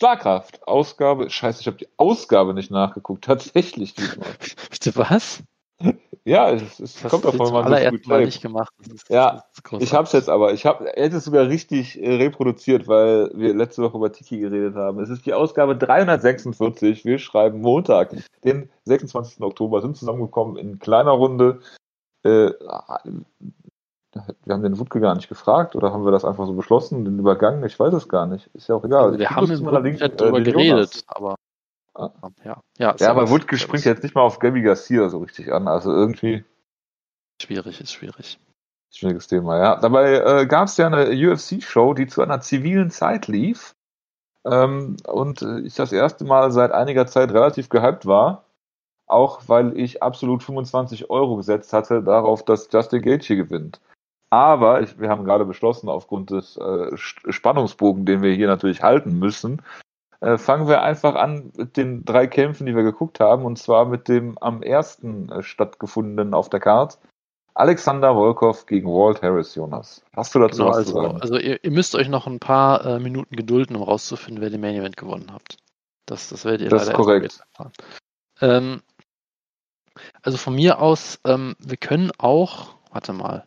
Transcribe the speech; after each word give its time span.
Schlagkraft, 0.00 0.66
Ausgabe, 0.66 1.28
scheiße, 1.28 1.60
ich 1.60 1.66
habe 1.66 1.76
die 1.76 1.88
Ausgabe 1.98 2.54
nicht 2.54 2.70
nachgeguckt, 2.70 3.24
tatsächlich 3.26 3.94
diesmal. 3.94 4.28
Bitte 4.70 4.96
was? 4.96 5.42
Ja, 6.24 6.50
es, 6.50 6.80
es 6.80 7.00
Das 7.00 7.10
kommt 7.10 7.24
davon, 7.24 7.52
man 7.52 7.64
allerersten 7.64 7.98
gut 7.98 8.06
Mal 8.06 8.24
nicht 8.24 8.42
gemacht. 8.42 8.72
Ist, 8.80 9.08
Ja. 9.10 9.44
Ich 9.78 9.94
hab's 9.94 10.12
jetzt 10.12 10.28
aber. 10.28 10.52
Ich 10.52 10.66
hab, 10.66 10.82
er 10.82 11.04
hätte 11.04 11.16
es 11.16 11.24
sogar 11.24 11.48
richtig 11.48 12.00
äh, 12.02 12.16
reproduziert, 12.16 12.88
weil 12.88 13.30
wir 13.34 13.54
letzte 13.54 13.82
Woche 13.82 13.96
über 13.96 14.12
Tiki 14.12 14.38
geredet 14.38 14.74
haben. 14.74 15.00
Es 15.00 15.08
ist 15.08 15.24
die 15.24 15.32
Ausgabe 15.32 15.76
346. 15.76 17.04
Wir 17.04 17.18
schreiben 17.18 17.60
Montag, 17.60 18.14
den 18.44 18.70
26. 18.84 19.40
Oktober, 19.42 19.80
sind 19.80 19.96
zusammengekommen 19.96 20.56
in 20.56 20.78
kleiner 20.78 21.12
Runde. 21.12 21.60
Äh, 22.22 22.50
wir 24.44 24.54
haben 24.54 24.62
den 24.62 24.78
Wutke 24.78 25.00
gar 25.00 25.14
nicht 25.14 25.28
gefragt 25.28 25.76
oder 25.76 25.92
haben 25.92 26.04
wir 26.04 26.10
das 26.12 26.24
einfach 26.24 26.46
so 26.46 26.54
beschlossen, 26.54 27.04
den 27.04 27.18
übergangen? 27.18 27.64
Ich 27.64 27.78
weiß 27.78 27.94
es 27.94 28.08
gar 28.08 28.26
nicht. 28.26 28.48
Ist 28.54 28.68
ja 28.68 28.74
auch 28.74 28.84
egal. 28.84 29.04
Also 29.04 29.18
wir 29.18 29.24
Ich 29.24 29.30
haben 29.30 29.50
im 29.50 29.62
mal 29.62 29.76
allerdings, 29.76 30.00
Chat 30.00 30.20
äh, 30.20 30.30
geredet, 30.30 30.54
Jonas. 30.56 31.04
aber 31.06 31.36
Ah. 31.94 32.10
ja, 32.44 32.60
ja, 32.78 32.94
Ja, 32.98 33.10
aber 33.10 33.28
Wutke 33.30 33.58
springt 33.58 33.84
jetzt 33.84 34.02
nicht 34.02 34.14
mal 34.14 34.22
auf 34.22 34.38
Gabby 34.38 34.62
Garcia 34.62 35.08
so 35.08 35.18
richtig 35.18 35.52
an. 35.52 35.68
Also 35.68 35.92
irgendwie 35.92 36.44
Schwierig, 37.42 37.80
ist 37.80 37.92
schwierig. 37.92 38.38
Schwieriges 38.92 39.28
Thema, 39.28 39.58
ja. 39.58 39.76
Dabei 39.76 40.14
äh, 40.18 40.46
gab 40.46 40.68
es 40.68 40.76
ja 40.76 40.86
eine 40.86 41.10
UFC-Show, 41.10 41.94
die 41.94 42.06
zu 42.06 42.22
einer 42.22 42.40
zivilen 42.40 42.90
Zeit 42.90 43.28
lief. 43.28 43.74
Ähm, 44.44 44.96
und 45.06 45.42
äh, 45.42 45.60
ich 45.60 45.74
das 45.74 45.92
erste 45.92 46.24
Mal 46.24 46.50
seit 46.52 46.72
einiger 46.72 47.06
Zeit 47.06 47.30
relativ 47.32 47.68
gehypt 47.68 48.06
war. 48.06 48.44
Auch 49.06 49.42
weil 49.48 49.76
ich 49.76 50.02
absolut 50.02 50.42
25 50.42 51.10
Euro 51.10 51.36
gesetzt 51.36 51.72
hatte 51.72 52.02
darauf, 52.02 52.44
dass 52.44 52.68
Justin 52.70 53.02
Gaethje 53.02 53.36
gewinnt. 53.36 53.80
Aber 54.30 54.80
ich, 54.80 54.98
wir 55.00 55.08
haben 55.08 55.24
gerade 55.24 55.44
beschlossen, 55.44 55.88
aufgrund 55.88 56.30
des 56.30 56.56
äh, 56.56 56.96
Spannungsbogen, 56.96 58.06
den 58.06 58.22
wir 58.22 58.32
hier 58.32 58.46
natürlich 58.46 58.82
halten 58.82 59.18
müssen, 59.18 59.60
äh, 60.20 60.38
fangen 60.38 60.68
wir 60.68 60.82
einfach 60.82 61.16
an 61.16 61.50
mit 61.56 61.76
den 61.76 62.04
drei 62.04 62.26
Kämpfen, 62.28 62.66
die 62.66 62.76
wir 62.76 62.84
geguckt 62.84 63.18
haben. 63.20 63.44
Und 63.44 63.58
zwar 63.58 63.86
mit 63.86 64.06
dem 64.06 64.38
am 64.38 64.62
ersten 64.62 65.30
äh, 65.30 65.42
stattgefundenen 65.42 66.32
auf 66.34 66.48
der 66.48 66.60
Karte. 66.60 66.98
Alexander 67.54 68.14
Volkov 68.14 68.66
gegen 68.66 68.86
Walt 68.88 69.20
Harris, 69.22 69.56
Jonas. 69.56 70.04
Hast 70.14 70.34
du 70.34 70.38
dazu 70.38 70.58
Genau, 70.58 70.68
was 70.70 70.86
zu 70.86 70.96
also, 70.96 71.02
sagen? 71.02 71.20
also 71.20 71.36
ihr, 71.38 71.62
ihr 71.64 71.70
müsst 71.72 71.96
euch 71.96 72.08
noch 72.08 72.28
ein 72.28 72.38
paar 72.38 72.86
äh, 72.86 73.00
Minuten 73.00 73.34
gedulden, 73.34 73.74
um 73.74 73.82
rauszufinden, 73.82 74.40
wer 74.40 74.50
den 74.50 74.60
Main 74.60 74.76
Event 74.76 74.96
gewonnen 74.96 75.32
habt. 75.32 75.56
Das, 76.06 76.28
das 76.28 76.44
werdet 76.44 76.60
ihr 76.62 76.68
Das 76.68 76.82
ist 76.82 76.88
leider 76.88 76.96
korrekt. 76.96 77.32
später 77.32 77.44
erfahren. 77.50 77.72
Ähm, 78.40 78.82
also 80.22 80.38
von 80.38 80.54
mir 80.54 80.80
aus, 80.80 81.18
ähm, 81.26 81.56
wir 81.58 81.76
können 81.76 82.12
auch, 82.18 82.76
warte 82.92 83.12
mal, 83.12 83.46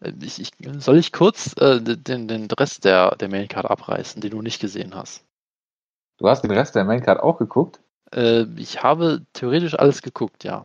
ich, 0.00 0.40
ich, 0.40 0.50
soll 0.78 0.98
ich 0.98 1.12
kurz 1.12 1.54
äh, 1.58 1.80
den, 1.80 2.28
den 2.28 2.48
Rest 2.50 2.84
der, 2.84 3.16
der 3.16 3.28
Main 3.28 3.48
Card 3.48 3.70
abreißen, 3.70 4.20
den 4.20 4.30
du 4.30 4.42
nicht 4.42 4.60
gesehen 4.60 4.94
hast? 4.94 5.24
Du 6.18 6.28
hast 6.28 6.42
den 6.42 6.50
Rest 6.50 6.74
der 6.74 6.84
Maincard 6.84 7.20
auch 7.20 7.38
geguckt? 7.38 7.80
Äh, 8.12 8.44
ich 8.56 8.82
habe 8.82 9.22
theoretisch 9.32 9.78
alles 9.78 10.02
geguckt, 10.02 10.44
ja. 10.44 10.64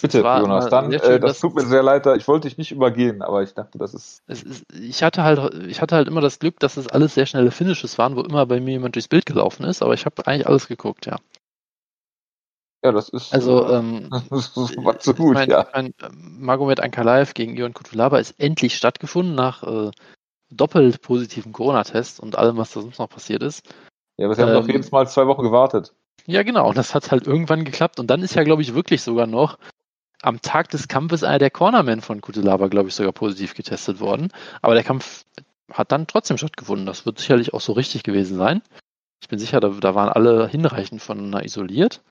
Bitte, 0.00 0.18
Jonas. 0.18 0.68
Dann, 0.68 0.90
sehr 0.90 1.00
schön, 1.00 1.12
äh, 1.12 1.20
das 1.20 1.40
tut 1.40 1.54
mir 1.54 1.66
sehr 1.66 1.82
leid, 1.82 2.06
ich 2.16 2.28
wollte 2.28 2.48
dich 2.48 2.56
nicht 2.56 2.70
übergehen, 2.70 3.20
aber 3.20 3.42
ich 3.42 3.54
dachte, 3.54 3.78
das 3.78 3.94
ist. 3.94 4.22
Es 4.26 4.42
ist, 4.42 4.64
ich 4.72 5.02
hatte 5.02 5.24
halt, 5.24 5.54
ich 5.66 5.82
hatte 5.82 5.96
halt 5.96 6.06
immer 6.06 6.20
das 6.20 6.38
Glück, 6.38 6.60
dass 6.60 6.76
es 6.76 6.86
alles 6.86 7.14
sehr 7.14 7.26
schnelle 7.26 7.50
Finishes 7.50 7.98
waren, 7.98 8.14
wo 8.14 8.20
immer 8.20 8.46
bei 8.46 8.60
mir 8.60 8.72
jemand 8.72 8.94
durchs 8.94 9.08
Bild 9.08 9.26
gelaufen 9.26 9.64
ist, 9.64 9.82
aber 9.82 9.94
ich 9.94 10.06
habe 10.06 10.26
eigentlich 10.26 10.46
alles 10.46 10.68
geguckt, 10.68 11.06
ja. 11.06 11.16
Ja, 12.84 12.92
das 12.92 13.08
ist. 13.08 13.32
Also, 13.34 13.66
äh, 13.66 13.78
ähm, 13.78 14.08
das 14.30 14.56
war 14.56 14.98
zu 14.98 15.14
gut, 15.14 15.34
mein, 15.34 15.50
ja. 15.50 15.62
ich 15.62 15.74
mein, 15.74 15.94
Magomed 16.12 16.80
Ankalaev 16.80 17.34
gegen 17.34 17.56
Ion 17.56 17.74
Kutulaba 17.74 18.18
ist 18.18 18.38
endlich 18.38 18.76
stattgefunden 18.76 19.34
nach 19.34 19.62
äh, 19.64 19.90
doppelt 20.50 21.02
positiven 21.02 21.52
Corona-Test 21.52 22.20
und 22.20 22.36
allem, 22.36 22.56
was 22.56 22.72
da 22.72 22.80
sonst 22.80 22.98
noch 22.98 23.08
passiert 23.08 23.42
ist. 23.42 23.66
Ja, 24.16 24.26
aber 24.26 24.34
sie 24.34 24.42
haben 24.42 24.50
ähm, 24.50 24.62
doch 24.62 24.68
jedes 24.68 24.90
Mal 24.90 25.08
zwei 25.08 25.26
Wochen 25.26 25.42
gewartet. 25.42 25.92
Ja, 26.26 26.42
genau, 26.42 26.68
und 26.68 26.76
das 26.76 26.94
hat 26.94 27.10
halt 27.10 27.26
irgendwann 27.26 27.64
geklappt. 27.64 27.98
Und 27.98 28.08
dann 28.08 28.22
ist 28.22 28.34
ja, 28.34 28.44
glaube 28.44 28.62
ich, 28.62 28.74
wirklich 28.74 29.02
sogar 29.02 29.26
noch 29.26 29.58
am 30.22 30.40
Tag 30.42 30.68
des 30.70 30.88
Kampfes 30.88 31.22
einer 31.22 31.38
der 31.38 31.50
Cornermen 31.50 32.00
von 32.00 32.20
Kutulaba, 32.20 32.68
glaube 32.68 32.88
ich, 32.88 32.94
sogar 32.94 33.12
positiv 33.12 33.54
getestet 33.54 34.00
worden. 34.00 34.32
Aber 34.60 34.74
der 34.74 34.84
Kampf 34.84 35.24
hat 35.72 35.92
dann 35.92 36.06
trotzdem 36.06 36.36
stattgefunden. 36.36 36.86
Das 36.86 37.06
wird 37.06 37.18
sicherlich 37.18 37.54
auch 37.54 37.60
so 37.60 37.72
richtig 37.72 38.02
gewesen 38.02 38.36
sein. 38.36 38.62
Ich 39.22 39.28
bin 39.28 39.38
sicher, 39.38 39.60
da, 39.60 39.68
da 39.68 39.94
waren 39.94 40.08
alle 40.08 40.48
hinreichend 40.48 41.02
voneinander 41.02 41.44
isoliert. 41.44 42.02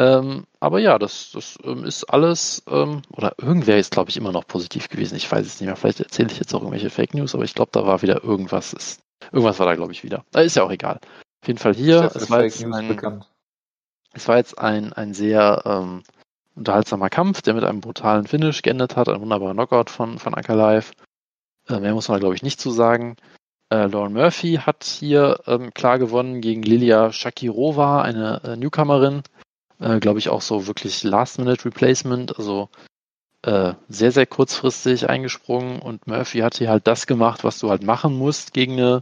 Ähm, 0.00 0.46
aber 0.60 0.78
ja, 0.78 0.98
das, 0.98 1.32
das 1.32 1.58
ähm, 1.62 1.84
ist 1.84 2.04
alles, 2.04 2.62
ähm, 2.66 3.02
oder 3.12 3.34
irgendwer 3.36 3.76
ist, 3.76 3.90
glaube 3.90 4.08
ich, 4.08 4.16
immer 4.16 4.32
noch 4.32 4.46
positiv 4.46 4.88
gewesen. 4.88 5.16
Ich 5.16 5.30
weiß 5.30 5.44
es 5.44 5.60
nicht 5.60 5.66
mehr. 5.66 5.76
Vielleicht 5.76 6.00
erzähle 6.00 6.30
ich 6.32 6.38
jetzt 6.38 6.54
auch 6.54 6.60
irgendwelche 6.60 6.88
Fake 6.88 7.12
News, 7.12 7.34
aber 7.34 7.44
ich 7.44 7.52
glaube, 7.52 7.70
da 7.74 7.84
war 7.84 8.00
wieder 8.00 8.24
irgendwas. 8.24 8.72
Ist, 8.72 9.02
irgendwas 9.30 9.58
war 9.58 9.66
da, 9.66 9.74
glaube 9.74 9.92
ich, 9.92 10.02
wieder. 10.02 10.24
Äh, 10.34 10.46
ist 10.46 10.56
ja 10.56 10.62
auch 10.62 10.70
egal. 10.70 11.00
Auf 11.42 11.48
jeden 11.48 11.58
Fall 11.58 11.74
hier, 11.74 12.10
es 12.14 12.30
war, 12.30 12.38
ein, 12.38 13.24
es 14.14 14.26
war 14.26 14.38
jetzt 14.38 14.58
ein, 14.58 14.94
ein 14.94 15.12
sehr 15.12 15.62
ähm, 15.66 16.02
unterhaltsamer 16.54 17.10
Kampf, 17.10 17.42
der 17.42 17.52
mit 17.52 17.64
einem 17.64 17.82
brutalen 17.82 18.26
Finish 18.26 18.62
geendet 18.62 18.96
hat. 18.96 19.10
Ein 19.10 19.20
wunderbarer 19.20 19.52
Knockout 19.52 19.90
von, 19.90 20.18
von 20.18 20.34
Ankalaev. 20.34 20.92
Äh, 21.68 21.78
mehr 21.78 21.92
muss 21.92 22.08
man, 22.08 22.20
glaube 22.20 22.34
ich, 22.34 22.42
nicht 22.42 22.58
zu 22.58 22.70
sagen. 22.70 23.16
Äh, 23.68 23.84
Lauren 23.86 24.14
Murphy 24.14 24.60
hat 24.64 24.84
hier 24.84 25.40
ähm, 25.46 25.74
klar 25.74 25.98
gewonnen 25.98 26.40
gegen 26.40 26.62
Lilia 26.62 27.12
Shakirova, 27.12 28.00
eine 28.00 28.40
äh, 28.44 28.56
Newcomerin. 28.56 29.24
Äh, 29.80 29.98
glaube 29.98 30.18
ich 30.18 30.28
auch 30.28 30.42
so 30.42 30.66
wirklich 30.66 31.02
Last-Minute-Replacement. 31.02 32.38
Also 32.38 32.68
äh, 33.42 33.74
sehr, 33.88 34.12
sehr 34.12 34.26
kurzfristig 34.26 35.08
eingesprungen. 35.08 35.80
Und 35.80 36.06
Murphy 36.06 36.38
hat 36.40 36.56
hier 36.56 36.70
halt 36.70 36.86
das 36.86 37.06
gemacht, 37.06 37.44
was 37.44 37.58
du 37.58 37.70
halt 37.70 37.82
machen 37.82 38.16
musst 38.16 38.52
gegen 38.52 38.74
eine 38.74 39.00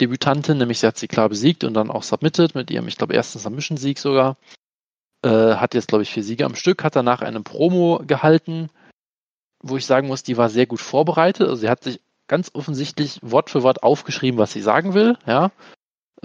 Debütantin, 0.00 0.58
nämlich 0.58 0.80
sie 0.80 0.86
hat 0.86 0.98
sie 0.98 1.08
klar 1.08 1.28
besiegt 1.28 1.64
und 1.64 1.74
dann 1.74 1.90
auch 1.90 2.02
submitted 2.02 2.54
mit 2.54 2.70
ihrem, 2.70 2.88
ich 2.88 2.96
glaube, 2.96 3.14
ersten 3.14 3.38
Submission-Sieg 3.38 3.98
sogar. 3.98 4.36
Äh, 5.22 5.54
hat 5.56 5.74
jetzt, 5.74 5.88
glaube 5.88 6.02
ich, 6.02 6.10
vier 6.10 6.22
Siege 6.22 6.44
am 6.44 6.54
Stück, 6.54 6.84
hat 6.84 6.96
danach 6.96 7.22
eine 7.22 7.40
Promo 7.40 8.02
gehalten, 8.06 8.70
wo 9.62 9.76
ich 9.76 9.86
sagen 9.86 10.08
muss, 10.08 10.22
die 10.22 10.36
war 10.36 10.48
sehr 10.48 10.66
gut 10.66 10.80
vorbereitet. 10.80 11.48
Also 11.48 11.56
sie 11.56 11.70
hat 11.70 11.82
sich 11.82 12.00
ganz 12.28 12.50
offensichtlich 12.54 13.18
Wort 13.22 13.50
für 13.50 13.62
Wort 13.62 13.82
aufgeschrieben, 13.82 14.38
was 14.38 14.52
sie 14.52 14.60
sagen 14.60 14.94
will, 14.94 15.16
ja. 15.26 15.50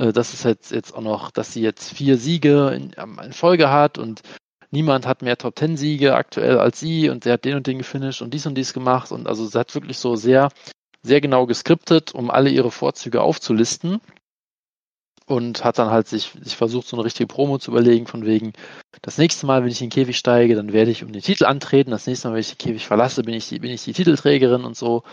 Äh, 0.02 0.14
das 0.14 0.34
ist 0.34 0.44
jetzt, 0.44 0.72
jetzt 0.72 0.94
auch 0.94 1.02
noch, 1.02 1.32
dass 1.32 1.54
sie 1.54 1.62
jetzt 1.62 1.94
vier 1.94 2.18
Siege 2.18 2.72
in, 2.76 2.92
ähm, 2.98 3.20
in 3.24 3.34
Folge 3.34 3.70
hat 3.70 3.98
und 3.98 4.22
niemand 4.72 5.06
hat 5.06 5.22
mehr 5.22 5.38
Top 5.38 5.56
Ten 5.56 5.78
Siege 5.78 6.16
aktuell 6.16 6.58
als 6.58 6.80
sie 6.80 7.10
und 7.10 7.24
sie 7.24 7.32
hat 7.32 7.46
den 7.46 7.56
und 7.56 7.68
den 7.68 7.78
gefinisht 7.78 8.22
und 8.22 8.34
dies 8.34 8.46
und 8.46 8.56
dies 8.56 8.74
gemacht 8.74 9.12
und 9.12 9.28
also 9.28 9.46
sie 9.46 9.60
hat 9.60 9.74
wirklich 9.76 9.98
so 9.98 10.16
sehr 10.16 10.50
sehr 11.04 11.22
genau 11.22 11.46
geskriptet, 11.46 12.14
um 12.14 12.30
alle 12.30 12.50
ihre 12.50 12.72
Vorzüge 12.72 13.22
aufzulisten. 13.22 14.02
Und 15.28 15.64
hat 15.64 15.80
dann 15.80 15.90
halt 15.90 16.08
sich, 16.08 16.32
sich 16.42 16.58
versucht, 16.58 16.88
so 16.88 16.98
eine 16.98 17.06
richtige 17.06 17.28
Promo 17.28 17.58
zu 17.58 17.72
überlegen, 17.72 18.06
von 18.06 18.26
wegen, 18.26 18.54
das 19.02 19.18
nächste 19.18 19.46
Mal, 19.46 19.62
wenn 19.64 19.72
ich 19.72 19.82
in 19.82 19.90
den 19.90 19.94
Käfig 19.94 20.18
steige, 20.18 20.56
dann 20.56 20.74
werde 20.74 20.92
ich 20.92 21.04
um 21.04 21.14
den 21.14 21.22
Titel 21.22 21.46
antreten. 21.46 21.92
Das 21.92 22.06
nächste 22.06 22.28
Mal, 22.28 22.34
wenn 22.34 22.42
ich 22.42 22.56
den 22.56 22.58
Käfig 22.58 22.86
verlasse, 22.86 23.24
bin 23.24 23.34
ich 23.34 23.48
die, 23.48 23.60
bin 23.60 23.72
ich 23.72 23.84
die 23.84 23.94
Titelträgerin 23.94 24.66
und 24.66 24.76
so. 24.76 25.04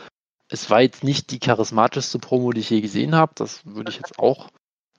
Es 0.49 0.71
war 0.71 0.81
jetzt 0.81 1.05
nicht 1.05 1.31
die 1.31 1.39
charismatischste 1.39 2.19
Promo, 2.19 2.51
die 2.53 2.61
ich 2.61 2.71
je 2.71 2.81
gesehen 2.81 3.15
habe. 3.15 3.33
Das 3.37 3.65
würde 3.65 3.91
ich 3.91 3.97
jetzt 3.97 4.19
auch 4.19 4.49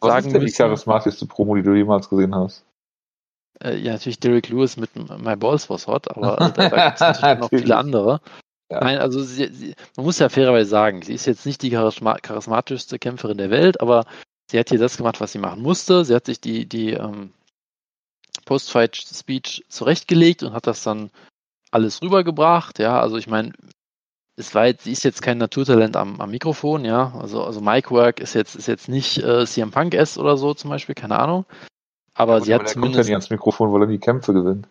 Was 0.02 0.10
sagen 0.10 0.28
ist 0.28 0.34
denn 0.34 0.46
die 0.46 0.52
charismatischste 0.52 1.26
Promo, 1.26 1.56
die 1.56 1.64
du 1.64 1.74
jemals 1.74 2.10
gesehen 2.10 2.34
hast? 2.36 2.66
Äh, 3.62 3.78
ja, 3.78 3.94
natürlich 3.94 4.20
Derek 4.20 4.50
Lewis 4.50 4.78
mit 4.78 4.96
My 4.96 5.36
Balls 5.36 5.70
was 5.70 5.88
hot, 5.88 6.10
aber 6.10 6.40
äh, 6.40 6.52
da, 6.54 6.70
gibt 6.88 6.96
es 6.96 7.02
natürlich 7.02 7.40
noch 7.40 7.50
viele 7.50 7.78
andere. 7.78 8.22
Ja. 8.72 8.82
Nein, 8.82 9.00
also 9.00 9.22
sie, 9.22 9.52
sie, 9.52 9.76
man 9.98 10.06
muss 10.06 10.20
ja 10.20 10.30
fairerweise 10.30 10.70
sagen, 10.70 11.02
sie 11.02 11.14
ist 11.14 11.26
jetzt 11.26 11.46
nicht 11.46 11.62
die 11.62 11.72
charisma 11.72 12.18
charismatischste 12.20 13.00
Kämpferin 13.00 13.38
der 13.38 13.50
Welt, 13.50 13.82
aber 13.82 14.06
sie 14.50 14.60
hat 14.60 14.70
hier 14.70 14.80
das 14.80 14.98
gemacht, 14.98 15.20
was 15.20 15.32
sie 15.32 15.40
machen 15.40 15.62
musste. 15.62 16.06
Sie 16.06 16.14
hat 16.14 16.26
sich 16.26 16.40
die, 16.40 16.68
die 16.68 16.92
ähm, 16.92 17.34
Post-Fight-Speech 18.46 19.66
zurechtgelegt 19.70 20.44
und 20.44 20.54
hat 20.54 20.68
das 20.68 20.84
dann 20.84 21.10
alles 21.72 22.02
rübergebracht. 22.02 22.80
Ja, 22.80 23.02
also 23.02 23.18
ich 23.18 23.28
meine, 23.28 23.54
es 24.40 24.56
war 24.56 24.68
jetzt, 24.68 24.86
sie 24.86 24.94
ist 24.94 25.04
jetzt 25.04 25.22
kein 25.22 25.38
Naturtalent 25.38 25.96
am, 25.98 26.20
am 26.22 26.32
Mikrofon, 26.32 26.86
ja. 26.86 27.14
Also, 27.20 27.44
also 27.44 27.62
Micwork 27.62 28.20
ist 28.20 28.34
jetzt, 28.34 28.56
ist 28.56 28.68
jetzt 28.68 28.88
nicht 28.88 29.18
äh, 29.18 29.46
CM 29.46 29.72
Punk 29.72 29.94
S 29.94 30.18
oder 30.18 30.38
so 30.38 30.54
zum 30.54 30.70
Beispiel, 30.70 30.96
keine 30.96 31.20
Ahnung. 31.20 31.46
Aber 32.14 32.38
Gut, 32.38 32.46
sie 32.46 32.54
hat 32.54 32.62
der 32.62 32.66
kommt 32.66 32.76
ja 32.76 32.82
zumindest. 32.82 33.08
nicht 33.10 33.14
ans 33.16 33.30
Mikrofon, 33.30 33.72
weil 33.74 33.82
er 33.84 33.88
die 33.88 34.00
Kämpfe 34.00 34.34
gewinnt. 34.34 34.68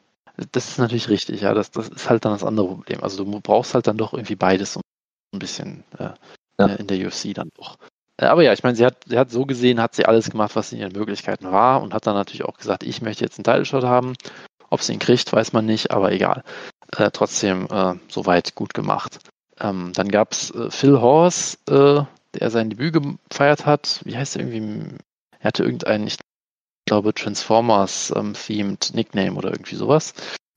Das 0.52 0.68
ist 0.68 0.78
natürlich 0.78 1.08
richtig, 1.08 1.42
ja. 1.42 1.52
Das, 1.54 1.70
das 1.70 1.88
ist 1.88 2.08
halt 2.08 2.24
dann 2.24 2.32
das 2.32 2.44
andere 2.44 2.66
Problem. 2.68 3.02
Also 3.02 3.24
du 3.24 3.40
brauchst 3.40 3.74
halt 3.74 3.86
dann 3.86 3.96
doch 3.96 4.12
irgendwie 4.12 4.36
beides 4.36 4.72
so 4.74 4.80
ein 5.34 5.38
bisschen 5.38 5.84
äh, 5.98 6.10
Ja. 6.58 6.66
äh, 6.66 6.76
in 6.76 6.86
der 6.86 7.06
UFC 7.06 7.34
dann 7.34 7.50
doch. 7.56 7.76
Äh, 8.16 8.26
aber 8.26 8.42
ja, 8.42 8.52
ich 8.52 8.62
meine, 8.62 8.76
sie 8.76 8.86
hat, 8.86 9.04
sie 9.06 9.18
hat 9.18 9.30
so 9.30 9.46
gesehen, 9.46 9.80
hat 9.82 9.94
sie 9.94 10.06
alles 10.06 10.30
gemacht, 10.30 10.56
was 10.56 10.72
in 10.72 10.78
ihren 10.78 10.92
Möglichkeiten 10.92 11.50
war 11.50 11.82
und 11.82 11.92
hat 11.94 12.06
dann 12.06 12.14
natürlich 12.14 12.44
auch 12.44 12.56
gesagt, 12.56 12.84
ich 12.84 13.02
möchte 13.02 13.24
jetzt 13.24 13.38
einen 13.38 13.44
Title-Shot 13.44 13.84
haben. 13.84 14.14
Ob 14.70 14.82
sie 14.82 14.92
ihn 14.92 14.98
kriegt, 14.98 15.32
weiß 15.32 15.52
man 15.52 15.66
nicht, 15.66 15.90
aber 15.90 16.12
egal. 16.12 16.42
Äh, 16.96 17.10
trotzdem 17.12 17.66
äh, 17.70 17.94
soweit 18.08 18.54
gut 18.54 18.74
gemacht. 18.74 19.18
Ähm, 19.60 19.92
dann 19.94 20.08
gab's 20.08 20.50
äh, 20.50 20.70
Phil 20.70 21.00
Horst, 21.00 21.68
äh, 21.70 22.02
der 22.34 22.50
sein 22.50 22.70
Debüt 22.70 22.94
gefeiert 23.28 23.66
hat. 23.66 24.00
Wie 24.04 24.16
heißt 24.16 24.36
er 24.36 24.42
irgendwie? 24.42 24.96
Er 25.40 25.48
hatte 25.48 25.64
irgendeinen, 25.64 26.06
ich 26.06 26.16
glaube, 26.86 27.14
Transformers-themed 27.14 28.94
Nickname 28.94 29.36
oder 29.36 29.50
irgendwie 29.50 29.76
sowas. 29.76 30.14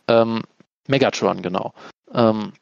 Ähm, 0.07 0.42
Megatron, 0.88 1.42
genau. 1.42 1.74
Ähm, 2.13 2.53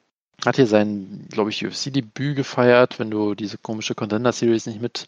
hat 0.46 0.56
hier 0.56 0.68
sein, 0.68 1.28
glaube 1.30 1.50
ich, 1.50 1.66
UFC-Debüt 1.66 2.36
gefeiert, 2.36 3.00
wenn 3.00 3.12
du 3.12 3.36
diese 3.36 3.58
komische 3.58 3.96
Contender-Series 3.96 4.68
nicht 4.68 4.82
mit 4.82 5.08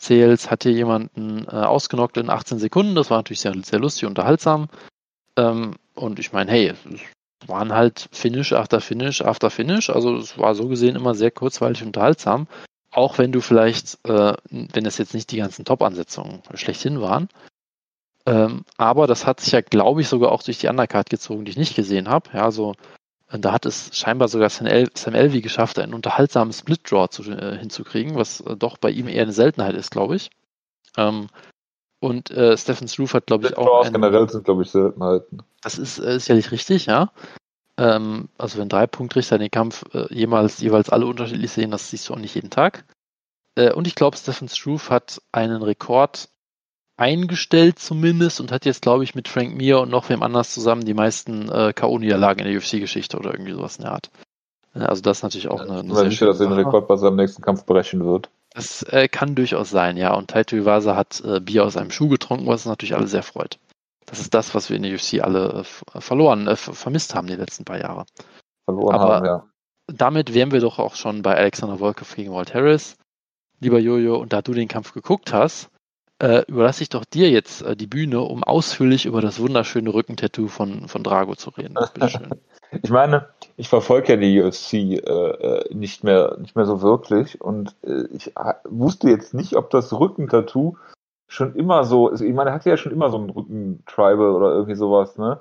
Sales 0.00 0.50
hat 0.50 0.62
hier 0.62 0.72
jemanden 0.72 1.44
äh, 1.46 1.50
ausgenockt 1.50 2.16
in 2.16 2.30
18 2.30 2.58
Sekunden. 2.58 2.94
Das 2.94 3.10
war 3.10 3.18
natürlich 3.18 3.40
sehr, 3.40 3.54
sehr 3.64 3.80
lustig, 3.80 4.06
unterhaltsam. 4.06 4.68
Ähm, 5.36 5.74
und 5.94 6.18
ich 6.20 6.32
meine, 6.32 6.50
hey, 6.52 6.68
es 6.68 6.78
waren 7.46 7.72
halt 7.72 8.08
Finish 8.12 8.52
after 8.52 8.80
Finish 8.80 9.22
after 9.22 9.50
Finish. 9.50 9.90
Also 9.90 10.16
es 10.16 10.38
war 10.38 10.54
so 10.54 10.68
gesehen 10.68 10.96
immer 10.96 11.14
sehr 11.14 11.30
kurzweilig 11.30 11.82
unterhaltsam. 11.82 12.46
Auch 12.90 13.18
wenn 13.18 13.32
du 13.32 13.40
vielleicht, 13.40 13.98
äh, 14.04 14.34
wenn 14.50 14.86
es 14.86 14.98
jetzt 14.98 15.14
nicht 15.14 15.30
die 15.30 15.36
ganzen 15.36 15.64
Top-Ansetzungen 15.64 16.42
schlechthin 16.54 17.00
waren. 17.00 17.28
Ähm, 18.26 18.64
aber 18.76 19.06
das 19.06 19.26
hat 19.26 19.40
sich 19.40 19.52
ja, 19.52 19.60
glaube 19.60 20.00
ich, 20.00 20.08
sogar 20.08 20.32
auch 20.32 20.42
durch 20.42 20.58
die 20.58 20.68
Undercard 20.68 21.08
gezogen, 21.10 21.44
die 21.44 21.50
ich 21.50 21.56
nicht 21.56 21.76
gesehen 21.76 22.08
habe. 22.08 22.30
Ja, 22.32 22.50
so 22.50 22.74
da 23.30 23.52
hat 23.52 23.66
es 23.66 23.90
scheinbar 23.92 24.28
sogar 24.28 24.48
Sam, 24.48 24.66
El 24.66 25.40
geschafft, 25.40 25.78
einen 25.78 25.92
unterhaltsamen 25.92 26.52
Split-Draw 26.52 27.08
äh, 27.30 27.58
hinzukriegen, 27.58 28.14
was 28.14 28.40
äh, 28.40 28.56
doch 28.56 28.78
bei 28.78 28.90
ihm 28.90 29.06
eher 29.06 29.22
eine 29.22 29.32
Seltenheit 29.32 29.74
ist, 29.74 29.90
glaube 29.90 30.16
ich. 30.16 30.30
Ähm, 30.96 31.28
und 32.00 32.30
äh, 32.30 32.56
Stephen 32.56 32.88
Struve 32.88 33.14
hat, 33.14 33.26
glaube 33.26 33.48
ich, 33.48 33.58
auch. 33.58 33.84
Einen, 33.84 33.94
generell 33.94 34.28
sind, 34.28 34.44
glaube 34.44 34.62
ich, 34.62 34.70
Seltenheiten. 34.70 35.42
Das 35.62 35.78
ist 35.78 35.98
äh, 35.98 36.18
sicherlich 36.18 36.52
richtig, 36.52 36.86
ja. 36.86 37.12
Ähm, 37.76 38.28
also, 38.38 38.58
wenn 38.58 38.68
drei 38.68 38.86
Punktrichter 38.86 39.38
den 39.38 39.50
Kampf 39.50 39.84
äh, 39.94 40.12
jemals, 40.12 40.60
jeweils 40.60 40.90
alle 40.90 41.06
unterschiedlich 41.06 41.50
sehen, 41.50 41.70
das 41.70 41.90
siehst 41.90 42.08
du 42.08 42.14
auch 42.14 42.18
nicht 42.18 42.34
jeden 42.34 42.50
Tag. 42.50 42.84
Äh, 43.56 43.72
und 43.72 43.86
ich 43.86 43.94
glaube, 43.94 44.16
Stephen 44.16 44.48
Struve 44.48 44.90
hat 44.90 45.20
einen 45.32 45.62
Rekord 45.62 46.28
eingestellt 46.96 47.78
zumindest 47.78 48.40
und 48.40 48.50
hat 48.50 48.64
jetzt, 48.64 48.82
glaube 48.82 49.04
ich, 49.04 49.14
mit 49.14 49.28
Frank 49.28 49.56
Mir 49.56 49.80
und 49.80 49.90
noch 49.90 50.08
wem 50.08 50.22
anders 50.22 50.52
zusammen 50.52 50.84
die 50.84 50.94
meisten 50.94 51.48
äh, 51.48 51.72
K.O.-Niederlagen 51.72 52.40
in 52.40 52.52
der 52.52 52.58
UFC-Geschichte 52.58 53.16
oder 53.16 53.32
irgendwie 53.32 53.52
sowas 53.52 53.76
in 53.76 53.84
der 53.84 53.92
Art. 53.92 54.10
Also 54.74 55.02
das 55.02 55.18
ist 55.18 55.22
natürlich 55.22 55.48
auch 55.48 55.60
eine, 55.60 55.80
eine 55.80 55.94
sehr 55.94 56.10
sicher, 56.10 56.26
dass 56.26 56.40
er 56.40 56.46
den 56.46 56.58
Rekord 56.58 56.88
bei 56.88 56.96
seinem 56.96 57.16
nächsten 57.16 57.42
Kampf 57.42 57.64
brechen 57.64 58.04
wird. 58.04 58.30
Das 58.54 58.82
äh, 58.84 59.08
kann 59.08 59.34
durchaus 59.34 59.70
sein, 59.70 59.96
ja. 59.96 60.14
Und 60.14 60.30
Taito 60.30 60.56
Iwasa 60.56 60.96
hat 60.96 61.22
äh, 61.24 61.40
Bier 61.40 61.64
aus 61.64 61.76
einem 61.76 61.90
Schuh 61.90 62.08
getrunken, 62.08 62.46
was 62.46 62.66
natürlich 62.66 62.94
alle 62.94 63.06
sehr 63.06 63.22
freut. 63.22 63.58
Das 64.06 64.20
ist 64.20 64.34
das, 64.34 64.54
was 64.54 64.70
wir 64.70 64.76
in 64.76 64.82
der 64.82 64.94
UFC 64.94 65.22
alle 65.22 65.64
äh, 65.94 66.00
verloren, 66.00 66.46
äh, 66.46 66.56
vermisst 66.56 67.14
haben 67.14 67.26
die 67.26 67.36
letzten 67.36 67.64
paar 67.64 67.78
Jahre. 67.78 68.06
Verloren 68.64 68.94
Aber 68.94 69.14
haben, 69.16 69.26
ja. 69.26 69.44
Damit 69.86 70.34
wären 70.34 70.52
wir 70.52 70.60
doch 70.60 70.78
auch 70.78 70.94
schon 70.94 71.22
bei 71.22 71.34
Alexander 71.34 71.78
Volkov 71.78 72.14
gegen 72.14 72.32
Walt 72.32 72.54
Harris. 72.54 72.96
Lieber 73.60 73.78
Jojo, 73.78 74.16
und 74.16 74.32
da 74.32 74.42
du 74.42 74.52
den 74.52 74.68
Kampf 74.68 74.92
geguckt 74.92 75.32
hast, 75.32 75.70
äh, 76.20 76.44
überlasse 76.46 76.82
ich 76.82 76.88
doch 76.88 77.04
dir 77.04 77.30
jetzt 77.30 77.62
äh, 77.62 77.76
die 77.76 77.86
Bühne, 77.86 78.20
um 78.20 78.44
ausführlich 78.44 79.06
über 79.06 79.20
das 79.20 79.40
wunderschöne 79.40 79.92
Rückentattoo 79.92 80.48
von, 80.48 80.88
von 80.88 81.02
Drago 81.02 81.36
zu 81.36 81.50
reden. 81.50 81.74
Bitteschön. 81.94 82.30
ich 82.82 82.90
meine, 82.90 83.28
ich 83.58 83.68
verfolge 83.68 84.14
ja 84.14 84.16
die 84.16 84.40
UFC 84.40 84.72
äh, 84.74 84.98
äh, 84.98 85.74
nicht 85.74 86.04
mehr 86.04 86.36
nicht 86.38 86.56
mehr 86.56 86.64
so 86.64 86.80
wirklich 86.80 87.40
und 87.40 87.76
äh, 87.82 88.06
ich 88.12 88.32
wusste 88.64 89.10
jetzt 89.10 89.34
nicht, 89.34 89.56
ob 89.56 89.70
das 89.70 89.92
Rückentattoo 89.92 90.76
schon 91.28 91.54
immer 91.54 91.84
so, 91.84 92.08
ist. 92.08 92.22
ich 92.22 92.32
meine, 92.32 92.50
er 92.50 92.54
hatte 92.54 92.70
ja 92.70 92.78
schon 92.78 92.92
immer 92.92 93.10
so 93.10 93.18
ein 93.18 93.28
Rücken-Tribal 93.28 94.30
oder 94.30 94.52
irgendwie 94.52 94.76
sowas, 94.76 95.18
ne? 95.18 95.38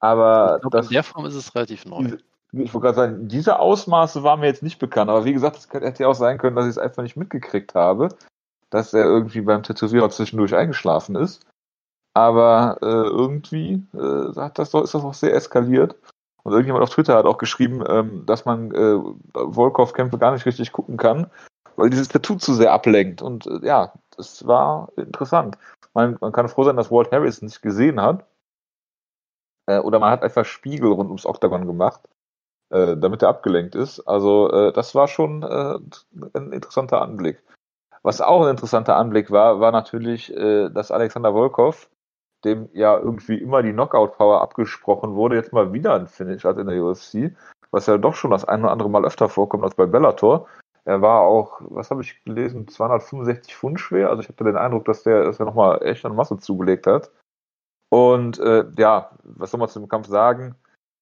Aber 0.00 0.56
ich 0.56 0.62
glaub, 0.62 0.72
das, 0.72 0.86
in 0.86 0.94
der 0.94 1.04
Form 1.04 1.26
ist 1.26 1.36
es 1.36 1.54
relativ 1.54 1.84
neu. 1.84 2.16
Ich 2.54 2.74
wollte 2.74 2.86
gerade 2.86 2.96
sagen, 2.96 3.28
diese 3.28 3.60
Ausmaße 3.60 4.24
waren 4.24 4.40
mir 4.40 4.46
jetzt 4.46 4.64
nicht 4.64 4.80
bekannt, 4.80 5.10
aber 5.10 5.24
wie 5.24 5.32
gesagt, 5.32 5.56
es 5.56 5.72
hätte 5.72 6.02
ja 6.02 6.08
auch 6.08 6.14
sein 6.14 6.38
können, 6.38 6.56
dass 6.56 6.66
ich 6.66 6.72
es 6.72 6.78
einfach 6.78 7.04
nicht 7.04 7.16
mitgekriegt 7.16 7.76
habe 7.76 8.08
dass 8.72 8.94
er 8.94 9.04
irgendwie 9.04 9.42
beim 9.42 9.62
Tätowierer 9.62 10.10
zwischendurch 10.10 10.54
eingeschlafen 10.54 11.14
ist. 11.14 11.46
Aber 12.14 12.78
äh, 12.80 12.86
irgendwie 12.86 13.86
äh, 13.94 14.34
hat 14.36 14.58
das 14.58 14.70
doch, 14.70 14.82
ist 14.82 14.94
das 14.94 15.04
auch 15.04 15.14
sehr 15.14 15.34
eskaliert. 15.34 15.96
Und 16.44 16.52
irgendjemand 16.52 16.82
auf 16.82 16.90
Twitter 16.90 17.16
hat 17.16 17.24
auch 17.24 17.38
geschrieben, 17.38 17.84
ähm, 17.88 18.26
dass 18.26 18.44
man 18.44 18.72
äh, 18.72 18.98
Volkov-Kämpfe 19.34 20.18
gar 20.18 20.32
nicht 20.32 20.46
richtig 20.46 20.72
gucken 20.72 20.96
kann, 20.96 21.30
weil 21.76 21.90
dieses 21.90 22.08
Tattoo 22.08 22.36
zu 22.36 22.54
sehr 22.54 22.72
ablenkt. 22.72 23.22
Und 23.22 23.46
äh, 23.46 23.60
ja, 23.62 23.92
das 24.16 24.46
war 24.46 24.90
interessant. 24.96 25.56
Man, 25.94 26.16
man 26.20 26.32
kann 26.32 26.48
froh 26.48 26.64
sein, 26.64 26.76
dass 26.76 26.90
Walt 26.90 27.12
Harris 27.12 27.42
nicht 27.42 27.62
gesehen 27.62 28.00
hat. 28.00 28.26
Äh, 29.66 29.78
oder 29.78 29.98
man 29.98 30.10
hat 30.10 30.22
einfach 30.22 30.44
Spiegel 30.44 30.90
rund 30.92 31.08
ums 31.08 31.26
Oktagon 31.26 31.66
gemacht, 31.66 32.00
äh, 32.70 32.96
damit 32.96 33.22
er 33.22 33.28
abgelenkt 33.28 33.74
ist. 33.74 34.00
Also 34.00 34.50
äh, 34.50 34.72
das 34.72 34.94
war 34.94 35.06
schon 35.08 35.42
äh, 35.42 35.78
ein 36.34 36.52
interessanter 36.52 37.02
Anblick. 37.02 37.42
Was 38.02 38.20
auch 38.20 38.42
ein 38.42 38.50
interessanter 38.50 38.96
Anblick 38.96 39.30
war, 39.30 39.60
war 39.60 39.70
natürlich, 39.70 40.34
äh, 40.34 40.70
dass 40.70 40.90
Alexander 40.90 41.32
Volkov, 41.32 41.88
dem 42.44 42.68
ja 42.72 42.98
irgendwie 42.98 43.38
immer 43.38 43.62
die 43.62 43.72
Knockout-Power 43.72 44.40
abgesprochen 44.40 45.14
wurde, 45.14 45.36
jetzt 45.36 45.52
mal 45.52 45.72
wieder 45.72 45.94
ein 45.94 46.06
Finish 46.06 46.44
hat 46.44 46.58
in 46.58 46.66
der 46.66 46.82
UFC, 46.82 47.34
was 47.70 47.86
ja 47.86 47.98
doch 47.98 48.14
schon 48.14 48.30
das 48.30 48.44
ein 48.44 48.62
oder 48.62 48.72
andere 48.72 48.90
Mal 48.90 49.04
öfter 49.04 49.28
vorkommt 49.28 49.64
als 49.64 49.74
bei 49.74 49.86
Bellator. 49.86 50.48
Er 50.84 51.00
war 51.00 51.20
auch, 51.20 51.60
was 51.62 51.90
habe 51.90 52.02
ich 52.02 52.24
gelesen, 52.24 52.66
265 52.66 53.54
Pfund 53.54 53.80
schwer. 53.80 54.10
Also 54.10 54.22
ich 54.22 54.28
hatte 54.28 54.44
den 54.44 54.56
Eindruck, 54.56 54.84
dass 54.84 55.04
der, 55.04 55.24
dass 55.24 55.38
er 55.38 55.46
nochmal 55.46 55.82
echt 55.82 56.04
an 56.04 56.16
Masse 56.16 56.38
zugelegt 56.38 56.86
hat. 56.86 57.12
Und 57.88 58.38
äh, 58.40 58.64
ja, 58.76 59.10
was 59.22 59.50
soll 59.50 59.60
man 59.60 59.68
zu 59.68 59.78
dem 59.78 59.88
Kampf 59.88 60.08
sagen? 60.08 60.56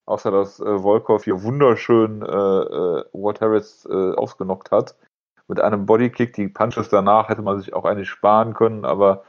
Außer 0.07 0.31
dass 0.31 0.61
äh, 0.61 0.83
Volkov 0.83 1.25
hier 1.25 1.43
wunderschön 1.43 2.21
äh, 2.23 2.27
äh, 2.27 3.05
Ward 3.13 3.41
Harris 3.41 3.87
äh, 3.91 4.13
ausgenockt 4.15 4.71
hat 4.71 4.97
mit 5.49 5.61
einem 5.61 5.87
Bodykick. 5.87 6.35
Die 6.35 6.49
Punches 6.49 6.89
danach 6.89 7.29
hätte 7.29 7.43
man 7.43 7.59
sich 7.59 7.73
auch 7.75 7.85
eigentlich 7.85 8.09
sparen 8.09 8.55
können, 8.55 8.85
aber 8.85 9.25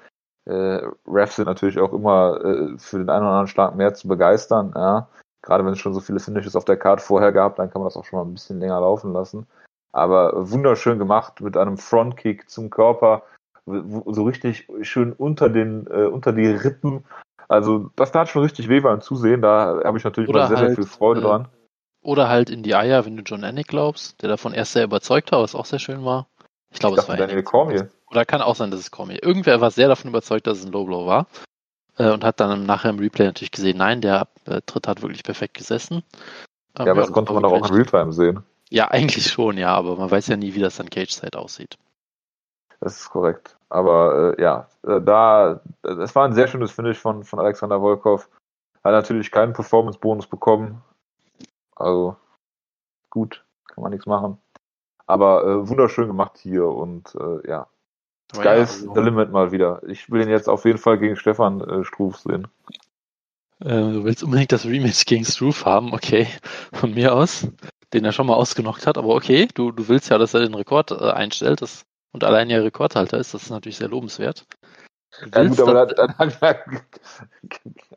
äh, 0.45 0.81
Refs 1.07 1.35
sind 1.35 1.45
natürlich 1.45 1.79
auch 1.79 1.93
immer 1.93 2.43
äh, 2.43 2.77
für 2.77 2.97
den 2.97 3.09
einen 3.09 3.23
oder 3.23 3.31
anderen 3.31 3.47
Schlag 3.47 3.75
mehr 3.75 3.93
zu 3.93 4.07
begeistern. 4.07 4.73
Ja. 4.75 5.07
Gerade 5.41 5.65
wenn 5.65 5.73
es 5.73 5.79
schon 5.79 5.93
so 5.93 5.99
viele 5.99 6.19
Finishes 6.19 6.55
auf 6.55 6.65
der 6.65 6.77
Karte 6.77 7.03
vorher 7.03 7.31
gab, 7.31 7.55
dann 7.55 7.71
kann 7.71 7.81
man 7.81 7.87
das 7.87 7.97
auch 7.97 8.05
schon 8.05 8.19
mal 8.19 8.25
ein 8.25 8.33
bisschen 8.33 8.59
länger 8.59 8.79
laufen 8.79 9.13
lassen. 9.13 9.47
Aber 9.91 10.51
wunderschön 10.51 10.99
gemacht 10.99 11.41
mit 11.41 11.57
einem 11.57 11.77
Frontkick 11.77 12.49
zum 12.49 12.69
Körper, 12.69 13.23
so 13.65 14.23
richtig 14.23 14.67
schön 14.81 15.13
unter 15.13 15.49
den 15.49 15.87
äh, 15.87 16.05
unter 16.05 16.31
die 16.31 16.47
Rippen. 16.47 17.03
Also 17.47 17.89
das 17.95 18.11
tat 18.11 18.29
schon 18.29 18.43
richtig 18.43 18.69
weh 18.69 18.79
beim 18.79 19.01
Zusehen. 19.01 19.41
Da 19.41 19.81
habe 19.83 19.97
ich 19.97 20.03
natürlich 20.03 20.29
Oder 20.29 20.47
sehr, 20.47 20.57
halt, 20.57 20.67
sehr 20.67 20.75
viel 20.75 20.85
Freude 20.85 21.19
äh, 21.19 21.23
dran. 21.23 21.47
Oder 22.01 22.29
halt 22.29 22.49
in 22.49 22.63
die 22.63 22.75
Eier, 22.75 23.05
wenn 23.05 23.17
du 23.17 23.23
John 23.23 23.43
Anik 23.43 23.67
glaubst, 23.67 24.21
der 24.21 24.29
davon 24.29 24.53
erst 24.53 24.73
sehr 24.73 24.85
überzeugt 24.85 25.31
war, 25.31 25.41
was 25.41 25.53
auch 25.53 25.65
sehr 25.65 25.79
schön 25.79 26.03
war. 26.05 26.27
Ich 26.71 26.79
glaube, 26.79 26.97
es 26.97 27.07
war 27.07 27.17
Daniel 27.17 27.43
Cormier. 27.43 27.89
Oder 28.11 28.25
kann 28.25 28.41
auch 28.41 28.55
sein, 28.55 28.71
dass 28.71 28.81
es 28.81 28.91
Cormier. 28.91 29.23
Irgendwer 29.23 29.61
war 29.61 29.71
sehr 29.71 29.87
davon 29.87 30.09
überzeugt, 30.09 30.45
dass 30.45 30.59
es 30.59 30.65
ein 30.65 30.71
Low 30.71 30.85
Blow 30.85 31.05
war. 31.05 31.27
Äh, 31.97 32.11
und 32.11 32.23
hat 32.23 32.39
dann 32.39 32.65
nachher 32.65 32.89
im 32.89 32.99
Replay 32.99 33.25
natürlich 33.25 33.51
gesehen, 33.51 33.77
nein, 33.77 34.01
der 34.01 34.27
äh, 34.45 34.61
Tritt 34.65 34.87
hat 34.87 35.01
wirklich 35.01 35.23
perfekt 35.23 35.55
gesessen. 35.55 36.03
Ähm, 36.77 36.85
ja, 36.85 36.91
aber 36.91 37.01
das 37.01 37.11
konnte 37.11 37.33
man 37.33 37.43
doch 37.43 37.51
auch 37.51 37.69
in 37.69 37.75
Realtime 37.75 38.13
sehen. 38.13 38.43
Ja, 38.69 38.89
eigentlich 38.89 39.29
schon, 39.29 39.57
ja, 39.57 39.73
aber 39.73 39.97
man 39.97 40.09
weiß 40.09 40.27
ja 40.27 40.37
nie, 40.37 40.53
wie 40.55 40.61
das 40.61 40.77
dann 40.77 40.89
Cage-Side 40.89 41.37
aussieht. 41.37 41.77
Das 42.79 42.97
ist 42.97 43.09
korrekt. 43.09 43.57
Aber 43.69 44.35
äh, 44.37 44.41
ja, 44.41 44.67
äh, 44.83 45.01
da, 45.01 45.61
es 45.83 46.15
war 46.15 46.25
ein 46.25 46.33
sehr 46.33 46.47
schönes 46.47 46.71
Finish 46.71 46.97
von, 46.97 47.23
von 47.23 47.39
Alexander 47.39 47.79
Volkov. 47.79 48.29
Hat 48.83 48.93
natürlich 48.93 49.31
keinen 49.31 49.53
Performance-Bonus 49.53 50.27
bekommen. 50.27 50.81
Also 51.75 52.15
gut, 53.09 53.43
kann 53.67 53.83
man 53.83 53.91
nichts 53.91 54.07
machen. 54.07 54.37
Aber 55.05 55.43
äh, 55.45 55.69
wunderschön 55.69 56.07
gemacht 56.07 56.37
hier 56.37 56.65
und 56.65 57.13
äh, 57.15 57.47
ja. 57.47 57.67
Sky 58.33 58.45
ja, 58.45 58.53
ist 58.55 58.81
also, 58.81 58.95
the 58.95 59.01
limit 59.01 59.31
mal 59.31 59.51
wieder. 59.51 59.81
Ich 59.87 60.09
will 60.09 60.21
ihn 60.21 60.29
jetzt 60.29 60.47
auf 60.47 60.65
jeden 60.65 60.77
Fall 60.77 60.97
gegen 60.97 61.15
Stefan 61.15 61.61
äh, 61.61 61.83
Struf 61.83 62.17
sehen. 62.17 62.47
Äh, 63.59 63.69
du 63.69 64.03
willst 64.03 64.23
unbedingt 64.23 64.51
das 64.51 64.65
Rematch 64.65 65.05
gegen 65.05 65.25
Struf 65.25 65.65
haben, 65.65 65.93
okay. 65.93 66.27
Von 66.73 66.93
mir 66.93 67.13
aus. 67.13 67.47
Den 67.93 68.05
er 68.05 68.13
schon 68.13 68.27
mal 68.27 68.35
ausgenockt 68.35 68.87
hat, 68.87 68.97
aber 68.97 69.13
okay, 69.13 69.47
du, 69.53 69.71
du 69.71 69.89
willst 69.89 70.09
ja, 70.09 70.17
dass 70.17 70.33
er 70.33 70.39
den 70.39 70.53
Rekord 70.53 70.91
äh, 70.91 71.11
einstellt 71.11 71.61
das, 71.61 71.83
und 72.13 72.23
allein 72.23 72.49
ja 72.49 72.59
Rekordhalter 72.59 73.17
ist, 73.17 73.33
das 73.33 73.43
ist 73.43 73.49
natürlich 73.49 73.77
sehr 73.77 73.89
lobenswert. 73.89 74.45
Ja, 75.33 75.43
gut, 75.45 75.59
aber 75.59 75.85
dann, 75.87 76.13
dann, 76.17 76.33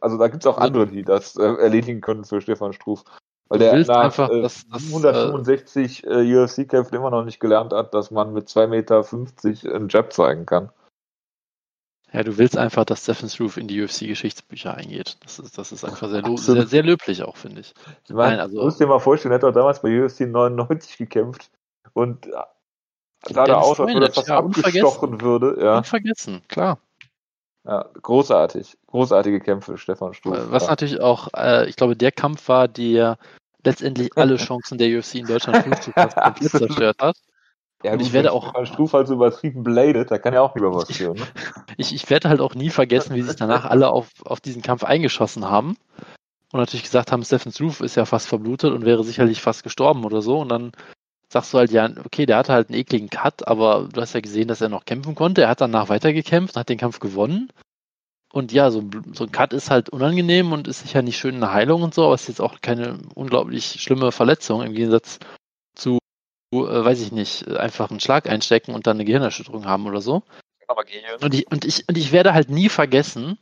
also 0.00 0.19
da 0.19 0.26
gibt 0.26 0.43
es 0.43 0.47
auch 0.49 0.59
andere, 0.59 0.88
die 0.88 1.05
das 1.05 1.37
äh, 1.37 1.43
erledigen 1.45 2.00
können 2.00 2.25
für 2.25 2.41
Stefan 2.41 2.73
Struf. 2.73 3.05
Weil 3.49 3.59
der 3.59 3.79
nach 3.85 4.05
einfach, 4.05 4.31
äh, 4.31 4.43
dass, 4.43 4.65
165 4.73 6.05
äh, 6.05 6.37
UFC-Kämpfen 6.37 6.95
immer 6.97 7.11
noch 7.11 7.25
nicht 7.25 7.41
gelernt 7.41 7.73
hat, 7.73 7.93
dass 7.93 8.11
man 8.11 8.33
mit 8.33 8.49
2,50 8.49 8.67
Meter 8.69 9.75
einen 9.75 9.89
Jab 9.89 10.13
zeigen 10.13 10.47
kann. 10.47 10.71
Ja, 12.13 12.23
du 12.23 12.39
willst 12.39 12.57
einfach, 12.57 12.85
dass 12.85 13.03
Stephen 13.03 13.29
Struve 13.29 13.61
in 13.61 13.67
die 13.67 13.83
UFC-Geschichtsbücher 13.83 14.73
eingeht. 14.73 15.17
Das 15.25 15.41
ist, 15.41 15.59
das 15.59 15.73
ist 15.73 15.85
einfach 15.85 16.09
sehr, 16.09 16.23
sehr, 16.37 16.67
sehr, 16.67 16.83
löblich 16.85 17.25
auch, 17.25 17.37
finde 17.37 17.63
ich. 17.63 17.75
ich 18.05 18.15
meine, 18.15 18.37
Nein, 18.37 18.41
also, 18.41 18.57
du 18.57 18.65
musst 18.65 18.79
dir 18.79 18.87
mal 18.87 19.01
vorstellen, 19.01 19.33
er 19.33 19.37
hat 19.37 19.45
auch 19.45 19.53
damals 19.53 19.83
bei 19.83 20.05
UFC 20.05 20.21
99 20.21 20.97
gekämpft 20.97 21.51
und 21.93 22.29
sah 23.29 23.45
da 23.45 23.57
aus, 23.57 23.81
als 23.81 23.89
wenn 23.89 24.01
er 24.01 24.13
fast 24.13 24.29
ja, 24.29 24.39
abgestochen 24.39 25.21
würde. 25.21 25.57
Ja. 25.61 25.79
Unvergessen, 25.79 26.43
klar. 26.47 26.79
Ja, 27.66 27.88
großartig. 28.02 28.76
Großartige 28.87 29.40
Kämpfe, 29.40 29.78
Stefan 29.78 30.12
Struve. 30.12 30.50
Was 30.50 30.64
ja. 30.64 30.71
natürlich 30.71 31.00
auch, 31.00 31.28
äh, 31.35 31.68
ich 31.68 31.76
glaube, 31.76 31.97
der 31.97 32.12
Kampf 32.12 32.49
war, 32.49 32.68
der 32.68 33.18
letztendlich 33.64 34.11
alle 34.16 34.37
Chancen 34.37 34.78
der 34.78 34.99
UFC 34.99 35.16
in 35.16 35.26
Deutschland 35.26 35.64
komplett 35.94 36.50
zerstört 36.50 36.97
hat. 37.00 37.16
Ja, 37.83 37.92
und 37.92 37.99
gut, 37.99 38.06
ich 38.06 38.12
werde 38.12 38.33
auch. 38.33 38.49
Stefan 38.49 38.66
Struve 38.66 38.92
halt 38.92 39.09
so 39.09 39.14
übertrieben 39.14 39.62
bladet, 39.62 40.11
da 40.11 40.18
kann 40.18 40.35
ja 40.35 40.42
auch 40.42 40.54
lieber 40.54 40.75
was 40.75 40.90
führen. 40.90 41.16
Ne? 41.16 41.26
ich, 41.76 41.94
ich 41.94 42.09
werde 42.11 42.28
halt 42.28 42.40
auch 42.40 42.54
nie 42.54 42.71
vergessen, 42.71 43.14
wie 43.14 43.23
sich 43.23 43.37
danach 43.37 43.64
alle 43.64 43.90
auf, 43.90 44.09
auf 44.25 44.40
diesen 44.40 44.62
Kampf 44.62 44.85
eingeschossen 44.85 45.50
haben. 45.50 45.76
Und 46.52 46.61
natürlich 46.61 46.85
gesagt 46.85 47.12
haben, 47.12 47.25
Stephen 47.25 47.50
Struve 47.50 47.85
ist 47.85 47.97
ja 47.97 48.04
fast 48.04 48.28
verblutet 48.28 48.73
und 48.73 48.85
wäre 48.85 49.04
sicherlich 49.04 49.40
fast 49.40 49.64
gestorben 49.64 50.04
oder 50.04 50.23
so. 50.23 50.38
Und 50.38 50.50
dann 50.50 50.73
sagst 51.35 51.53
du 51.53 51.59
halt, 51.59 51.73
ja, 51.73 51.91
okay, 52.05 52.26
der 52.26 52.37
hatte 52.38 52.53
halt 52.53 52.69
einen 52.69 52.79
ekligen 52.79 53.11
Cut, 53.11 53.47
aber 53.47 53.88
du 53.93 54.00
hast 54.00 54.14
ja 54.14 54.21
gesehen, 54.21 54.49
dass 54.49 54.61
er 54.61 54.69
noch 54.69 54.85
kämpfen 54.85 55.14
konnte. 55.14 55.43
Er 55.43 55.49
hat 55.49 55.61
danach 55.61 55.88
weitergekämpft, 55.88 56.57
hat 56.57 56.69
den 56.69 56.79
Kampf 56.79 57.00
gewonnen. 57.00 57.53
Und 58.33 58.53
ja, 58.53 58.71
so, 58.71 58.85
so 59.12 59.25
ein 59.25 59.33
Cut 59.33 59.53
ist 59.53 59.71
halt 59.71 59.91
unangenehm 59.91 60.53
und 60.53 60.69
ist 60.69 60.81
sicher 60.81 61.03
nicht 61.03 61.19
schön 61.19 61.35
eine 61.37 61.53
Heilung 61.53 61.83
und 61.83 61.93
so, 61.93 62.05
aber 62.05 62.14
es 62.14 62.23
ist 62.23 62.29
jetzt 62.29 62.41
auch 62.41 62.61
keine 62.61 62.99
unglaublich 63.14 63.81
schlimme 63.81 64.12
Verletzung 64.12 64.62
im 64.62 64.75
Gegensatz 64.75 65.19
zu, 65.75 65.99
äh, 66.53 66.57
weiß 66.59 67.00
ich 67.00 67.11
nicht, 67.11 67.49
einfach 67.49 67.91
einen 67.91 68.00
Schlag 68.00 68.29
einstecken 68.29 68.73
und 68.73 68.87
dann 68.87 68.97
eine 68.97 69.05
Gehirnerschütterung 69.05 69.67
haben 69.67 69.87
oder 69.87 70.00
so. 70.00 70.23
Aber 70.69 70.85
Gehirn. 70.85 71.21
Und 71.21 71.35
ich, 71.35 71.50
und 71.50 71.64
ich, 71.64 71.88
und 71.88 71.99
ich 71.99 72.12
werde 72.12 72.33
halt 72.33 72.49
nie 72.49 72.69
vergessen, 72.69 73.38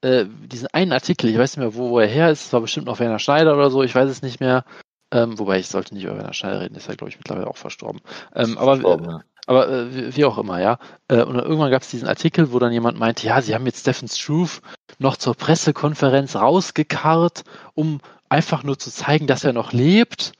äh, 0.00 0.24
diesen 0.46 0.68
einen 0.68 0.92
Artikel, 0.92 1.28
ich 1.28 1.38
weiß 1.38 1.56
nicht 1.56 1.62
mehr, 1.62 1.74
wo, 1.74 1.90
wo 1.90 1.98
er 1.98 2.08
her 2.08 2.30
ist, 2.30 2.46
es 2.46 2.52
war 2.52 2.62
bestimmt 2.62 2.86
noch 2.86 3.00
Werner 3.00 3.18
Schneider 3.18 3.54
oder 3.54 3.70
so, 3.70 3.82
ich 3.82 3.94
weiß 3.94 4.08
es 4.08 4.22
nicht 4.22 4.40
mehr. 4.40 4.64
Ähm, 5.12 5.38
wobei 5.38 5.58
ich 5.58 5.68
sollte 5.68 5.92
nicht 5.92 6.04
über 6.04 6.16
Werner 6.16 6.32
Schneider 6.32 6.62
reden, 6.62 6.74
ist 6.74 6.88
ja, 6.88 6.94
glaube 6.94 7.10
ich, 7.10 7.18
mittlerweile 7.18 7.46
auch 7.46 7.58
verstorben. 7.58 8.00
Ähm, 8.34 8.56
aber 8.56 8.76
verstorben, 8.76 9.10
ja. 9.10 9.20
aber 9.46 9.68
äh, 9.68 10.16
wie 10.16 10.24
auch 10.24 10.38
immer, 10.38 10.58
ja. 10.58 10.78
Äh, 11.08 11.22
und 11.22 11.36
irgendwann 11.36 11.70
gab 11.70 11.82
es 11.82 11.90
diesen 11.90 12.08
Artikel, 12.08 12.50
wo 12.50 12.58
dann 12.58 12.72
jemand 12.72 12.98
meinte, 12.98 13.26
ja, 13.26 13.42
sie 13.42 13.54
haben 13.54 13.66
jetzt 13.66 13.80
Stephen 13.80 14.08
Struve 14.08 14.62
noch 14.98 15.18
zur 15.18 15.34
Pressekonferenz 15.34 16.34
rausgekarrt, 16.34 17.44
um 17.74 18.00
einfach 18.30 18.62
nur 18.62 18.78
zu 18.78 18.90
zeigen, 18.90 19.26
dass 19.26 19.44
er 19.44 19.52
noch 19.52 19.72
lebt. 19.72 20.32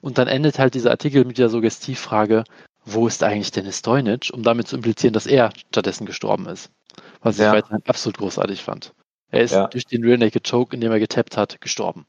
Und 0.00 0.16
dann 0.16 0.28
endet 0.28 0.58
halt 0.58 0.72
dieser 0.72 0.92
Artikel 0.92 1.26
mit 1.26 1.36
der 1.36 1.50
Suggestivfrage, 1.50 2.44
wo 2.86 3.06
ist 3.06 3.22
eigentlich 3.22 3.50
Dennis 3.50 3.80
Stoinic, 3.80 4.30
um 4.32 4.42
damit 4.42 4.66
zu 4.68 4.76
implizieren, 4.76 5.12
dass 5.12 5.26
er 5.26 5.50
stattdessen 5.68 6.06
gestorben 6.06 6.46
ist. 6.46 6.70
Was 7.20 7.36
ja. 7.36 7.48
ich 7.48 7.56
weiterhin 7.58 7.82
absolut 7.86 8.16
großartig 8.16 8.62
fand. 8.62 8.94
Er 9.30 9.42
ist 9.42 9.52
ja. 9.52 9.66
durch 9.66 9.84
den 9.84 10.04
Real 10.04 10.16
Naked 10.16 10.48
Choke, 10.48 10.74
in 10.74 10.80
dem 10.80 10.92
er 10.92 11.00
getappt 11.00 11.36
hat, 11.36 11.60
gestorben. 11.60 12.06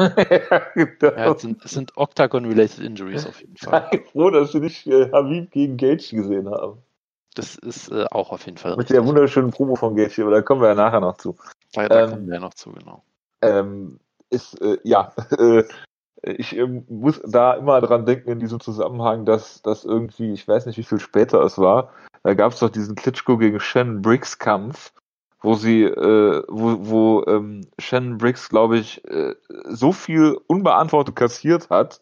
Ja, 0.00 0.62
genau. 0.74 1.16
ja, 1.16 1.32
es 1.32 1.42
sind, 1.42 1.68
sind 1.68 1.96
Octagon-related 1.96 2.78
Injuries 2.78 3.26
auf 3.26 3.40
jeden 3.40 3.56
Fall. 3.56 3.88
Ich 3.92 4.00
bin 4.00 4.08
froh, 4.10 4.30
dass 4.30 4.54
wir 4.54 4.60
nicht 4.60 4.86
äh, 4.86 5.10
Habib 5.12 5.50
gegen 5.50 5.76
Gage 5.76 6.16
gesehen 6.16 6.50
haben. 6.50 6.78
Das 7.34 7.56
ist 7.56 7.90
äh, 7.90 8.06
auch 8.10 8.32
auf 8.32 8.46
jeden 8.46 8.58
Fall. 8.58 8.72
Mit 8.72 8.80
richtig. 8.80 8.96
der 8.96 9.06
wunderschönen 9.06 9.50
Promo 9.50 9.76
von 9.76 9.94
Gage, 9.94 10.22
aber 10.22 10.32
da 10.32 10.42
kommen 10.42 10.60
wir 10.60 10.68
ja 10.68 10.74
nachher 10.74 11.00
noch 11.00 11.16
zu. 11.16 11.36
Da, 11.72 11.88
da 11.88 12.04
ähm, 12.04 12.10
kommen 12.10 12.26
wir 12.26 12.34
ja 12.34 12.40
noch 12.40 12.54
zu, 12.54 12.72
genau. 12.72 13.02
Ähm, 13.42 14.00
ist, 14.30 14.60
äh, 14.60 14.78
ja, 14.82 15.12
äh, 15.38 15.64
ich 16.22 16.56
ähm, 16.56 16.84
muss 16.88 17.20
da 17.24 17.54
immer 17.54 17.80
dran 17.80 18.04
denken 18.04 18.30
in 18.30 18.40
diesem 18.40 18.60
Zusammenhang, 18.60 19.24
dass 19.24 19.62
das 19.62 19.84
irgendwie, 19.84 20.32
ich 20.32 20.46
weiß 20.46 20.66
nicht, 20.66 20.78
wie 20.78 20.82
viel 20.82 21.00
später 21.00 21.40
es 21.42 21.58
war, 21.58 21.92
da 22.22 22.34
gab 22.34 22.52
es 22.52 22.58
doch 22.58 22.68
diesen 22.68 22.94
Klitschko 22.94 23.38
gegen 23.38 23.60
Shannon 23.60 24.02
Briggs 24.02 24.38
Kampf, 24.38 24.92
wo 25.42 25.54
sie, 25.54 25.84
äh, 25.84 26.42
wo, 26.48 26.76
wo 26.80 27.24
ähm, 27.26 27.66
Shannon 27.78 28.18
Briggs, 28.18 28.48
glaube 28.48 28.78
ich, 28.78 29.04
äh, 29.06 29.34
so 29.64 29.92
viel 29.92 30.38
unbeantwortet 30.46 31.16
kassiert 31.16 31.70
hat 31.70 32.00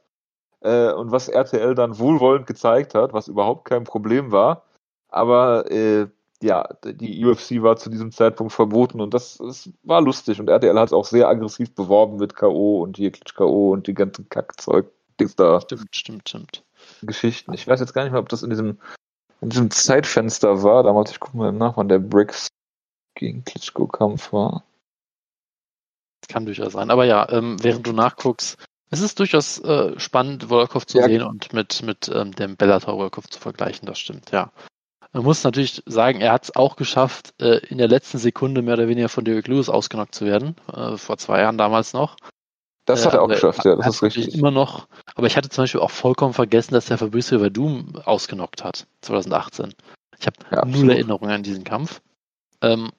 äh, 0.60 0.92
und 0.92 1.12
was 1.12 1.28
RTL 1.28 1.74
dann 1.74 1.98
wohlwollend 1.98 2.46
gezeigt 2.46 2.94
hat, 2.94 3.12
was 3.12 3.28
überhaupt 3.28 3.64
kein 3.64 3.84
Problem 3.84 4.32
war. 4.32 4.64
Aber 5.08 5.70
äh, 5.70 6.08
ja, 6.42 6.68
die 6.84 7.24
UFC 7.24 7.62
war 7.62 7.76
zu 7.76 7.90
diesem 7.90 8.12
Zeitpunkt 8.12 8.52
verboten 8.52 9.00
und 9.00 9.14
das, 9.14 9.38
das 9.38 9.70
war 9.82 10.00
lustig 10.00 10.38
und 10.38 10.48
RTL 10.48 10.78
hat 10.78 10.88
es 10.88 10.92
auch 10.92 11.04
sehr 11.04 11.28
aggressiv 11.28 11.74
beworben 11.74 12.16
mit 12.16 12.36
K.O. 12.36 12.82
und 12.82 12.96
hier 12.96 13.10
Klitsch 13.10 13.34
K.O. 13.34 13.72
und 13.72 13.86
die 13.86 13.94
ganzen 13.94 14.28
Kackzeug, 14.28 14.86
die 15.18 15.26
da. 15.36 15.60
Stimmt, 15.60 15.88
stimmt, 15.94 16.28
stimmt. 16.28 16.64
Geschichten. 17.02 17.54
Ich 17.54 17.66
weiß 17.66 17.80
jetzt 17.80 17.92
gar 17.92 18.02
nicht 18.04 18.12
mehr, 18.12 18.20
ob 18.20 18.28
das 18.28 18.42
in 18.42 18.50
diesem, 18.50 18.78
in 19.40 19.50
diesem 19.50 19.70
Zeitfenster 19.70 20.62
war. 20.62 20.84
Damals, 20.84 21.10
ich 21.10 21.20
gucke 21.20 21.36
mal 21.36 21.52
nach, 21.52 21.76
wann 21.76 21.88
der 21.88 21.98
Briggs 21.98 22.48
gegen 23.18 23.44
Klitschko-Kampf 23.44 24.32
war. 24.32 24.64
Das 26.20 26.28
kann 26.28 26.46
durchaus 26.46 26.72
sein. 26.72 26.90
Aber 26.90 27.04
ja, 27.04 27.28
ähm, 27.30 27.62
während 27.62 27.86
du 27.86 27.92
nachguckst, 27.92 28.56
es 28.90 29.00
ist 29.00 29.18
durchaus 29.18 29.58
äh, 29.60 29.98
spannend, 29.98 30.48
Wolkow 30.48 30.86
zu 30.86 30.98
ja. 30.98 31.04
sehen 31.04 31.22
und 31.22 31.52
mit, 31.52 31.82
mit 31.82 32.10
ähm, 32.12 32.32
dem 32.32 32.56
Bellator 32.56 32.96
Wolkow 32.96 33.28
zu 33.28 33.38
vergleichen, 33.38 33.86
das 33.86 33.98
stimmt, 33.98 34.30
ja. 34.30 34.50
Man 35.12 35.24
muss 35.24 35.42
natürlich 35.42 35.82
sagen, 35.86 36.20
er 36.20 36.32
hat 36.32 36.44
es 36.44 36.56
auch 36.56 36.76
geschafft, 36.76 37.34
äh, 37.40 37.58
in 37.68 37.78
der 37.78 37.88
letzten 37.88 38.18
Sekunde 38.18 38.62
mehr 38.62 38.74
oder 38.74 38.88
weniger 38.88 39.08
von 39.08 39.24
Derek 39.24 39.48
Lewis 39.48 39.68
ausgenockt 39.68 40.14
zu 40.14 40.24
werden, 40.26 40.56
äh, 40.72 40.96
vor 40.96 41.18
zwei 41.18 41.40
Jahren 41.40 41.58
damals 41.58 41.92
noch. 41.92 42.16
Das 42.84 43.04
hat 43.04 43.14
er 43.14 43.22
auch 43.22 43.30
äh, 43.30 43.34
geschafft, 43.34 43.64
ja, 43.64 43.76
das 43.76 43.86
ist 43.86 44.02
richtig. 44.02 44.34
Immer 44.34 44.50
noch, 44.50 44.88
aber 45.14 45.26
ich 45.26 45.36
hatte 45.36 45.50
zum 45.50 45.64
Beispiel 45.64 45.80
auch 45.80 45.90
vollkommen 45.90 46.32
vergessen, 46.32 46.74
dass 46.74 46.90
er 46.90 46.98
Fabrice 46.98 47.38
Verdum 47.38 47.96
ausgenockt 48.04 48.64
hat, 48.64 48.86
2018. 49.02 49.74
Ich 50.18 50.26
habe 50.26 50.36
ja, 50.50 50.64
null 50.64 50.90
Erinnerungen 50.90 51.30
an 51.30 51.42
diesen 51.42 51.64
Kampf. 51.64 52.00
Ähm, 52.62 52.90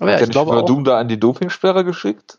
aber 0.00 0.12
ja, 0.12 0.20
ich 0.20 0.30
glaube 0.30 0.56
auch. 0.56 0.64
Doom 0.64 0.84
da 0.84 0.98
an 0.98 1.08
die 1.08 1.18
Dopingsperre 1.18 1.84
geschickt? 1.84 2.38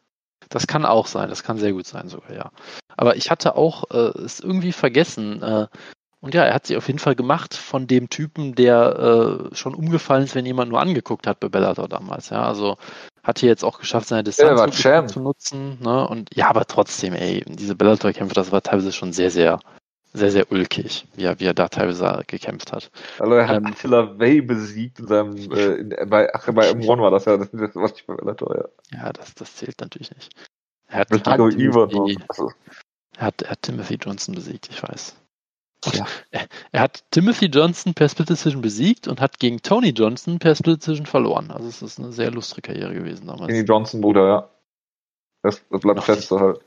Das 0.49 0.67
kann 0.67 0.85
auch 0.85 1.07
sein, 1.07 1.29
das 1.29 1.43
kann 1.43 1.57
sehr 1.57 1.73
gut 1.73 1.87
sein 1.87 2.07
sogar, 2.07 2.33
ja. 2.33 2.51
Aber 2.95 3.15
ich 3.15 3.29
hatte 3.29 3.55
auch 3.55 3.89
äh, 3.91 4.17
es 4.19 4.39
irgendwie 4.39 4.71
vergessen. 4.71 5.41
Äh, 5.41 5.67
und 6.19 6.33
ja, 6.33 6.45
er 6.45 6.53
hat 6.53 6.65
sich 6.65 6.77
auf 6.77 6.87
jeden 6.87 6.99
Fall 6.99 7.15
gemacht 7.15 7.53
von 7.53 7.85
dem 7.85 8.09
Typen, 8.09 8.55
der 8.55 9.49
äh, 9.51 9.55
schon 9.55 9.75
umgefallen 9.75 10.23
ist, 10.23 10.35
wenn 10.35 10.45
jemand 10.45 10.71
nur 10.71 10.79
angeguckt 10.79 11.27
hat 11.27 11.39
bei 11.39 11.49
Bellator 11.49 11.87
damals. 11.87 12.29
Ja, 12.29 12.43
also 12.43 12.77
hat 13.23 13.39
hier 13.39 13.49
jetzt 13.49 13.63
auch 13.63 13.79
geschafft, 13.79 14.07
seine 14.07 14.23
Distanz 14.23 15.13
zu 15.13 15.19
nutzen. 15.19 15.77
Ne? 15.81 16.07
Und 16.07 16.29
ja, 16.33 16.49
aber 16.49 16.65
trotzdem, 16.65 17.13
ey, 17.13 17.43
diese 17.47 17.75
Bellator-Kämpfe, 17.75 18.33
das 18.33 18.51
war 18.51 18.63
teilweise 18.63 18.93
schon 18.93 19.13
sehr, 19.13 19.29
sehr 19.29 19.59
sehr, 20.17 20.31
sehr 20.31 20.51
ulkig, 20.51 21.05
wie 21.15 21.23
er, 21.23 21.39
wie 21.39 21.45
er 21.45 21.53
da 21.53 21.67
teilweise 21.67 22.23
gekämpft 22.27 22.71
hat. 22.71 22.91
Also 23.19 23.33
er 23.33 23.47
hat 23.47 23.57
ähm, 23.57 23.67
Attila 23.67 24.19
Way 24.19 24.41
besiegt 24.41 24.99
in 24.99 25.07
seinem, 25.07 25.51
äh, 25.51 25.75
in, 25.75 25.89
bei, 26.09 26.33
ach, 26.33 26.45
bei 26.51 26.69
M1 26.71 26.99
war 26.99 27.11
das 27.11 27.25
ja, 27.25 27.37
das, 27.37 27.51
das 27.51 27.75
war 27.75 27.83
nicht 27.83 28.07
bei 28.07 28.15
Bellator, 28.15 28.55
ja. 28.55 28.97
Ja, 28.97 29.13
das, 29.13 29.33
das 29.35 29.55
zählt 29.55 29.79
natürlich 29.81 30.13
nicht. 30.13 30.33
Er 30.87 30.99
hat, 30.99 31.11
hat 31.11 31.23
Timothy, 31.23 32.17
er 33.17 33.25
hat, 33.25 33.41
er 33.41 33.49
hat 33.49 33.61
Timothy 33.61 33.95
Johnson 33.95 34.35
besiegt, 34.35 34.69
ich 34.71 34.81
weiß. 34.81 35.15
Ja. 35.93 36.07
Er, 36.31 36.47
er, 36.71 36.81
hat 36.81 37.03
Timothy 37.11 37.45
Johnson 37.45 37.93
per 37.93 38.09
Split 38.09 38.29
Decision 38.29 38.61
besiegt 38.61 39.07
und 39.07 39.21
hat 39.21 39.39
gegen 39.39 39.61
Tony 39.61 39.89
Johnson 39.89 40.39
per 40.39 40.55
Split 40.55 40.81
Decision 40.81 41.05
verloren. 41.05 41.51
Also 41.51 41.67
es 41.67 41.81
ist 41.81 41.99
eine 41.99 42.11
sehr 42.11 42.31
lustige 42.31 42.61
Karriere 42.61 42.93
gewesen 42.93 43.27
damals. 43.27 43.47
Gegen 43.47 43.65
die 43.65 43.71
Johnson-Bruder, 43.71 44.27
ja. 44.27 44.49
Das, 45.43 45.61
das 45.69 45.81
bleibt 45.81 46.03
fest 46.03 46.31
halt. 46.31 46.61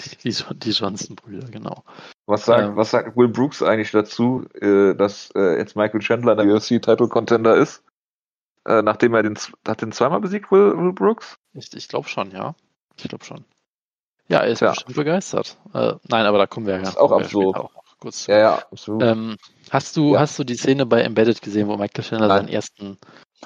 Die, 0.00 0.30
die 0.30 0.70
Johnson-Brüder, 0.70 1.48
genau. 1.48 1.84
Was 2.26 2.44
sagt, 2.44 2.64
ähm, 2.64 2.76
was 2.76 2.90
sagt 2.90 3.16
Will 3.16 3.28
Brooks 3.28 3.62
eigentlich 3.62 3.92
dazu, 3.92 4.44
äh, 4.60 4.94
dass 4.94 5.30
äh, 5.36 5.58
jetzt 5.58 5.76
Michael 5.76 6.00
Chandler 6.00 6.34
der 6.34 6.46
UFC-Title-Contender 6.46 7.56
ist? 7.56 7.84
Äh, 8.66 8.82
nachdem 8.82 9.14
er 9.14 9.22
den, 9.22 9.38
hat 9.66 9.80
den 9.80 9.92
zweimal 9.92 10.20
besiegt, 10.20 10.50
Will, 10.50 10.76
Will 10.76 10.92
Brooks? 10.92 11.38
Ich, 11.54 11.72
ich 11.72 11.88
glaube 11.88 12.08
schon, 12.08 12.32
ja. 12.32 12.56
Ich 12.96 13.08
glaube 13.08 13.24
schon. 13.24 13.44
Ja, 14.28 14.40
er 14.40 14.48
ist 14.48 14.60
ja. 14.60 14.70
bestimmt 14.70 14.96
begeistert. 14.96 15.56
Äh, 15.72 15.94
nein, 16.08 16.26
aber 16.26 16.38
da 16.38 16.46
kommen 16.46 16.66
wir 16.66 16.74
ja. 16.74 16.82
Ist 16.82 16.98
auch 16.98 17.12
absurd. 17.12 17.56
Auch 17.56 17.70
kurz. 18.00 18.26
Ja, 18.26 18.38
ja, 18.38 18.54
absolut. 18.72 19.02
Ähm, 19.02 19.36
hast 19.70 19.96
du, 19.96 20.14
ja. 20.14 20.20
hast 20.20 20.36
du 20.38 20.44
die 20.44 20.56
Szene 20.56 20.84
bei 20.84 21.02
Embedded 21.02 21.40
gesehen, 21.42 21.68
wo 21.68 21.76
Michael 21.76 22.04
Chandler 22.04 22.26
nein. 22.26 22.38
seinen 22.38 22.48
ersten 22.48 22.98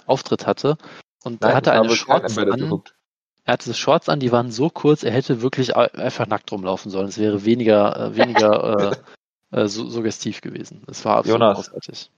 Auftritt 0.06 0.46
hatte? 0.46 0.78
Und 1.22 1.44
da 1.44 1.54
hatte 1.54 1.72
eine 1.72 1.94
Shorts 1.94 2.38
an. 2.38 2.82
Er 3.44 3.54
hatte 3.54 3.75
Shorts 3.75 4.09
an, 4.09 4.20
die 4.20 4.32
waren 4.32 4.50
so 4.50 4.70
kurz, 4.70 5.02
er 5.02 5.12
hätte 5.12 5.42
wirklich 5.42 5.76
einfach 5.76 6.26
nackt 6.26 6.50
rumlaufen 6.52 6.90
sollen. 6.90 7.09
Es 7.09 7.18
wäre 7.18 7.44
weniger, 7.44 7.97
äh, 7.97 8.16
weniger 8.16 8.92
äh, 9.52 9.61
äh, 9.62 9.66
su 9.66 9.88
suggestiv 9.88 10.40
gewesen. 10.40 10.85
Es 10.88 11.04
war 11.04 11.18
absolut 11.18 11.40
Jonas, 11.40 11.56
großartig. 11.56 12.11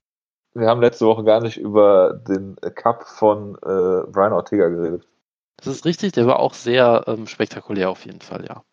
Wir 0.53 0.67
haben 0.67 0.81
letzte 0.81 1.05
Woche 1.05 1.23
gar 1.23 1.41
nicht 1.41 1.57
über 1.57 2.13
den 2.13 2.55
Cup 2.75 3.07
von 3.07 3.55
äh, 3.55 4.11
Brian 4.11 4.33
Ortega 4.33 4.67
geredet. 4.67 5.07
Das 5.57 5.67
ist 5.67 5.85
richtig, 5.85 6.11
der 6.11 6.27
war 6.27 6.39
auch 6.39 6.53
sehr 6.53 7.05
ähm, 7.07 7.25
spektakulär 7.25 7.89
auf 7.89 8.05
jeden 8.05 8.21
Fall, 8.21 8.45
ja. 8.45 8.63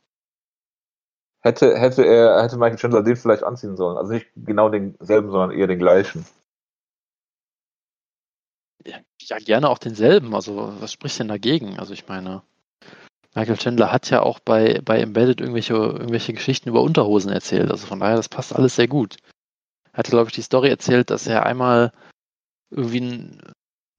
Hätte, 1.43 1.79
hätte 1.79 2.05
er, 2.05 2.43
hätte 2.43 2.59
Michael 2.59 2.77
Chandler 2.77 3.03
den 3.03 3.17
vielleicht 3.17 3.45
anziehen 3.45 3.77
sollen. 3.77 3.97
Also 3.97 4.13
nicht 4.13 4.27
genau 4.37 4.69
denselben, 4.69 5.31
sondern 5.31 5.53
eher 5.53 5.67
den 5.67 5.79
gleichen. 5.79 6.27
Ja, 9.29 9.39
gerne 9.39 9.69
auch 9.69 9.79
denselben. 9.79 10.35
Also, 10.35 10.73
was 10.81 10.93
spricht 10.93 11.19
denn 11.19 11.29
dagegen? 11.29 11.79
Also, 11.79 11.93
ich 11.93 12.09
meine, 12.09 12.43
Michael 13.35 13.59
Chandler 13.59 13.93
hat 13.93 14.11
ja 14.11 14.23
auch 14.23 14.41
bei, 14.41 14.81
bei 14.85 14.99
Embedded 15.01 15.41
irgendwelche, 15.41 15.75
irgendwelche 15.75 16.33
Geschichten 16.33 16.69
über 16.69 16.83
Unterhosen 16.83 17.31
erzählt. 17.31 17.71
Also 17.71 17.87
von 17.87 18.01
daher, 18.01 18.17
das 18.17 18.29
passt 18.29 18.55
alles 18.55 18.75
sehr 18.75 18.89
gut. 18.89 19.17
Er 19.93 19.99
hatte, 19.99 20.11
glaube 20.11 20.29
ich, 20.29 20.35
die 20.35 20.43
Story 20.43 20.69
erzählt, 20.69 21.11
dass 21.11 21.27
er 21.27 21.47
einmal 21.47 21.93
irgendwie 22.71 23.01
ein 23.01 23.41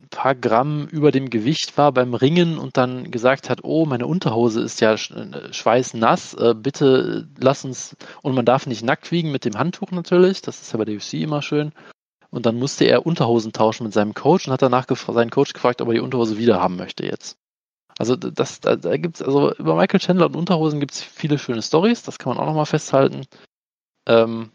paar 0.10 0.36
Gramm 0.36 0.88
über 0.88 1.12
dem 1.12 1.30
Gewicht 1.30 1.78
war 1.78 1.94
beim 1.94 2.14
Ringen 2.14 2.58
und 2.58 2.76
dann 2.76 3.10
gesagt 3.12 3.50
hat, 3.50 3.64
oh, 3.64 3.86
meine 3.86 4.08
Unterhose 4.08 4.62
ist 4.62 4.82
ja 4.82 4.98
schweißnass, 4.98 6.34
äh, 6.34 6.54
bitte 6.56 7.28
lass 7.38 7.64
uns, 7.64 7.96
und 8.22 8.36
man 8.36 8.46
darf 8.46 8.68
nicht 8.68 8.84
nackt 8.84 9.12
wiegen 9.12 9.32
mit 9.32 9.46
dem 9.46 9.58
Handtuch 9.58 9.92
natürlich, 9.92 10.42
das 10.42 10.62
ist 10.62 10.74
ja 10.74 10.78
bei 10.78 10.86
der 10.86 10.96
UFC 10.96 11.14
immer 11.14 11.42
schön. 11.42 11.72
Und 12.32 12.46
dann 12.46 12.58
musste 12.58 12.86
er 12.86 13.06
Unterhosen 13.06 13.52
tauschen 13.52 13.84
mit 13.84 13.94
seinem 13.94 14.14
Coach 14.14 14.48
und 14.48 14.54
hat 14.54 14.62
danach 14.62 14.88
seinen 14.90 15.30
Coach 15.30 15.54
gefragt, 15.54 15.82
ob 15.82 15.90
er 15.90 15.96
die 15.96 16.00
Unterhose 16.00 16.38
wieder 16.38 16.62
haben 16.62 16.78
möchte 16.78 17.06
jetzt. 17.06 17.38
Also 17.98 18.16
das, 18.16 18.62
da, 18.62 18.78
da 18.78 18.98
gibt 18.98 19.18
es, 19.18 19.22
also 19.22 19.54
über 19.56 19.76
Michael 19.76 20.00
Chandler 20.00 20.28
und 20.28 20.36
Unterhosen 20.36 20.80
gibt 20.80 20.94
es 20.94 21.02
viele 21.02 21.38
schöne 21.38 21.62
Stories, 21.62 22.04
das 22.04 22.18
kann 22.18 22.34
man 22.34 22.42
auch 22.42 22.48
nochmal 22.48 22.66
festhalten. 22.66 23.28
Ähm, 24.08 24.50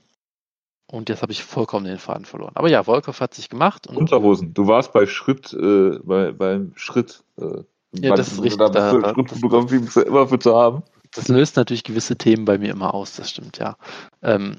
und 0.91 1.09
jetzt 1.09 1.23
habe 1.23 1.33
ich 1.33 1.45
vollkommen 1.45 1.85
den 1.85 1.99
Faden 1.99 2.25
verloren. 2.25 2.53
Aber 2.55 2.69
ja, 2.69 2.87
Wolkow 2.87 3.21
hat 3.21 3.35
sich 3.35 3.49
gemacht. 3.49 3.89
Unterhosen. 3.89 4.55
Du 4.55 4.67
warst 4.69 4.93
bei 4.93 5.07
Schritt, 5.07 5.53
äh, 5.53 5.99
bei, 6.03 6.33
beim 6.33 6.73
Schritt. 6.77 7.25
Äh, 7.39 7.65
ja, 7.93 8.15
das 8.15 8.33
ist 8.33 8.43
richtig. 8.43 8.59
Da 8.59 8.93
du, 8.93 9.01
da, 9.01 9.15
Schrittfotografie 9.15 10.01
immer 10.01 10.29
für 10.29 10.39
zu 10.39 10.55
haben. 10.55 10.83
Das 11.13 11.29
löst 11.29 11.57
natürlich 11.57 11.85
gewisse 11.85 12.17
Themen 12.17 12.45
bei 12.45 12.59
mir 12.59 12.73
immer 12.73 12.95
aus, 12.95 13.17
das 13.17 13.31
stimmt, 13.31 13.59
ja. 13.59 13.77
Ähm, 14.23 14.59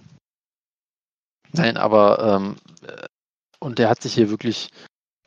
Nein, 1.53 1.77
aber 1.77 2.19
ähm, 2.35 2.55
äh, 2.87 3.05
und 3.59 3.79
der 3.79 3.89
hat 3.89 4.01
sich 4.01 4.13
hier 4.13 4.29
wirklich 4.29 4.69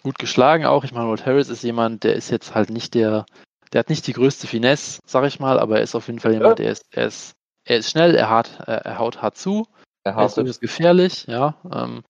gut 0.03 0.19
geschlagen 0.19 0.67
auch. 0.67 0.85
Ich 0.85 0.93
meine, 0.93 1.09
Walt 1.09 1.27
Harris 1.27 1.49
ist 1.49 1.62
jemand, 1.62 2.05
der 2.05 2.15
ist 2.15 2.31
jetzt 2.31 2.55
halt 2.55 2.71
nicht 2.71 2.95
der, 2.95 3.27
der 3.73 3.81
hat 3.81 3.91
nicht 3.91 4.07
die 4.07 4.12
größte 4.12 4.47
Finesse, 4.47 5.00
sag 5.07 5.25
ich 5.25 5.41
mal, 5.41 5.59
aber 5.59 5.77
er 5.77 5.83
ist 5.83 5.95
auf 5.95 6.07
jeden 6.07 6.21
Fall 6.21 6.33
jemand, 6.33 6.59
ja. 6.59 6.65
der 6.65 6.73
ist, 6.73 6.85
er 6.91 7.07
ist, 7.07 7.33
er 7.65 7.79
ist 7.79 7.91
schnell, 7.91 8.15
er, 8.15 8.31
hat, 8.31 8.61
er 8.67 8.99
haut 8.99 9.23
hart 9.23 9.37
zu, 9.37 9.67
er, 10.05 10.15
er 10.15 10.27
ist 10.27 10.37
durchaus 10.37 10.61
gefährlich, 10.61 11.27
ja. 11.27 11.55
Ähm, 11.73 12.03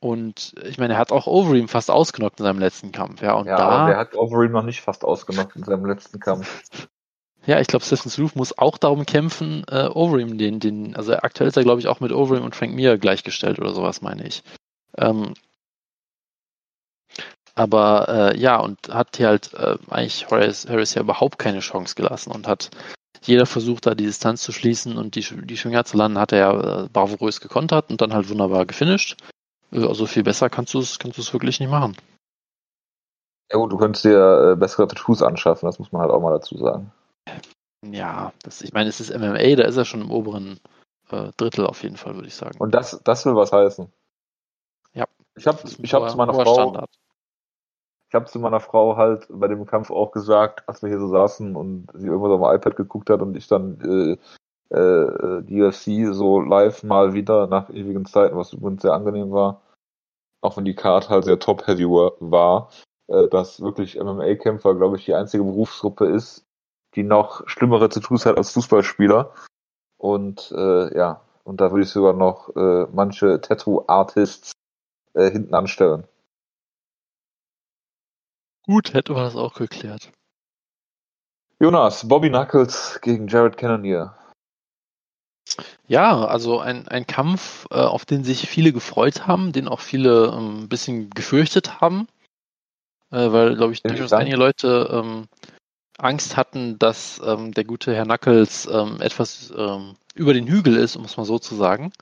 und 0.00 0.54
ich 0.64 0.78
meine, 0.78 0.94
er 0.94 0.98
hat 0.98 1.12
auch 1.12 1.28
Overeem 1.28 1.68
fast 1.68 1.90
ausgenockt 1.90 2.40
in 2.40 2.44
seinem 2.44 2.58
letzten 2.58 2.90
Kampf, 2.90 3.22
ja. 3.22 3.34
Und 3.34 3.46
ja, 3.46 3.56
da, 3.56 3.68
aber 3.68 3.90
der 3.90 3.98
hat 3.98 4.14
Overeem 4.14 4.52
noch 4.52 4.64
nicht 4.64 4.80
fast 4.80 5.04
ausgenockt 5.04 5.56
in 5.56 5.64
seinem 5.64 5.86
letzten 5.86 6.18
Kampf. 6.18 6.64
Ja, 7.44 7.60
ich 7.60 7.66
glaube, 7.66 7.84
Stephen 7.84 8.10
Struve 8.10 8.32
muss 8.36 8.56
auch 8.56 8.78
darum 8.78 9.04
kämpfen, 9.04 9.64
äh, 9.68 9.88
Overeem 9.88 10.38
den, 10.38 10.60
den, 10.60 10.94
also 10.94 11.14
aktuell 11.14 11.48
ist 11.48 11.56
er, 11.56 11.64
glaube 11.64 11.80
ich, 11.80 11.88
auch 11.88 12.00
mit 12.00 12.12
Overeem 12.12 12.44
und 12.44 12.54
Frank 12.54 12.72
Mir 12.74 12.98
gleichgestellt 12.98 13.58
oder 13.58 13.74
sowas, 13.74 14.00
meine 14.00 14.26
ich. 14.26 14.44
Ähm, 14.96 15.34
aber 17.54 18.08
äh, 18.08 18.38
ja, 18.38 18.60
und 18.60 18.88
hat 18.88 19.16
hier 19.16 19.28
halt 19.28 19.52
äh, 19.54 19.76
eigentlich 19.90 20.30
Harris, 20.30 20.68
Harris 20.68 20.94
ja 20.94 21.02
überhaupt 21.02 21.38
keine 21.38 21.60
Chance 21.60 21.94
gelassen 21.94 22.30
und 22.30 22.46
hat 22.46 22.70
jeder 23.24 23.46
versucht, 23.46 23.86
da 23.86 23.94
die 23.94 24.06
Distanz 24.06 24.42
zu 24.42 24.52
schließen 24.52 24.96
und 24.96 25.14
die, 25.16 25.20
die 25.44 25.56
Schwinger 25.56 25.84
zu 25.84 25.96
landen, 25.96 26.18
hat 26.18 26.32
er 26.32 26.38
ja 26.38 26.84
äh, 26.84 26.88
bravourös 26.88 27.40
gekontert 27.40 27.90
und 27.90 28.00
dann 28.00 28.14
halt 28.14 28.30
wunderbar 28.30 28.66
gefinisht. 28.66 29.16
Äh, 29.72 29.84
also 29.84 30.06
viel 30.06 30.22
besser 30.22 30.48
kannst 30.48 30.74
du 30.74 30.78
es 30.78 30.98
kannst 30.98 31.32
wirklich 31.32 31.60
nicht 31.60 31.70
machen. 31.70 31.96
Ja 33.50 33.58
gut, 33.58 33.70
du 33.70 33.76
könntest 33.76 34.04
dir 34.04 34.52
äh, 34.52 34.56
bessere 34.56 34.88
Tattoos 34.88 35.22
anschaffen, 35.22 35.66
das 35.66 35.78
muss 35.78 35.92
man 35.92 36.02
halt 36.02 36.10
auch 36.10 36.22
mal 36.22 36.32
dazu 36.32 36.56
sagen. 36.56 36.90
Ja, 37.84 38.32
das, 38.42 38.62
ich 38.62 38.72
meine, 38.72 38.88
es 38.88 39.00
ist 39.00 39.10
MMA, 39.10 39.56
da 39.56 39.64
ist 39.64 39.76
er 39.76 39.84
schon 39.84 40.02
im 40.02 40.10
oberen 40.10 40.60
äh, 41.10 41.30
Drittel 41.36 41.66
auf 41.66 41.82
jeden 41.82 41.96
Fall, 41.96 42.14
würde 42.14 42.28
ich 42.28 42.34
sagen. 42.34 42.58
Und 42.58 42.74
das, 42.74 43.00
das 43.04 43.26
will 43.26 43.34
was 43.34 43.52
heißen. 43.52 43.92
Ja. 44.94 45.06
Ich 45.34 45.46
habe 45.46 45.58
ich 45.64 45.94
hab 45.94 46.08
zu 46.08 46.16
meiner 46.16 46.34
Frau 46.34 46.54
Standard 46.54 46.90
ich 48.12 48.14
habe 48.14 48.26
zu 48.26 48.40
meiner 48.40 48.60
Frau 48.60 48.98
halt 48.98 49.26
bei 49.30 49.48
dem 49.48 49.64
Kampf 49.64 49.90
auch 49.90 50.12
gesagt, 50.12 50.68
als 50.68 50.82
wir 50.82 50.90
hier 50.90 50.98
so 50.98 51.08
saßen 51.08 51.56
und 51.56 51.88
sie 51.94 52.08
irgendwas 52.08 52.32
auf 52.32 52.42
dem 52.42 52.56
iPad 52.56 52.76
geguckt 52.76 53.08
hat 53.08 53.22
und 53.22 53.34
ich 53.38 53.48
dann 53.48 53.80
äh, 53.80 54.76
äh, 54.76 55.42
die 55.42 55.62
UFC 55.62 56.14
so 56.14 56.38
live 56.38 56.82
mal 56.82 57.14
wieder 57.14 57.46
nach 57.46 57.70
ewigen 57.70 58.04
Zeiten, 58.04 58.36
was 58.36 58.52
übrigens 58.52 58.82
sehr 58.82 58.92
angenehm 58.92 59.30
war, 59.32 59.62
auch 60.42 60.58
wenn 60.58 60.66
die 60.66 60.74
Card 60.74 61.08
halt 61.08 61.24
sehr 61.24 61.38
top-heavy 61.38 61.86
war, 61.86 62.68
äh, 63.06 63.28
dass 63.28 63.62
wirklich 63.62 63.98
MMA-Kämpfer, 63.98 64.74
glaube 64.74 64.98
ich, 64.98 65.06
die 65.06 65.14
einzige 65.14 65.44
Berufsgruppe 65.44 66.04
ist, 66.04 66.44
die 66.94 67.02
noch 67.02 67.48
schlimmere 67.48 67.88
Tattoos 67.88 68.26
hat 68.26 68.36
als 68.36 68.52
Fußballspieler. 68.52 69.34
Und 69.98 70.52
äh, 70.56 70.96
ja, 70.96 71.22
und 71.44 71.60
da 71.60 71.70
würde 71.70 71.84
ich 71.84 71.90
sogar 71.90 72.12
noch 72.12 72.54
äh, 72.56 72.86
manche 72.92 73.40
Tattoo-Artists 73.40 74.52
äh, 75.14 75.30
hinten 75.30 75.54
anstellen. 75.54 76.04
Gut, 78.64 78.94
hätte 78.94 79.12
man 79.12 79.24
das 79.24 79.36
auch 79.36 79.54
geklärt. 79.54 80.12
Jonas, 81.58 82.08
Bobby 82.08 82.28
Knuckles 82.28 83.00
gegen 83.02 83.28
Jared 83.28 83.56
Cannonier. 83.56 84.16
Ja, 85.86 86.24
also 86.24 86.60
ein, 86.60 86.88
ein 86.88 87.06
Kampf, 87.06 87.66
äh, 87.70 87.74
auf 87.74 88.04
den 88.04 88.24
sich 88.24 88.48
viele 88.48 88.72
gefreut 88.72 89.26
haben, 89.26 89.52
den 89.52 89.68
auch 89.68 89.80
viele 89.80 90.26
ähm, 90.26 90.62
ein 90.62 90.68
bisschen 90.68 91.10
gefürchtet 91.10 91.80
haben, 91.80 92.08
äh, 93.10 93.32
weil, 93.32 93.56
glaube 93.56 93.72
ich, 93.72 93.82
durchaus 93.82 94.12
einige 94.12 94.36
Leute 94.36 94.88
ähm, 94.90 95.28
Angst 95.98 96.36
hatten, 96.36 96.78
dass 96.78 97.20
ähm, 97.24 97.52
der 97.52 97.64
gute 97.64 97.94
Herr 97.94 98.04
Knuckles 98.04 98.68
ähm, 98.70 99.00
etwas 99.00 99.52
ähm, 99.56 99.96
über 100.14 100.34
den 100.34 100.46
Hügel 100.46 100.76
ist, 100.76 100.96
um 100.96 101.04
es 101.04 101.16
mal 101.16 101.24
so 101.24 101.38
zu 101.38 101.54
sagen. 101.54 101.92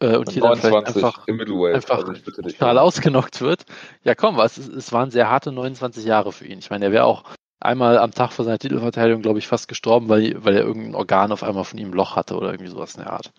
Äh, 0.00 0.16
und 0.16 0.30
hier 0.30 0.42
dann 0.42 0.58
vielleicht 0.58 0.86
einfach, 0.86 1.26
einfach 1.26 1.98
also 1.98 2.12
total 2.42 2.78
ausgenockt 2.78 3.40
wird. 3.40 3.64
Ja, 4.02 4.14
komm, 4.14 4.38
es, 4.40 4.58
es 4.58 4.92
waren 4.92 5.10
sehr 5.10 5.30
harte 5.30 5.52
29 5.52 6.04
Jahre 6.04 6.32
für 6.32 6.46
ihn. 6.46 6.58
Ich 6.58 6.70
meine, 6.70 6.86
er 6.86 6.92
wäre 6.92 7.04
auch 7.04 7.24
einmal 7.60 7.98
am 7.98 8.10
Tag 8.10 8.32
vor 8.32 8.44
seiner 8.44 8.58
Titelverteidigung, 8.58 9.22
glaube 9.22 9.38
ich, 9.38 9.46
fast 9.46 9.68
gestorben, 9.68 10.08
weil, 10.08 10.44
weil 10.44 10.56
er 10.56 10.64
irgendein 10.64 10.94
Organ 10.94 11.32
auf 11.32 11.42
einmal 11.42 11.64
von 11.64 11.78
ihm 11.78 11.90
ein 11.90 11.94
Loch 11.94 12.16
hatte 12.16 12.36
oder 12.36 12.52
irgendwie 12.52 12.70
sowas 12.70 12.94
in 12.94 13.02
der 13.02 13.12
Art. 13.12 13.32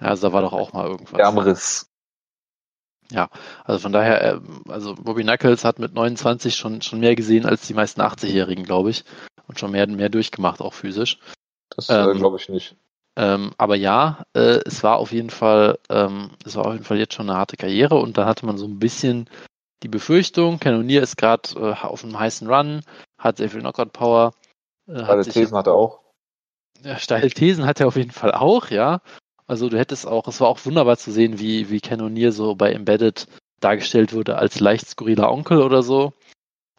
Ja, 0.00 0.08
also 0.08 0.28
da 0.28 0.32
war 0.32 0.42
doch 0.42 0.52
auch 0.52 0.72
mal 0.72 0.86
irgendwas. 0.86 1.18
Ärmriss. 1.18 1.90
Ja, 3.10 3.28
also 3.64 3.80
von 3.80 3.92
daher, 3.92 4.34
äh, 4.34 4.40
also 4.68 4.94
Bobby 4.94 5.22
Knuckles 5.22 5.64
hat 5.64 5.78
mit 5.78 5.94
29 5.94 6.54
schon, 6.54 6.82
schon 6.82 7.00
mehr 7.00 7.14
gesehen 7.14 7.46
als 7.46 7.66
die 7.66 7.74
meisten 7.74 8.00
80-Jährigen, 8.00 8.64
glaube 8.64 8.90
ich. 8.90 9.04
Und 9.46 9.58
schon 9.58 9.72
mehr, 9.72 9.86
mehr 9.86 10.08
durchgemacht, 10.08 10.60
auch 10.60 10.72
physisch. 10.72 11.18
Das 11.70 11.88
äh, 11.88 11.94
ähm, 11.94 12.18
glaube 12.18 12.38
ich 12.38 12.48
nicht. 12.48 12.76
Ähm, 13.16 13.52
aber 13.58 13.76
ja, 13.76 14.24
äh, 14.34 14.60
es 14.64 14.82
war 14.82 14.96
auf 14.96 15.12
jeden 15.12 15.30
Fall, 15.30 15.78
ähm, 15.88 16.30
es 16.44 16.56
war 16.56 16.66
auf 16.66 16.72
jeden 16.72 16.84
Fall 16.84 16.98
jetzt 16.98 17.14
schon 17.14 17.28
eine 17.28 17.38
harte 17.38 17.56
Karriere 17.56 17.96
und 17.96 18.18
da 18.18 18.26
hatte 18.26 18.46
man 18.46 18.58
so 18.58 18.66
ein 18.66 18.78
bisschen 18.78 19.30
die 19.82 19.88
Befürchtung, 19.88 20.58
Canonier 20.58 21.02
ist 21.02 21.16
gerade 21.16 21.50
äh, 21.56 21.74
auf 21.84 22.02
einem 22.02 22.18
heißen 22.18 22.48
Run, 22.48 22.80
hat 23.18 23.36
sehr 23.36 23.50
viel 23.50 23.60
Knockout-Power. 23.60 24.32
Äh, 24.88 25.04
steile 25.04 25.24
Thesen 25.24 25.56
hat 25.56 25.66
er 25.66 25.74
auch. 25.74 26.00
Ja, 26.82 26.98
steile 26.98 27.30
Thesen 27.30 27.66
hat 27.66 27.80
er 27.80 27.86
auf 27.86 27.96
jeden 27.96 28.10
Fall 28.10 28.32
auch, 28.32 28.70
ja. 28.70 29.00
Also 29.46 29.68
du 29.68 29.78
hättest 29.78 30.06
auch, 30.06 30.26
es 30.28 30.40
war 30.40 30.48
auch 30.48 30.64
wunderbar 30.64 30.96
zu 30.96 31.12
sehen, 31.12 31.38
wie, 31.38 31.70
wie 31.70 31.80
Canonier 31.80 32.32
so 32.32 32.54
bei 32.54 32.72
Embedded 32.72 33.26
dargestellt 33.60 34.12
wurde 34.12 34.36
als 34.36 34.60
leicht 34.60 34.88
skurriler 34.88 35.30
Onkel 35.30 35.62
oder 35.62 35.82
so, 35.82 36.12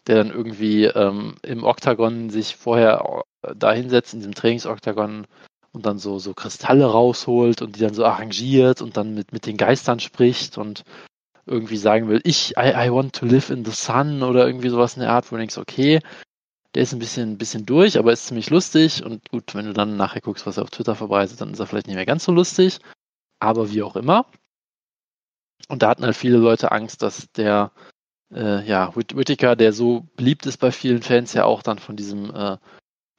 der 0.08 0.18
dann 0.18 0.32
irgendwie 0.32 0.86
ähm, 0.86 1.36
im 1.44 1.64
Oktagon 1.64 2.30
sich 2.30 2.56
vorher 2.56 3.24
äh, 3.44 3.54
da 3.56 3.72
hinsetzt, 3.74 4.14
in 4.14 4.20
diesem 4.20 4.36
Trainingsoktagon 4.36 5.28
und 5.72 5.86
dann 5.86 6.00
so, 6.00 6.20
so 6.20 6.34
Kristalle 6.34 6.86
rausholt 6.86 7.62
und 7.62 7.76
die 7.76 7.82
dann 7.82 7.94
so 7.94 8.06
arrangiert 8.06 8.82
und 8.82 8.98
dann 8.98 9.14
mit, 9.14 9.34
mit 9.34 9.46
den 9.46 9.58
Geistern 9.58 10.00
spricht 10.00 10.58
und 10.58 10.84
irgendwie 11.46 11.78
sagen 11.78 12.08
will, 12.08 12.22
ich, 12.24 12.52
I, 12.58 12.88
I 12.88 12.92
want 12.92 13.14
to 13.14 13.26
live 13.26 13.52
in 13.52 13.66
the 13.66 13.72
sun 13.72 14.24
oder 14.24 14.48
irgendwie 14.48 14.70
sowas 14.70 14.96
in 14.96 15.02
der 15.02 15.12
Art, 15.12 15.32
wo 15.32 15.36
du 15.36 15.40
denkst, 15.40 15.58
okay, 15.58 16.00
der 16.76 16.84
ist 16.84 16.94
ein 16.94 17.00
bisschen, 17.00 17.32
ein 17.32 17.38
bisschen 17.38 17.66
durch, 17.66 17.98
aber 17.98 18.12
ist 18.12 18.28
ziemlich 18.28 18.50
lustig 18.50 19.04
und 19.04 19.30
gut, 19.30 19.56
wenn 19.56 19.66
du 19.66 19.74
dann 19.74 19.96
nachher 19.96 20.22
guckst, 20.22 20.46
was 20.46 20.58
er 20.58 20.64
auf 20.64 20.70
Twitter 20.70 20.96
verbreitet, 20.96 21.40
dann 21.40 21.52
ist 21.54 21.60
er 21.60 21.68
vielleicht 21.68 21.88
nicht 21.88 21.96
mehr 21.96 22.06
ganz 22.06 22.26
so 22.26 22.34
lustig, 22.34 22.80
aber 23.40 23.72
wie 23.72 23.82
auch 23.82 23.96
immer. 23.96 24.26
Und 25.70 25.82
da 25.82 25.90
hatten 25.90 26.04
halt 26.04 26.18
viele 26.18 26.38
Leute 26.38 26.72
Angst, 26.72 27.02
dass 27.02 27.32
der, 27.32 27.72
äh, 28.34 28.64
ja, 28.68 28.94
Whittaker, 28.96 29.56
der 29.56 29.72
so 29.72 30.06
beliebt 30.18 30.46
ist 30.46 30.58
bei 30.58 30.72
vielen 30.72 31.02
Fans, 31.02 31.34
ja 31.34 31.46
auch 31.46 31.64
dann 31.64 31.80
von 31.80 31.96
diesem 31.96 32.34
äh, 32.36 32.58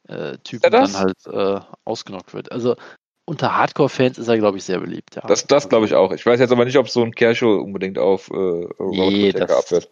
äh, 0.09 0.37
Typen 0.45 0.71
dann 0.71 0.93
halt 0.93 1.27
äh, 1.27 1.61
ausgenockt 1.85 2.35
wird. 2.35 2.53
Also 2.53 2.77
unter 3.25 3.57
Hardcore-Fans 3.57 4.19
ist 4.19 4.29
er, 4.29 4.39
glaube 4.39 4.59
ich, 4.59 4.65
sehr 4.65 4.79
beliebt. 4.79 5.17
Ja. 5.17 5.23
Das, 5.23 5.47
das 5.47 5.69
glaube 5.69 5.87
ich 5.87 5.95
auch. 5.95 6.13
Ich 6.13 6.25
weiß 6.25 6.39
jetzt 6.39 6.53
aber 6.53 6.65
nicht, 6.65 6.77
ob 6.77 6.89
so 6.89 7.03
ein 7.03 7.15
Casual 7.15 7.59
unbedingt 7.59 7.99
auf 7.99 8.31
äh, 8.31 8.35
Robert 8.35 9.13
nee, 9.13 9.33
das, 9.33 9.51
abfährt. 9.51 9.91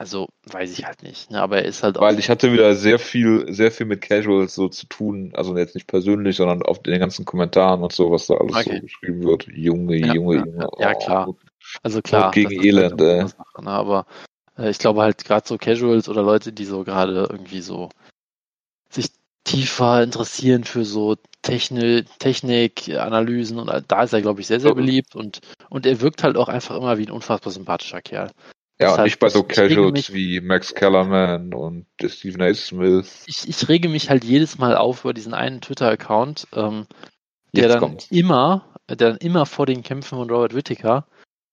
Also 0.00 0.28
weiß 0.46 0.78
ich 0.78 0.86
halt 0.86 1.02
nicht. 1.02 1.30
Ne? 1.32 1.42
Aber 1.42 1.58
er 1.58 1.64
ist 1.64 1.82
halt 1.82 1.98
auch. 1.98 2.02
Weil 2.02 2.20
ich 2.20 2.30
hatte 2.30 2.52
wieder 2.52 2.76
sehr 2.76 3.00
viel, 3.00 3.52
sehr 3.52 3.72
viel 3.72 3.86
mit 3.86 4.00
Casuals 4.00 4.54
so 4.54 4.68
zu 4.68 4.86
tun. 4.86 5.32
Also 5.34 5.56
jetzt 5.56 5.74
nicht 5.74 5.88
persönlich, 5.88 6.36
sondern 6.36 6.62
auf 6.62 6.82
den 6.82 7.00
ganzen 7.00 7.24
Kommentaren 7.24 7.82
und 7.82 7.92
so, 7.92 8.12
was 8.12 8.28
da 8.28 8.34
alles 8.34 8.54
okay. 8.54 8.76
so 8.76 8.82
geschrieben 8.82 9.24
wird. 9.24 9.48
Junge, 9.48 9.96
ja, 9.96 10.14
Junge, 10.14 10.36
ja, 10.36 10.44
Junge. 10.44 10.68
Ja, 10.78 10.92
oh, 10.94 10.98
klar. 10.98 11.34
Also 11.82 12.00
klar. 12.00 12.30
Gegen 12.30 12.62
Elend, 12.64 13.00
ey. 13.00 13.26
Sache, 13.26 13.64
ne? 13.64 13.70
Aber 13.70 14.06
äh, 14.56 14.70
ich 14.70 14.78
glaube 14.78 15.02
halt 15.02 15.24
gerade 15.24 15.46
so 15.46 15.58
Casuals 15.58 16.08
oder 16.08 16.22
Leute, 16.22 16.52
die 16.52 16.64
so 16.64 16.84
gerade 16.84 17.26
irgendwie 17.28 17.60
so 17.60 17.88
sich 18.90 19.08
tiefer 19.42 20.02
interessieren 20.02 20.62
für 20.62 20.84
so 20.84 21.16
Technik, 21.42 22.06
Technikanalysen 22.18 23.58
und 23.58 23.84
da 23.88 24.02
ist 24.02 24.12
er, 24.12 24.20
glaube 24.20 24.42
ich, 24.42 24.46
sehr, 24.46 24.60
sehr 24.60 24.74
beliebt 24.74 25.16
und, 25.16 25.40
und 25.70 25.86
er 25.86 26.00
wirkt 26.00 26.22
halt 26.22 26.36
auch 26.36 26.48
einfach 26.48 26.76
immer 26.76 26.98
wie 26.98 27.06
ein 27.06 27.10
unfassbar 27.10 27.52
sympathischer 27.52 28.02
Kerl. 28.02 28.30
Ja, 28.80 28.94
und 28.94 29.04
nicht 29.04 29.18
bei 29.18 29.28
so 29.28 29.42
Casuals 29.42 30.12
wie 30.12 30.40
Max 30.40 30.74
Kellerman 30.74 31.52
und 31.52 31.86
Stephen 32.06 32.42
A. 32.42 32.54
Smith. 32.54 33.24
Ich, 33.26 33.48
ich 33.48 33.68
rege 33.68 33.88
mich 33.88 34.08
halt 34.08 34.24
jedes 34.24 34.58
Mal 34.58 34.76
auf 34.76 35.04
über 35.04 35.14
diesen 35.14 35.34
einen 35.34 35.60
Twitter-Account, 35.60 36.46
ähm, 36.54 36.86
der 37.52 37.68
dann 37.68 37.80
kommt's. 37.80 38.06
immer, 38.10 38.66
der 38.88 38.96
dann 38.96 39.16
immer 39.16 39.46
vor 39.46 39.66
den 39.66 39.82
Kämpfen 39.82 40.16
von 40.16 40.30
Robert 40.30 40.54
Whittaker 40.54 41.06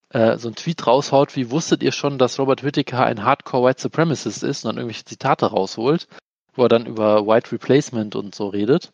äh, 0.09 0.37
so 0.37 0.49
ein 0.49 0.55
Tweet 0.55 0.85
raushaut, 0.85 1.35
wie 1.35 1.49
wusstet 1.49 1.81
ihr 1.81 1.91
schon, 1.91 2.19
dass 2.19 2.37
Robert 2.37 2.63
Whittaker 2.63 3.05
ein 3.05 3.23
Hardcore 3.23 3.67
White 3.67 3.81
Supremacist 3.81 4.43
ist 4.43 4.63
und 4.63 4.69
dann 4.69 4.77
irgendwelche 4.77 5.05
Zitate 5.05 5.47
rausholt 5.47 6.07
wo 6.55 6.63
er 6.63 6.69
dann 6.69 6.85
über 6.85 7.27
White 7.27 7.51
Replacement 7.51 8.15
und 8.15 8.33
so 8.33 8.47
redet. 8.47 8.91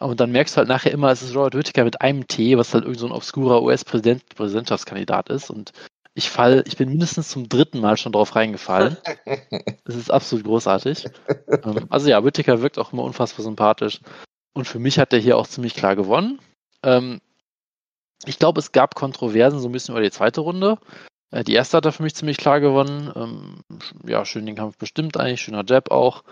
Und 0.00 0.20
dann 0.20 0.32
merkst 0.32 0.54
du 0.54 0.58
halt 0.58 0.68
nachher 0.68 0.92
immer, 0.92 1.10
es 1.10 1.22
ist 1.22 1.34
Robert 1.34 1.54
Whittaker 1.54 1.84
mit 1.84 2.00
einem 2.00 2.26
T, 2.26 2.56
was 2.56 2.72
halt 2.74 2.84
irgend 2.84 2.98
so 2.98 3.06
ein 3.06 3.12
obskurer 3.12 3.62
US-Präsidentschaftskandidat 3.62 5.28
ist. 5.28 5.50
Und 5.50 5.72
ich 6.14 6.30
fall, 6.30 6.62
ich 6.66 6.76
bin 6.76 6.90
mindestens 6.90 7.28
zum 7.28 7.48
dritten 7.48 7.80
Mal 7.80 7.96
schon 7.96 8.12
drauf 8.12 8.36
reingefallen. 8.36 8.96
Das 9.84 9.96
ist 9.96 10.10
absolut 10.10 10.44
großartig. 10.44 11.06
Ähm, 11.48 11.86
also 11.90 12.08
ja, 12.08 12.24
Whittaker 12.24 12.62
wirkt 12.62 12.78
auch 12.78 12.92
immer 12.92 13.02
unfassbar 13.02 13.42
sympathisch. 13.42 14.00
Und 14.54 14.66
für 14.66 14.78
mich 14.78 14.98
hat 14.98 15.12
er 15.12 15.18
hier 15.18 15.36
auch 15.36 15.46
ziemlich 15.46 15.74
klar 15.74 15.96
gewonnen. 15.96 16.38
Ähm, 16.84 17.20
ich 18.24 18.38
glaube, 18.38 18.60
es 18.60 18.72
gab 18.72 18.94
Kontroversen 18.94 19.58
so 19.58 19.68
ein 19.68 19.72
bisschen 19.72 19.94
über 19.94 20.02
die 20.02 20.10
zweite 20.10 20.40
Runde. 20.40 20.78
Äh, 21.32 21.42
die 21.44 21.54
erste 21.54 21.76
hat 21.76 21.84
er 21.84 21.92
für 21.92 22.04
mich 22.04 22.14
ziemlich 22.14 22.36
klar 22.36 22.60
gewonnen. 22.60 23.10
Ähm, 23.16 23.64
ja, 24.06 24.24
schön 24.24 24.46
den 24.46 24.54
Kampf 24.54 24.78
bestimmt 24.78 25.16
eigentlich, 25.16 25.40
schöner 25.40 25.64
Jab 25.66 25.90
auch. 25.90 26.22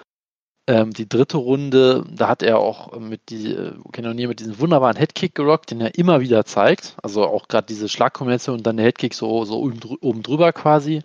Ähm, 0.71 0.93
die 0.93 1.09
dritte 1.09 1.37
Runde, 1.37 2.05
da 2.09 2.29
hat 2.29 2.45
er 2.45 2.61
auch 2.61 2.97
mit 2.97 3.31
die 3.31 3.55
äh, 3.55 3.73
Cannonier 3.91 4.29
mit 4.29 4.39
diesem 4.39 4.61
wunderbaren 4.61 4.97
Headkick 4.97 5.35
gerockt, 5.35 5.73
den 5.73 5.81
er 5.81 5.99
immer 5.99 6.21
wieder 6.21 6.45
zeigt. 6.45 6.97
Also 7.03 7.27
auch 7.27 7.49
gerade 7.49 7.67
diese 7.67 7.89
Schlagkombination 7.89 8.59
und 8.59 8.67
dann 8.69 8.77
der 8.77 8.87
Headkick 8.87 9.15
so, 9.15 9.45
so 9.45 9.59
oben, 9.59 9.81
oben 10.01 10.23
drüber 10.23 10.53
quasi. 10.53 11.03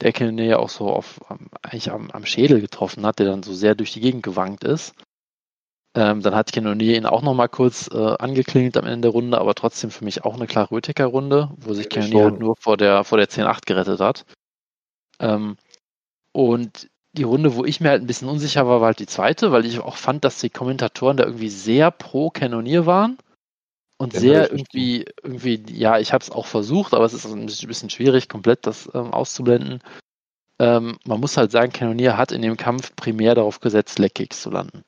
Der 0.00 0.12
Cannonier 0.12 0.44
ja 0.44 0.58
auch 0.60 0.68
so 0.68 0.88
auf, 0.88 1.20
eigentlich 1.62 1.90
am, 1.90 2.12
am, 2.12 2.24
Schädel 2.24 2.60
getroffen 2.60 3.04
hat, 3.04 3.18
der 3.18 3.26
dann 3.26 3.42
so 3.42 3.52
sehr 3.52 3.74
durch 3.74 3.92
die 3.92 4.00
Gegend 4.00 4.22
gewankt 4.22 4.62
ist. 4.62 4.94
Ähm, 5.96 6.22
dann 6.22 6.36
hat 6.36 6.52
Cannonier 6.52 6.96
ihn 6.96 7.06
auch 7.06 7.22
nochmal 7.22 7.48
kurz 7.48 7.90
äh, 7.92 8.14
angeklingelt 8.20 8.76
am 8.76 8.86
Ende 8.86 9.08
der 9.08 9.10
Runde, 9.10 9.40
aber 9.40 9.56
trotzdem 9.56 9.90
für 9.90 10.04
mich 10.04 10.24
auch 10.24 10.36
eine 10.36 10.46
klare 10.46 10.76
Whittaker-Runde, 10.76 11.50
wo 11.56 11.74
sich 11.74 11.88
Cannonier 11.88 12.24
halt 12.24 12.38
nur 12.38 12.54
vor 12.54 12.76
der, 12.76 13.02
vor 13.02 13.18
der 13.18 13.28
10-8 13.28 13.66
gerettet 13.66 13.98
hat. 13.98 14.26
Ähm, 15.18 15.56
und 16.32 16.88
die 17.12 17.24
Runde, 17.24 17.54
wo 17.54 17.64
ich 17.64 17.80
mir 17.80 17.90
halt 17.90 18.02
ein 18.02 18.06
bisschen 18.06 18.28
unsicher 18.28 18.66
war, 18.66 18.80
war 18.80 18.88
halt 18.88 18.98
die 18.98 19.06
zweite, 19.06 19.52
weil 19.52 19.66
ich 19.66 19.80
auch 19.80 19.96
fand, 19.96 20.24
dass 20.24 20.40
die 20.40 20.50
Kommentatoren 20.50 21.16
da 21.16 21.24
irgendwie 21.24 21.50
sehr 21.50 21.90
pro 21.90 22.30
Kanonier 22.30 22.86
waren 22.86 23.18
und 23.98 24.14
ja, 24.14 24.20
sehr 24.20 24.50
irgendwie, 24.50 25.04
irgendwie, 25.22 25.62
ja, 25.70 25.98
ich 25.98 26.12
habe 26.12 26.22
es 26.22 26.30
auch 26.30 26.46
versucht, 26.46 26.94
aber 26.94 27.04
es 27.04 27.12
ist 27.12 27.26
ein 27.26 27.46
bisschen 27.46 27.90
schwierig, 27.90 28.28
komplett 28.28 28.66
das 28.66 28.88
ähm, 28.94 29.12
auszublenden. 29.12 29.80
Ähm, 30.58 30.96
man 31.04 31.20
muss 31.20 31.36
halt 31.36 31.50
sagen, 31.50 31.72
Kanonier 31.72 32.16
hat 32.16 32.32
in 32.32 32.42
dem 32.42 32.56
Kampf 32.56 32.96
primär 32.96 33.34
darauf 33.34 33.60
gesetzt, 33.60 33.98
Leckkicks 33.98 34.42
zu 34.42 34.50
landen. 34.50 34.82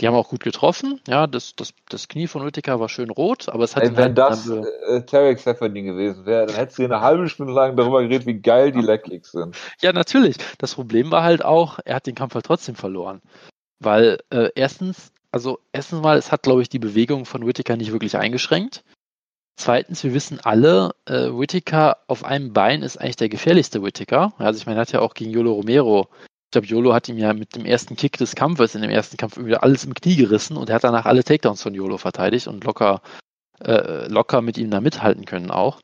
Die 0.00 0.06
haben 0.06 0.14
auch 0.14 0.28
gut 0.28 0.44
getroffen. 0.44 1.00
Ja, 1.08 1.26
das, 1.26 1.56
das, 1.56 1.74
das 1.88 2.06
Knie 2.06 2.28
von 2.28 2.44
Whittaker 2.44 2.78
war 2.78 2.88
schön 2.88 3.10
rot, 3.10 3.48
aber 3.48 3.64
es 3.64 3.74
hat. 3.74 3.82
Ey, 3.82 3.96
wenn 3.96 4.04
halt 4.04 4.18
das 4.18 4.48
äh, 4.48 4.60
äh 4.60 5.02
Tarek 5.02 5.40
Seferdin 5.40 5.86
gewesen 5.86 6.24
wäre, 6.24 6.46
dann 6.46 6.56
hättest 6.56 6.78
du 6.78 6.84
eine 6.84 7.00
halbe 7.00 7.28
Stunde 7.28 7.52
lang 7.52 7.76
darüber 7.76 8.02
geredet, 8.02 8.26
wie 8.26 8.40
geil 8.40 8.70
die 8.70 8.80
Leckkicks 8.80 9.32
sind. 9.32 9.56
Ja, 9.80 9.92
natürlich. 9.92 10.36
Das 10.58 10.74
Problem 10.74 11.10
war 11.10 11.24
halt 11.24 11.44
auch, 11.44 11.80
er 11.84 11.96
hat 11.96 12.06
den 12.06 12.14
Kampf 12.14 12.34
halt 12.34 12.46
trotzdem 12.46 12.76
verloren. 12.76 13.20
Weil 13.80 14.18
äh, 14.30 14.50
erstens, 14.54 15.12
also 15.32 15.58
erstens 15.72 16.00
mal, 16.00 16.16
es 16.16 16.30
hat, 16.30 16.42
glaube 16.44 16.62
ich, 16.62 16.68
die 16.68 16.78
Bewegung 16.78 17.24
von 17.24 17.44
Whittaker 17.44 17.76
nicht 17.76 17.92
wirklich 17.92 18.16
eingeschränkt. 18.16 18.84
Zweitens, 19.56 20.04
wir 20.04 20.14
wissen 20.14 20.38
alle, 20.40 20.94
äh, 21.06 21.30
Whittaker 21.30 21.96
auf 22.06 22.24
einem 22.24 22.52
Bein 22.52 22.82
ist 22.82 22.96
eigentlich 22.96 23.16
der 23.16 23.28
gefährlichste 23.28 23.82
Whittaker. 23.82 24.32
Also 24.38 24.58
ich 24.58 24.66
meine, 24.66 24.78
er 24.78 24.82
hat 24.82 24.92
ja 24.92 25.00
auch 25.00 25.14
gegen 25.14 25.32
Yolo 25.32 25.54
Romero 25.54 26.08
ich 26.48 26.52
glaube, 26.52 26.66
Yolo 26.66 26.94
hat 26.94 27.10
ihm 27.10 27.18
ja 27.18 27.34
mit 27.34 27.54
dem 27.56 27.66
ersten 27.66 27.94
Kick 27.94 28.16
des 28.16 28.34
Kampfes 28.34 28.74
in 28.74 28.80
dem 28.80 28.90
ersten 28.90 29.18
Kampf 29.18 29.36
irgendwie 29.36 29.56
alles 29.56 29.84
im 29.84 29.92
Knie 29.92 30.16
gerissen 30.16 30.56
und 30.56 30.70
er 30.70 30.76
hat 30.76 30.84
danach 30.84 31.04
alle 31.04 31.22
Takedowns 31.22 31.62
von 31.62 31.74
Yolo 31.74 31.98
verteidigt 31.98 32.46
und 32.46 32.64
locker, 32.64 33.02
äh, 33.62 34.08
locker 34.08 34.40
mit 34.40 34.56
ihm 34.56 34.70
da 34.70 34.80
mithalten 34.80 35.26
können 35.26 35.50
auch. 35.50 35.82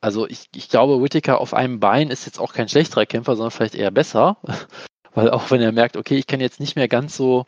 Also 0.00 0.26
ich, 0.26 0.46
ich 0.54 0.70
glaube, 0.70 1.02
Whittaker 1.02 1.38
auf 1.38 1.52
einem 1.52 1.80
Bein 1.80 2.08
ist 2.08 2.24
jetzt 2.24 2.38
auch 2.40 2.54
kein 2.54 2.66
schlechterer 2.70 3.04
Kämpfer, 3.04 3.36
sondern 3.36 3.50
vielleicht 3.50 3.74
eher 3.74 3.90
besser. 3.90 4.38
Weil 5.14 5.30
auch 5.30 5.50
wenn 5.50 5.60
er 5.60 5.70
merkt, 5.70 5.98
okay, 5.98 6.16
ich 6.16 6.26
kann 6.26 6.40
jetzt 6.40 6.60
nicht 6.60 6.76
mehr 6.76 6.88
ganz 6.88 7.14
so 7.14 7.46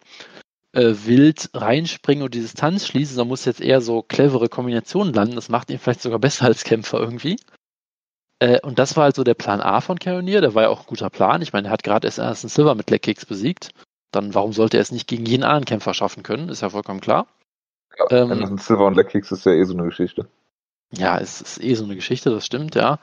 äh, 0.72 0.92
wild 1.06 1.48
reinspringen 1.54 2.22
und 2.22 2.34
die 2.34 2.42
Distanz 2.42 2.86
schließen, 2.86 3.14
sondern 3.14 3.28
muss 3.28 3.46
jetzt 3.46 3.62
eher 3.62 3.80
so 3.80 4.02
clevere 4.02 4.50
Kombinationen 4.50 5.14
landen, 5.14 5.36
das 5.36 5.48
macht 5.48 5.70
ihn 5.70 5.78
vielleicht 5.78 6.02
sogar 6.02 6.18
besser 6.18 6.44
als 6.44 6.64
Kämpfer 6.64 7.00
irgendwie. 7.00 7.36
Äh, 8.38 8.60
und 8.60 8.78
das 8.78 8.96
war 8.96 9.04
halt 9.04 9.16
so 9.16 9.24
der 9.24 9.34
Plan 9.34 9.60
A 9.60 9.80
von 9.80 9.98
Caronier. 9.98 10.40
Der 10.40 10.54
war 10.54 10.64
ja 10.64 10.68
auch 10.68 10.80
ein 10.80 10.86
guter 10.86 11.10
Plan. 11.10 11.42
Ich 11.42 11.52
meine, 11.52 11.68
er 11.68 11.70
hat 11.70 11.82
gerade 11.82 12.06
erst 12.06 12.20
einen 12.20 12.34
Silver 12.34 12.74
mit 12.74 12.90
Leckkicks 12.90 13.26
besiegt. 13.26 13.70
Dann 14.10 14.34
warum 14.34 14.52
sollte 14.52 14.76
er 14.76 14.82
es 14.82 14.92
nicht 14.92 15.08
gegen 15.08 15.26
jeden 15.26 15.44
anderen 15.44 15.64
Kämpfer 15.64 15.94
schaffen 15.94 16.22
können? 16.22 16.48
Ist 16.48 16.62
ja 16.62 16.70
vollkommen 16.70 17.00
klar. 17.00 17.26
Ja, 17.98 18.06
ähm, 18.10 18.32
Anderson 18.32 18.58
Silver 18.58 18.86
und 18.86 18.96
Leckkicks 18.96 19.32
ist 19.32 19.46
ja 19.46 19.52
eh 19.52 19.64
so 19.64 19.74
eine 19.74 19.84
Geschichte. 19.84 20.26
Ja, 20.92 21.18
es 21.18 21.40
ist 21.40 21.62
eh 21.62 21.74
so 21.74 21.84
eine 21.84 21.96
Geschichte, 21.96 22.30
das 22.30 22.46
stimmt, 22.46 22.74
ja. 22.74 22.98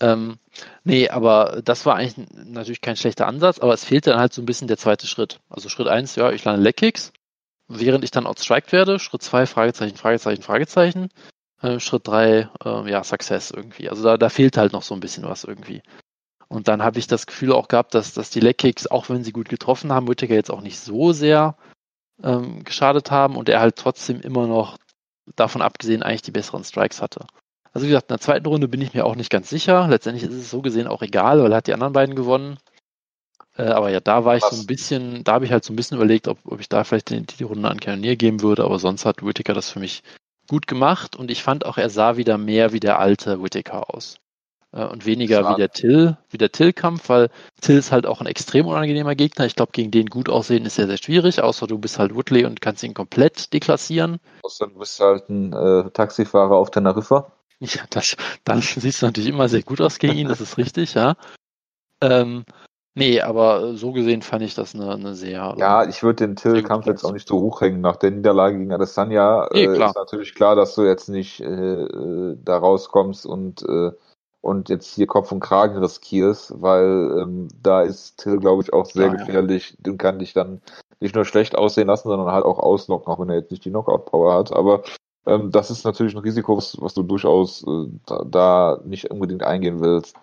Ähm, 0.00 0.38
nee, 0.82 1.08
aber 1.08 1.60
das 1.64 1.84
war 1.86 1.96
eigentlich 1.96 2.26
natürlich 2.32 2.80
kein 2.80 2.96
schlechter 2.96 3.26
Ansatz, 3.26 3.58
aber 3.58 3.74
es 3.74 3.84
fehlte 3.84 4.10
dann 4.10 4.18
halt 4.18 4.32
so 4.32 4.42
ein 4.42 4.46
bisschen 4.46 4.66
der 4.66 4.78
zweite 4.78 5.06
Schritt. 5.06 5.40
Also 5.48 5.68
Schritt 5.68 5.88
eins, 5.88 6.16
ja, 6.16 6.32
ich 6.32 6.44
lande 6.44 6.62
Leckkicks, 6.62 7.12
während 7.68 8.02
ich 8.02 8.10
dann 8.10 8.26
outstriked 8.26 8.72
werde. 8.72 8.98
Schritt 8.98 9.22
zwei, 9.22 9.46
Fragezeichen, 9.46 9.96
Fragezeichen, 9.96 10.42
Fragezeichen. 10.42 11.10
Äh, 11.62 11.80
Schritt 11.80 12.08
drei, 12.08 12.48
äh, 12.64 12.90
ja, 12.90 13.04
Success 13.04 13.50
irgendwie. 13.50 13.90
Also 13.90 14.02
da, 14.02 14.16
da 14.16 14.28
fehlt 14.28 14.56
halt 14.56 14.72
noch 14.72 14.82
so 14.82 14.94
ein 14.94 15.00
bisschen 15.00 15.24
was 15.24 15.44
irgendwie. 15.44 15.82
Und 16.48 16.68
dann 16.68 16.82
habe 16.82 16.98
ich 16.98 17.06
das 17.06 17.26
Gefühl 17.26 17.52
auch 17.52 17.68
gehabt, 17.68 17.94
dass, 17.94 18.12
dass 18.12 18.30
die 18.30 18.40
Leckkicks, 18.40 18.86
auch 18.86 19.08
wenn 19.08 19.22
sie 19.22 19.32
gut 19.32 19.48
getroffen 19.48 19.92
haben, 19.92 20.08
Whittaker 20.08 20.34
jetzt 20.34 20.50
auch 20.50 20.62
nicht 20.62 20.78
so 20.80 21.12
sehr 21.12 21.56
ähm, 22.22 22.64
geschadet 22.64 23.10
haben 23.10 23.36
und 23.36 23.48
er 23.48 23.60
halt 23.60 23.76
trotzdem 23.76 24.20
immer 24.20 24.46
noch, 24.46 24.76
davon 25.36 25.62
abgesehen, 25.62 26.02
eigentlich 26.02 26.22
die 26.22 26.32
besseren 26.32 26.64
Strikes 26.64 27.00
hatte. 27.00 27.26
Also 27.72 27.86
wie 27.86 27.90
gesagt, 27.90 28.10
in 28.10 28.14
der 28.14 28.20
zweiten 28.20 28.46
Runde 28.46 28.66
bin 28.66 28.80
ich 28.80 28.94
mir 28.94 29.06
auch 29.06 29.14
nicht 29.14 29.30
ganz 29.30 29.48
sicher. 29.48 29.86
Letztendlich 29.86 30.24
ist 30.24 30.34
es 30.34 30.50
so 30.50 30.60
gesehen 30.60 30.88
auch 30.88 31.02
egal, 31.02 31.40
weil 31.40 31.52
er 31.52 31.58
hat 31.58 31.68
die 31.68 31.74
anderen 31.74 31.92
beiden 31.92 32.16
gewonnen. 32.16 32.58
Äh, 33.56 33.64
aber 33.64 33.90
ja, 33.90 34.00
da 34.00 34.24
war 34.24 34.36
ich 34.36 34.42
Was? 34.42 34.50
so 34.50 34.62
ein 34.62 34.66
bisschen, 34.66 35.22
da 35.22 35.34
habe 35.34 35.44
ich 35.44 35.52
halt 35.52 35.64
so 35.64 35.72
ein 35.72 35.76
bisschen 35.76 35.96
überlegt, 35.96 36.26
ob, 36.26 36.38
ob 36.44 36.60
ich 36.60 36.68
da 36.68 36.82
vielleicht 36.82 37.10
die, 37.10 37.22
die 37.22 37.44
Runde 37.44 37.68
an 37.68 37.78
Cannoneer 37.78 38.16
geben 38.16 38.42
würde, 38.42 38.64
aber 38.64 38.78
sonst 38.78 39.04
hat 39.04 39.24
Whittaker 39.24 39.54
das 39.54 39.70
für 39.70 39.78
mich 39.78 40.02
gut 40.50 40.66
gemacht 40.66 41.14
und 41.14 41.30
ich 41.30 41.44
fand 41.44 41.64
auch, 41.64 41.78
er 41.78 41.90
sah 41.90 42.16
wieder 42.16 42.36
mehr 42.36 42.72
wie 42.72 42.80
der 42.80 42.98
alte 42.98 43.40
Whittaker 43.40 43.94
aus. 43.94 44.16
Äh, 44.72 44.84
und 44.84 45.06
weniger 45.06 45.48
wie 45.48 45.54
der 45.54 45.70
Till, 45.70 46.16
wie 46.28 46.38
der 46.38 46.50
Till-Kampf, 46.50 47.08
weil 47.08 47.30
Till 47.60 47.78
ist 47.78 47.92
halt 47.92 48.04
auch 48.04 48.20
ein 48.20 48.26
extrem 48.26 48.66
unangenehmer 48.66 49.14
Gegner. 49.14 49.46
Ich 49.46 49.54
glaube, 49.54 49.70
gegen 49.70 49.92
den 49.92 50.06
gut 50.06 50.28
aussehen 50.28 50.66
ist 50.66 50.74
sehr, 50.74 50.88
sehr 50.88 50.96
schwierig, 50.96 51.40
außer 51.40 51.68
du 51.68 51.78
bist 51.78 52.00
halt 52.00 52.16
Woodley 52.16 52.44
und 52.46 52.60
kannst 52.60 52.82
ihn 52.82 52.94
komplett 52.94 53.52
deklassieren. 53.52 54.18
Außer 54.42 54.66
du 54.66 54.80
bist 54.80 54.98
halt 54.98 55.28
ein 55.28 55.52
äh, 55.52 55.88
Taxifahrer 55.92 56.56
auf 56.56 56.70
Teneriffa. 56.70 57.32
Ja, 57.62 57.82
das, 57.90 58.16
dann 58.44 58.62
siehst 58.62 59.02
du 59.02 59.06
natürlich 59.06 59.28
immer 59.28 59.50
sehr 59.50 59.62
gut 59.62 59.82
aus 59.82 59.98
gegen 59.98 60.16
ihn, 60.16 60.28
das 60.28 60.40
ist 60.40 60.56
richtig, 60.56 60.94
ja. 60.94 61.14
Ähm, 62.00 62.46
Nee, 62.94 63.20
aber 63.20 63.76
so 63.76 63.92
gesehen 63.92 64.22
fand 64.22 64.42
ich 64.42 64.54
das 64.54 64.74
eine, 64.74 64.92
eine 64.92 65.14
sehr. 65.14 65.54
Ja, 65.58 65.88
ich 65.88 66.02
würde 66.02 66.26
den 66.26 66.34
Till-Kampf 66.34 66.86
jetzt 66.86 67.04
auch 67.04 67.12
nicht 67.12 67.28
so 67.28 67.40
hochhängen. 67.40 67.80
Nach 67.80 67.96
der 67.96 68.10
Niederlage 68.10 68.58
gegen 68.58 68.72
Adesanya 68.72 69.48
nee, 69.52 69.64
äh, 69.64 69.72
ist 69.72 69.94
natürlich 69.94 70.34
klar, 70.34 70.56
dass 70.56 70.74
du 70.74 70.82
jetzt 70.82 71.08
nicht 71.08 71.40
äh, 71.40 71.44
äh, 71.46 72.36
da 72.42 72.58
rauskommst 72.58 73.26
und, 73.26 73.62
äh, 73.62 73.92
und 74.40 74.68
jetzt 74.70 74.92
hier 74.92 75.06
Kopf 75.06 75.30
und 75.30 75.38
Kragen 75.38 75.78
riskierst, 75.78 76.60
weil 76.60 77.20
ähm, 77.22 77.48
da 77.62 77.82
ist 77.82 78.18
Till, 78.18 78.38
glaube 78.38 78.62
ich, 78.62 78.72
auch 78.72 78.86
sehr 78.86 79.06
ja, 79.06 79.14
gefährlich 79.14 79.76
ja. 79.84 79.92
und 79.92 79.98
kann 79.98 80.18
dich 80.18 80.32
dann 80.32 80.60
nicht 80.98 81.14
nur 81.14 81.24
schlecht 81.24 81.56
aussehen 81.56 81.86
lassen, 81.86 82.08
sondern 82.08 82.32
halt 82.32 82.44
auch 82.44 82.58
auslocken, 82.58 83.12
auch 83.12 83.20
wenn 83.20 83.28
er 83.28 83.36
jetzt 83.36 83.52
nicht 83.52 83.64
die 83.64 83.70
Knockout-Power 83.70 84.34
hat. 84.34 84.52
Aber 84.52 84.82
ähm, 85.26 85.52
das 85.52 85.70
ist 85.70 85.84
natürlich 85.84 86.14
ein 86.14 86.22
Risiko, 86.22 86.56
was, 86.56 86.76
was 86.80 86.94
du 86.94 87.04
durchaus 87.04 87.62
äh, 87.62 87.86
da, 88.04 88.24
da 88.28 88.80
nicht 88.84 89.12
unbedingt 89.12 89.44
eingehen 89.44 89.80
willst. 89.80 90.16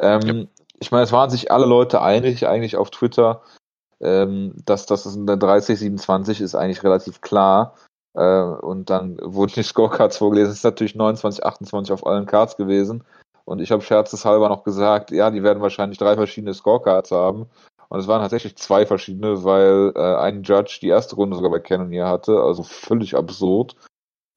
Ähm, 0.00 0.20
ja 0.22 0.44
ich 0.80 0.90
meine, 0.90 1.04
es 1.04 1.12
waren 1.12 1.30
sich 1.30 1.52
alle 1.52 1.66
Leute 1.66 2.00
einig, 2.02 2.46
eigentlich 2.46 2.76
auf 2.76 2.90
Twitter, 2.90 3.42
ähm, 4.00 4.54
dass 4.64 4.86
das 4.86 5.06
eine 5.06 5.36
30-27 5.36 6.42
ist 6.42 6.54
eigentlich 6.54 6.82
relativ 6.82 7.20
klar. 7.20 7.76
Äh, 8.14 8.42
und 8.42 8.90
dann 8.90 9.18
wurden 9.22 9.52
die 9.54 9.62
Scorecards 9.62 10.16
vorgelesen. 10.16 10.50
Es 10.50 10.58
ist 10.58 10.64
natürlich 10.64 10.96
29-28 10.96 11.92
auf 11.92 12.06
allen 12.06 12.26
Cards 12.26 12.56
gewesen. 12.56 13.04
Und 13.44 13.60
ich 13.60 13.70
habe 13.72 13.82
scherzeshalber 13.82 14.48
noch 14.48 14.64
gesagt, 14.64 15.10
ja, 15.10 15.30
die 15.30 15.42
werden 15.42 15.62
wahrscheinlich 15.62 15.98
drei 15.98 16.14
verschiedene 16.14 16.54
Scorecards 16.54 17.10
haben. 17.10 17.46
Und 17.88 17.98
es 18.00 18.06
waren 18.06 18.22
tatsächlich 18.22 18.56
zwei 18.56 18.86
verschiedene, 18.86 19.44
weil 19.44 19.92
äh, 19.96 20.16
ein 20.16 20.44
Judge 20.44 20.78
die 20.80 20.88
erste 20.88 21.16
Runde 21.16 21.36
sogar 21.36 21.50
bei 21.50 21.58
Canon 21.58 21.90
hier 21.90 22.06
hatte. 22.06 22.40
Also 22.40 22.62
völlig 22.62 23.16
absurd. 23.16 23.76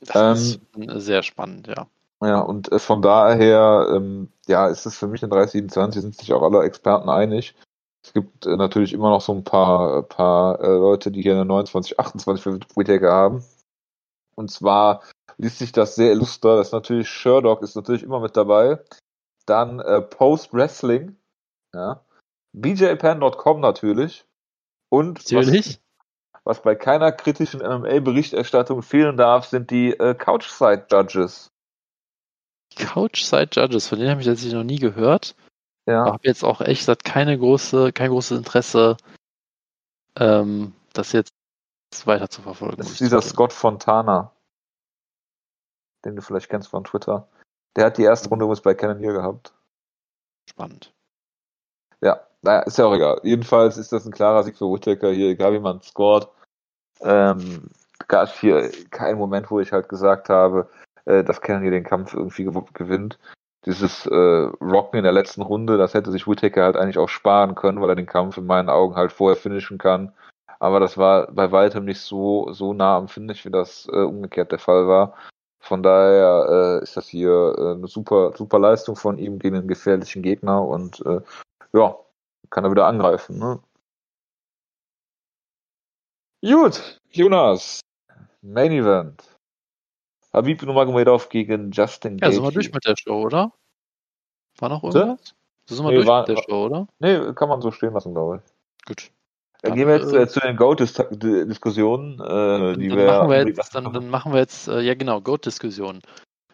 Das 0.02 0.60
ähm, 0.76 0.88
ist 0.90 1.06
sehr 1.06 1.24
spannend, 1.24 1.68
ja. 1.68 1.88
Ja, 2.24 2.40
und 2.40 2.72
äh, 2.72 2.80
von 2.80 3.02
daher, 3.02 3.88
ähm, 3.94 4.30
ja, 4.48 4.68
ist 4.68 4.86
es 4.86 4.98
für 4.98 5.08
mich 5.08 5.24
in 5.24 5.30
3027, 5.30 6.02
sind 6.02 6.16
sich 6.16 6.32
auch 6.32 6.42
alle 6.42 6.64
Experten 6.64 7.10
einig. 7.10 7.54
Es 8.02 8.14
gibt 8.14 8.46
äh, 8.46 8.56
natürlich 8.56 8.94
immer 8.94 9.10
noch 9.10 9.22
so 9.22 9.34
ein 9.34 9.44
paar, 9.44 10.04
paar 10.04 10.62
äh, 10.62 10.68
Leute, 10.68 11.12
die 11.12 11.22
hier 11.22 11.34
eine 11.34 11.46
29, 11.46 12.00
28 12.00 12.44
für 12.44 12.60
Whittaker 12.76 13.12
haben. 13.12 13.44
Und 14.36 14.52
zwar 14.52 15.04
liest 15.38 15.60
sich 15.60 15.72
das 15.74 15.96
sehr 15.96 16.12
illustre. 16.12 16.58
Das 16.58 16.68
ist 16.68 16.74
natürlich 16.74 17.10
Sherlock 17.10 17.62
ist 17.62 17.76
natürlich 17.76 18.04
immer 18.04 18.20
mit 18.20 18.38
dabei. 18.38 18.80
Dann 19.46 19.80
äh, 19.80 20.02
Post 20.02 20.54
Wrestling, 20.54 21.18
ja. 21.74 22.02
BJPan.com 22.54 23.60
natürlich. 23.60 24.26
Und 24.90 25.20
natürlich. 25.32 25.82
Was, 26.44 26.58
was 26.58 26.62
bei 26.62 26.76
keiner 26.76 27.12
kritischen 27.12 27.62
MMA-Berichterstattung 27.62 28.82
fehlen 28.82 29.18
darf, 29.18 29.46
sind 29.46 29.72
die 29.72 29.92
äh, 29.92 30.14
Couchside 30.14 30.86
Judges. 30.90 31.53
Couchside 32.76 33.50
Judges, 33.52 33.88
von 33.88 34.00
denen 34.00 34.12
habe 34.12 34.22
ich 34.22 34.28
tatsächlich 34.28 34.54
noch 34.54 34.64
nie 34.64 34.80
gehört. 34.80 35.36
Ja. 35.86 36.02
Aber 36.02 36.14
habe 36.14 36.28
jetzt 36.28 36.44
auch 36.44 36.62
echt 36.62 36.82
gesagt, 36.82 37.04
keine 37.04 37.38
große, 37.38 37.92
kein 37.92 38.10
großes 38.10 38.38
Interesse, 38.38 38.98
ähm, 40.18 40.74
das 40.94 41.12
jetzt 41.12 41.34
weiter 42.06 42.30
zu 42.30 42.42
verfolgen. 42.42 42.78
Das 42.78 42.92
ist 42.92 43.00
dieser 43.00 43.22
Scott 43.22 43.54
Fontana, 43.54 44.32
den 46.06 46.16
du 46.16 46.22
vielleicht 46.22 46.50
kennst 46.50 46.70
von 46.70 46.84
Twitter. 46.84 47.28
Der 47.76 47.86
hat 47.86 47.98
die 47.98 48.04
erste 48.04 48.30
Runde 48.30 48.46
übrigens 48.46 48.62
bei 48.62 48.74
Cannoneer 48.74 49.14
gehabt. 49.14 49.54
Spannend. 50.50 50.94
Ja, 52.02 52.22
naja, 52.42 52.62
ist 52.62 52.78
ja 52.78 52.86
auch 52.86 52.94
egal. 52.94 53.20
Jedenfalls 53.24 53.78
ist 53.78 53.92
das 53.92 54.06
ein 54.06 54.12
klarer 54.12 54.44
Sieg 54.44 54.58
für 54.58 54.72
Whittaker 54.72 55.12
hier, 55.12 55.30
egal 55.30 55.54
wie 55.54 55.60
man 55.60 55.82
scored. 55.82 56.28
Ähm, 57.00 57.70
gab 58.08 58.30
hier 58.30 58.72
keinen 58.90 59.18
Moment, 59.18 59.50
wo 59.50 59.60
ich 59.60 59.72
halt 59.72 59.90
gesagt 59.90 60.30
habe, 60.30 60.70
äh, 61.06 61.24
dass 61.24 61.42
Kennedy 61.42 61.72
den 61.72 61.84
Kampf 61.84 62.14
irgendwie 62.14 62.50
gewinnt. 62.74 63.20
Dieses 63.66 64.06
äh, 64.06 64.16
Rocken 64.16 64.98
in 64.98 65.04
der 65.04 65.14
letzten 65.14 65.42
Runde, 65.42 65.78
das 65.78 65.94
hätte 65.94 66.12
sich 66.12 66.28
Whittaker 66.28 66.64
halt 66.64 66.76
eigentlich 66.78 66.98
auch 66.98 67.10
sparen 67.10 67.56
können, 67.56 67.82
weil 67.82 67.90
er 67.90 67.96
den 67.96 68.06
Kampf 68.06 68.38
in 68.38 68.46
meinen 68.46 68.70
Augen 68.70 68.96
halt 68.96 69.12
vorher 69.14 69.38
finishen 69.38 69.78
kann. 69.78 70.12
aber 70.60 70.80
das 70.80 70.98
war 70.98 71.32
bei 71.32 71.52
weitem 71.52 71.86
nicht 71.86 72.02
so, 72.02 72.52
so 72.54 72.74
nah 72.74 72.98
am 72.98 73.08
Finish, 73.08 73.46
wie 73.46 73.52
das 73.52 73.88
äh, 73.92 73.98
umgekehrt 73.98 74.52
der 74.52 74.60
Fall 74.60 74.88
war. 74.88 75.16
Von 75.60 75.82
daher 75.82 76.80
äh, 76.82 76.84
ist 76.84 76.98
das 76.98 77.08
hier 77.08 77.56
äh, 77.58 77.72
eine 77.76 77.88
super, 77.88 78.34
super 78.36 78.60
Leistung 78.60 78.98
von 78.98 79.18
ihm 79.18 79.40
gegen 79.40 79.56
einen 79.56 79.68
gefährlichen 79.70 80.22
Gegner 80.22 80.62
und 80.68 81.06
äh, 81.06 81.22
ja, 81.74 81.98
kann 82.50 82.66
er 82.66 82.72
wieder 82.72 82.86
angreifen. 82.88 83.40
Ne? 83.40 83.60
Gut, 86.42 87.00
Jonas, 87.10 87.80
Main 88.42 88.74
Event. 88.74 89.33
Habib 90.34 90.64
Nurmagomedov 90.64 91.30
gegen 91.30 91.72
Justin 91.72 92.18
Ja, 92.20 92.32
sind 92.32 92.44
wir 92.44 92.52
durch 92.52 92.72
mit 92.74 92.86
der 92.86 92.96
Show, 92.98 93.22
oder? 93.22 93.52
War 94.60 94.70
noch 94.70 94.84
irgendwas? 94.84 95.36
So 95.66 95.76
sind 95.76 95.86
wir 95.86 95.92
Nee, 95.92 95.96
durch 95.98 96.08
war- 96.08 96.28
mit 96.28 96.38
der 96.38 96.44
Show, 96.44 96.66
oder? 96.66 96.88
Nee, 97.00 97.34
kann 97.34 97.50
man 97.50 97.62
so 97.62 97.72
stehen 97.72 97.94
lassen, 97.94 98.14
glaube 98.14 98.38
ich. 98.44 98.86
Gut. 98.88 99.12
Dann 99.62 99.70
Dann, 99.72 99.78
gehen 99.78 99.88
wir 99.88 99.96
jetzt 99.96 100.12
äh, 100.14 100.24
äh, 100.24 100.28
zu 100.28 100.40
den 100.42 100.58
Goat-Diskussionen, 100.58 102.20
äh, 102.20 102.78
die 102.78 102.90
dann, 102.90 102.98
wir, 102.98 103.06
machen 103.06 103.30
wir 103.30 103.46
die- 103.46 103.52
jetzt, 103.52 103.74
dann, 103.76 103.94
dann 103.94 104.10
machen 104.10 104.34
wir 104.34 104.40
jetzt, 104.40 104.68
äh, 104.68 104.82
ja 104.82 104.94
genau, 104.94 105.22
Goat-Diskussion. 105.22 106.02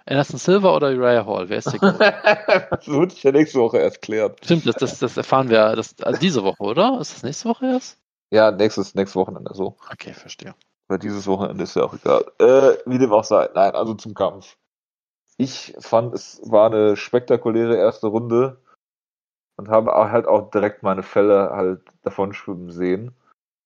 Anderson 0.06 0.38
Silva 0.40 0.76
oder 0.76 0.90
Uriah 0.90 1.26
Hall? 1.26 1.50
Wer 1.50 1.58
ist 1.60 1.72
der 1.72 1.80
Goat? 1.80 2.00
das 2.72 2.88
wird 2.88 3.12
sich 3.12 3.24
ja 3.24 3.32
nächste 3.32 3.60
Woche 3.60 3.78
erst 3.80 4.02
klären. 4.02 4.34
Stimmt, 4.44 4.66
das, 4.68 4.76
das, 4.76 5.00
das 5.00 5.18
erfahren 5.18 5.50
wir 5.50 5.76
das, 5.76 6.00
also 6.02 6.20
diese 6.20 6.44
Woche, 6.44 6.62
oder? 6.64 7.00
Ist 7.00 7.16
das 7.16 7.24
nächste 7.24 7.50
Woche 7.50 7.66
erst? 7.68 7.98
Ja, 8.32 8.52
nächstes, 8.52 8.94
nächstes 8.96 9.16
Wochenende 9.16 9.52
so. 9.54 9.78
Okay, 9.92 10.14
verstehe. 10.14 10.54
Oder 10.90 10.98
dieses 10.98 11.28
Wochenende 11.28 11.64
ist 11.64 11.76
ja 11.76 11.84
auch 11.84 11.94
egal. 11.94 12.26
Äh, 12.40 12.78
wie 12.86 12.98
dem 12.98 13.14
auch 13.14 13.24
sei. 13.24 13.48
Nein, 13.54 13.76
also 13.76 13.94
zum 13.94 14.16
Kampf. 14.16 14.58
Ich 15.38 15.76
fand, 15.80 16.14
es 16.14 16.42
war 16.44 16.66
eine 16.66 16.98
spektakuläre 16.98 17.78
erste 17.78 18.08
Runde 18.08 18.60
und 19.58 19.70
habe 19.70 19.94
halt 19.94 20.26
auch 20.26 20.50
direkt 20.50 20.84
meine 20.84 21.04
Fälle 21.04 21.52
halt 21.52 21.82
davon 22.02 22.34
schwimmen 22.34 22.72
sehen. 22.72 23.16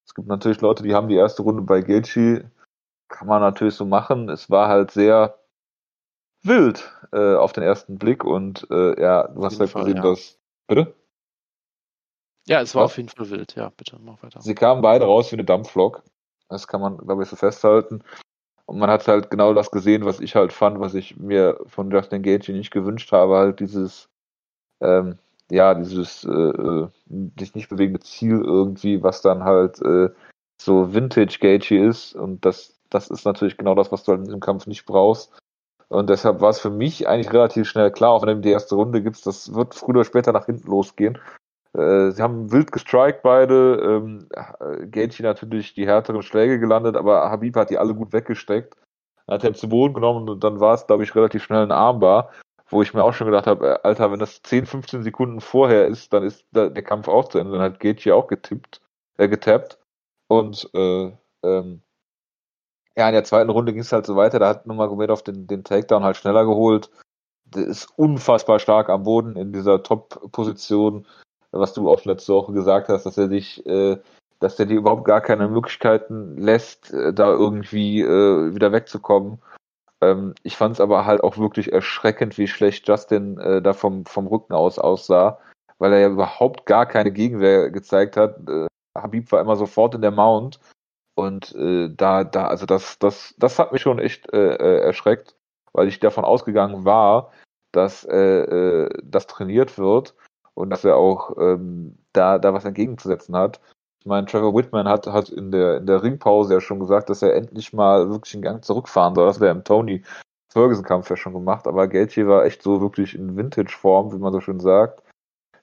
Es 0.06 0.14
gibt 0.14 0.28
natürlich 0.28 0.60
Leute, 0.60 0.82
die 0.82 0.94
haben 0.94 1.08
die 1.08 1.16
erste 1.16 1.42
Runde 1.42 1.62
bei 1.62 1.80
Gaethje. 1.80 2.50
Kann 3.08 3.26
man 3.26 3.40
natürlich 3.40 3.74
so 3.74 3.86
machen. 3.86 4.28
Es 4.28 4.50
war 4.50 4.68
halt 4.68 4.90
sehr 4.90 5.38
wild 6.42 6.92
äh, 7.12 7.34
auf 7.34 7.52
den 7.52 7.62
ersten 7.64 7.98
Blick 7.98 8.22
und 8.22 8.66
äh, 8.70 9.00
ja, 9.00 9.28
du 9.28 9.44
hast 9.44 9.58
halt 9.58 9.70
Fall, 9.70 9.84
gesehen, 9.84 9.96
ja. 9.96 10.02
dass. 10.02 10.38
Bitte? 10.66 10.94
Ja, 12.46 12.60
es 12.60 12.74
war 12.74 12.84
Was? 12.84 12.92
auf 12.92 12.96
jeden 12.98 13.08
Fall 13.08 13.30
wild. 13.30 13.54
Ja, 13.54 13.70
bitte, 13.70 13.98
mach 13.98 14.22
weiter. 14.22 14.40
Sie 14.42 14.54
kamen 14.54 14.82
beide 14.82 15.06
raus 15.06 15.32
wie 15.32 15.36
eine 15.36 15.44
Dampflok. 15.44 16.02
Das 16.54 16.68
kann 16.68 16.80
man, 16.80 16.96
glaube 16.98 17.22
ich, 17.22 17.28
so 17.28 17.36
festhalten. 17.36 18.02
Und 18.66 18.78
man 18.78 18.90
hat 18.90 19.06
halt 19.06 19.30
genau 19.30 19.52
das 19.52 19.70
gesehen, 19.70 20.04
was 20.04 20.20
ich 20.20 20.36
halt 20.36 20.52
fand, 20.52 20.80
was 20.80 20.94
ich 20.94 21.16
mir 21.18 21.60
von 21.66 21.90
Justin 21.90 22.22
Gage 22.22 22.52
nicht 22.52 22.70
gewünscht 22.70 23.12
habe, 23.12 23.36
halt 23.36 23.60
dieses, 23.60 24.08
ähm, 24.80 25.18
ja, 25.50 25.74
dieses 25.74 26.24
äh, 26.24 26.30
äh, 26.30 26.88
sich 27.38 27.54
nicht 27.54 27.68
bewegende 27.68 28.00
Ziel 28.00 28.40
irgendwie, 28.42 29.02
was 29.02 29.20
dann 29.20 29.44
halt 29.44 29.82
äh, 29.82 30.08
so 30.60 30.94
Vintage 30.94 31.38
Gage 31.40 31.78
ist. 31.78 32.14
Und 32.14 32.44
das, 32.44 32.78
das 32.88 33.10
ist 33.10 33.26
natürlich 33.26 33.58
genau 33.58 33.74
das, 33.74 33.92
was 33.92 34.04
du 34.04 34.12
halt 34.12 34.20
in 34.20 34.26
diesem 34.26 34.40
Kampf 34.40 34.66
nicht 34.66 34.86
brauchst. 34.86 35.32
Und 35.88 36.08
deshalb 36.08 36.40
war 36.40 36.50
es 36.50 36.58
für 36.58 36.70
mich 36.70 37.06
eigentlich 37.06 37.32
relativ 37.32 37.68
schnell 37.68 37.90
klar, 37.90 38.12
auch 38.12 38.22
wenn 38.22 38.36
du 38.36 38.40
die 38.40 38.50
erste 38.50 38.74
Runde 38.74 39.02
gibst, 39.02 39.26
das 39.26 39.54
wird 39.54 39.74
früher 39.74 39.96
oder 39.96 40.04
später 40.04 40.32
nach 40.32 40.46
hinten 40.46 40.68
losgehen. 40.68 41.18
Äh, 41.76 42.12
sie 42.12 42.22
haben 42.22 42.52
wild 42.52 42.72
gestrikt 42.72 43.22
beide. 43.22 43.76
Ähm, 43.82 44.28
Gaethje 44.90 45.24
natürlich 45.24 45.74
die 45.74 45.86
härteren 45.86 46.22
Schläge 46.22 46.58
gelandet, 46.58 46.96
aber 46.96 47.30
Habib 47.30 47.56
hat 47.56 47.70
die 47.70 47.78
alle 47.78 47.94
gut 47.94 48.12
weggesteckt. 48.12 48.76
Hat 49.28 49.42
er 49.44 49.54
zu 49.54 49.68
Boden 49.68 49.94
genommen 49.94 50.28
und 50.28 50.44
dann 50.44 50.60
war 50.60 50.74
es, 50.74 50.86
glaube 50.86 51.02
ich, 51.02 51.14
relativ 51.14 51.42
schnell 51.42 51.62
ein 51.62 51.72
Armbar, 51.72 52.30
wo 52.68 52.82
ich 52.82 52.94
mir 52.94 53.02
auch 53.02 53.14
schon 53.14 53.26
gedacht 53.26 53.46
habe, 53.46 53.68
äh, 53.68 53.78
Alter, 53.82 54.12
wenn 54.12 54.18
das 54.18 54.42
10, 54.42 54.66
15 54.66 55.02
Sekunden 55.02 55.40
vorher 55.40 55.86
ist, 55.86 56.12
dann 56.12 56.22
ist 56.22 56.44
der, 56.52 56.70
Kampf 56.82 57.08
auch 57.08 57.28
zu 57.28 57.38
Ende. 57.38 57.52
Dann 57.52 57.62
hat 57.62 57.80
Gaethje 57.80 58.14
auch 58.14 58.28
getippt, 58.28 58.80
äh, 59.18 59.28
getappt. 59.28 59.78
Und 60.28 60.68
äh, 60.74 61.12
ähm, 61.42 61.82
ja, 62.96 63.08
in 63.08 63.14
der 63.14 63.24
zweiten 63.24 63.50
Runde 63.50 63.72
ging 63.72 63.82
es 63.82 63.92
halt 63.92 64.06
so 64.06 64.16
weiter. 64.16 64.38
Da 64.38 64.48
hat 64.48 64.66
Nurmagomedov 64.66 65.22
den, 65.22 65.46
den 65.46 65.64
Takedown 65.64 66.04
halt 66.04 66.16
schneller 66.16 66.44
geholt. 66.44 66.90
Der 67.44 67.66
ist 67.66 67.88
unfassbar 67.96 68.58
stark 68.58 68.88
am 68.88 69.04
Boden 69.04 69.36
in 69.36 69.52
dieser 69.52 69.82
Top-Position 69.82 71.06
was 71.54 71.72
du 71.72 71.90
auch 71.90 72.04
letzte 72.04 72.34
Woche 72.34 72.52
gesagt 72.52 72.88
hast, 72.88 73.06
dass 73.06 73.16
er 73.18 73.28
dich, 73.28 73.64
äh, 73.66 73.98
dass 74.40 74.58
er 74.58 74.66
dir 74.66 74.78
überhaupt 74.78 75.04
gar 75.04 75.20
keine 75.20 75.48
Möglichkeiten 75.48 76.36
lässt, 76.36 76.92
äh, 76.92 77.12
da 77.12 77.30
irgendwie 77.30 78.00
äh, 78.00 78.54
wieder 78.54 78.72
wegzukommen. 78.72 79.38
Ähm, 80.02 80.34
ich 80.42 80.56
fand 80.56 80.74
es 80.74 80.80
aber 80.80 81.06
halt 81.06 81.22
auch 81.22 81.38
wirklich 81.38 81.72
erschreckend, 81.72 82.36
wie 82.38 82.48
schlecht 82.48 82.88
Justin 82.88 83.38
äh, 83.38 83.62
da 83.62 83.72
vom, 83.72 84.04
vom 84.06 84.26
Rücken 84.26 84.52
aus 84.52 84.78
aussah, 84.78 85.38
weil 85.78 85.92
er 85.92 86.00
ja 86.00 86.08
überhaupt 86.08 86.66
gar 86.66 86.86
keine 86.86 87.12
Gegenwehr 87.12 87.70
gezeigt 87.70 88.16
hat. 88.16 88.36
Äh, 88.48 88.66
Habib 88.96 89.32
war 89.32 89.40
immer 89.40 89.56
sofort 89.56 89.94
in 89.94 90.02
der 90.02 90.10
Mount 90.10 90.60
und 91.14 91.54
äh, 91.54 91.88
da, 91.94 92.24
da, 92.24 92.48
also 92.48 92.66
das, 92.66 92.98
das, 92.98 93.34
das 93.38 93.58
hat 93.58 93.72
mich 93.72 93.82
schon 93.82 93.98
echt 93.98 94.32
äh, 94.32 94.54
äh, 94.56 94.80
erschreckt, 94.80 95.36
weil 95.72 95.88
ich 95.88 96.00
davon 96.00 96.24
ausgegangen 96.24 96.84
war, 96.84 97.32
dass 97.72 98.04
äh, 98.04 98.16
äh, 98.16 98.88
das 99.02 99.26
trainiert 99.26 99.78
wird 99.78 100.14
und 100.54 100.70
dass 100.70 100.84
er 100.84 100.96
auch 100.96 101.36
ähm, 101.38 101.98
da, 102.12 102.38
da 102.38 102.54
was 102.54 102.64
entgegenzusetzen 102.64 103.36
hat. 103.36 103.60
Ich 104.00 104.06
meine, 104.06 104.26
Trevor 104.26 104.54
Whitman 104.54 104.88
hat, 104.88 105.06
hat 105.06 105.30
in 105.30 105.50
der, 105.50 105.78
in 105.78 105.86
der 105.86 106.02
Ringpause 106.02 106.54
ja 106.54 106.60
schon 106.60 106.78
gesagt, 106.78 107.08
dass 107.08 107.22
er 107.22 107.34
endlich 107.34 107.72
mal 107.72 108.10
wirklich 108.10 108.34
einen 108.34 108.42
Gang 108.42 108.64
zurückfahren 108.64 109.14
soll. 109.14 109.26
Das 109.26 109.40
wäre 109.40 109.54
im 109.54 109.64
Tony 109.64 110.02
Ferguson-Kampf 110.52 111.10
ja 111.10 111.16
schon 111.16 111.32
gemacht, 111.32 111.66
aber 111.66 111.88
Gaethje 111.88 112.28
war 112.28 112.44
echt 112.44 112.62
so 112.62 112.80
wirklich 112.80 113.14
in 113.14 113.36
Vintage-Form, 113.36 114.12
wie 114.12 114.18
man 114.18 114.32
so 114.32 114.40
schön 114.40 114.60
sagt. 114.60 115.02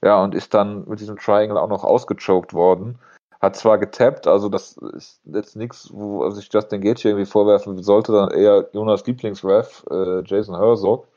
Ja, 0.04 0.22
und 0.24 0.36
ist 0.36 0.54
dann 0.54 0.88
mit 0.88 1.00
diesem 1.00 1.18
Triangle 1.18 1.60
auch 1.60 1.70
noch 1.70 1.84
ausgechoked 1.84 2.54
worden. 2.54 2.98
Hat 3.40 3.56
zwar 3.56 3.78
getappt, 3.78 4.28
also 4.28 4.50
das 4.50 4.78
ist 4.78 5.22
jetzt 5.26 5.56
nichts, 5.56 5.90
wo 5.94 6.30
sich 6.30 6.50
Justin 6.52 6.82
Gaethje 6.82 7.12
irgendwie 7.12 7.30
vorwerfen 7.30 7.82
sollte, 7.82 8.12
dann 8.12 8.32
eher 8.32 8.70
Jonas 8.74 9.06
Lieblingsref, 9.06 9.84
äh, 9.90 10.22
Jason 10.26 10.58
Herzog 10.58 11.08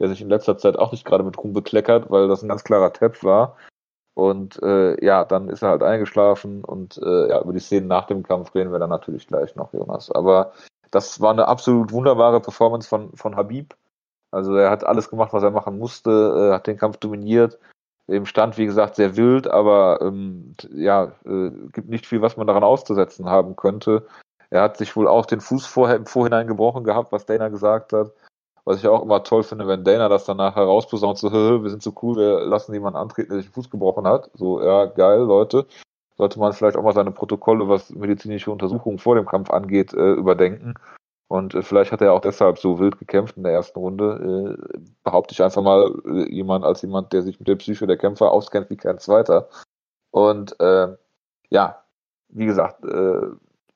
der 0.00 0.08
sich 0.08 0.20
in 0.20 0.28
letzter 0.28 0.58
Zeit 0.58 0.78
auch 0.78 0.92
nicht 0.92 1.04
gerade 1.04 1.24
mit 1.24 1.38
Ruhm 1.38 1.52
bekleckert, 1.52 2.10
weil 2.10 2.28
das 2.28 2.42
ein 2.42 2.48
ganz 2.48 2.64
klarer 2.64 2.92
Tap 2.92 3.22
war. 3.24 3.56
Und 4.14 4.60
äh, 4.62 5.04
ja, 5.04 5.24
dann 5.24 5.48
ist 5.48 5.62
er 5.62 5.68
halt 5.68 5.82
eingeschlafen 5.82 6.64
und 6.64 6.98
äh, 6.98 7.28
ja, 7.28 7.40
über 7.40 7.52
die 7.52 7.60
Szenen 7.60 7.86
nach 7.86 8.06
dem 8.06 8.24
Kampf 8.24 8.52
reden 8.54 8.72
wir 8.72 8.80
dann 8.80 8.90
natürlich 8.90 9.28
gleich 9.28 9.54
noch, 9.54 9.72
Jonas. 9.72 10.10
Aber 10.10 10.52
das 10.90 11.20
war 11.20 11.30
eine 11.30 11.46
absolut 11.46 11.92
wunderbare 11.92 12.40
Performance 12.40 12.88
von, 12.88 13.12
von 13.16 13.36
Habib. 13.36 13.74
Also 14.30 14.56
er 14.56 14.70
hat 14.70 14.84
alles 14.84 15.08
gemacht, 15.08 15.32
was 15.32 15.42
er 15.42 15.52
machen 15.52 15.78
musste, 15.78 16.10
äh, 16.50 16.54
hat 16.54 16.66
den 16.66 16.76
Kampf 16.76 16.96
dominiert. 16.98 17.58
Im 18.08 18.26
Stand, 18.26 18.58
wie 18.58 18.66
gesagt, 18.66 18.96
sehr 18.96 19.16
wild, 19.16 19.46
aber 19.46 20.00
ähm, 20.00 20.54
ja, 20.72 21.12
äh, 21.24 21.50
gibt 21.72 21.88
nicht 21.88 22.06
viel, 22.06 22.22
was 22.22 22.36
man 22.36 22.46
daran 22.46 22.64
auszusetzen 22.64 23.26
haben 23.26 23.54
könnte. 23.54 24.06
Er 24.50 24.62
hat 24.62 24.78
sich 24.78 24.96
wohl 24.96 25.06
auch 25.06 25.26
den 25.26 25.40
Fuß 25.40 25.66
vorher 25.66 25.96
im 25.96 26.06
Vorhinein 26.06 26.46
gebrochen 26.46 26.84
gehabt, 26.84 27.12
was 27.12 27.26
Dana 27.26 27.48
gesagt 27.48 27.92
hat. 27.92 28.12
Was 28.68 28.80
ich 28.80 28.86
auch 28.86 29.02
immer 29.02 29.22
toll 29.24 29.44
finde, 29.44 29.66
wenn 29.66 29.82
Dana 29.82 30.10
das 30.10 30.26
danach 30.26 30.54
herausposaunt, 30.54 31.16
so, 31.16 31.30
"Hö, 31.32 31.62
wir 31.62 31.70
sind 31.70 31.82
so 31.82 31.90
cool, 32.02 32.16
wir 32.16 32.40
lassen 32.44 32.74
jemanden 32.74 32.98
antreten, 32.98 33.30
der 33.30 33.38
sich 33.38 33.46
den 33.46 33.54
Fuß 33.54 33.70
gebrochen 33.70 34.06
hat. 34.06 34.30
So, 34.34 34.62
ja, 34.62 34.84
geil, 34.84 35.20
Leute. 35.20 35.66
Sollte 36.18 36.38
man 36.38 36.52
vielleicht 36.52 36.76
auch 36.76 36.82
mal 36.82 36.92
seine 36.92 37.10
Protokolle, 37.10 37.66
was 37.70 37.88
medizinische 37.88 38.50
Untersuchungen 38.50 38.98
vor 38.98 39.14
dem 39.14 39.24
Kampf 39.24 39.48
angeht, 39.48 39.94
äh, 39.94 40.12
überdenken. 40.12 40.74
Und 41.28 41.54
äh, 41.54 41.62
vielleicht 41.62 41.92
hat 41.92 42.02
er 42.02 42.12
auch 42.12 42.20
deshalb 42.20 42.58
so 42.58 42.78
wild 42.78 42.98
gekämpft 42.98 43.38
in 43.38 43.44
der 43.44 43.52
ersten 43.54 43.78
Runde. 43.78 44.58
Äh, 44.74 44.78
behaupte 45.02 45.32
ich 45.32 45.42
einfach 45.42 45.62
mal 45.62 45.90
äh, 46.04 46.30
jemand 46.30 46.66
als 46.66 46.82
jemand, 46.82 47.14
der 47.14 47.22
sich 47.22 47.38
mit 47.38 47.48
der 47.48 47.56
Psyche 47.56 47.86
der 47.86 47.96
Kämpfer 47.96 48.32
auskennt 48.32 48.68
wie 48.68 48.76
kein 48.76 48.98
zweiter. 48.98 49.48
Und 50.10 50.60
äh, 50.60 50.88
ja, 51.48 51.82
wie 52.28 52.46
gesagt, 52.46 52.84
äh, 52.84 53.28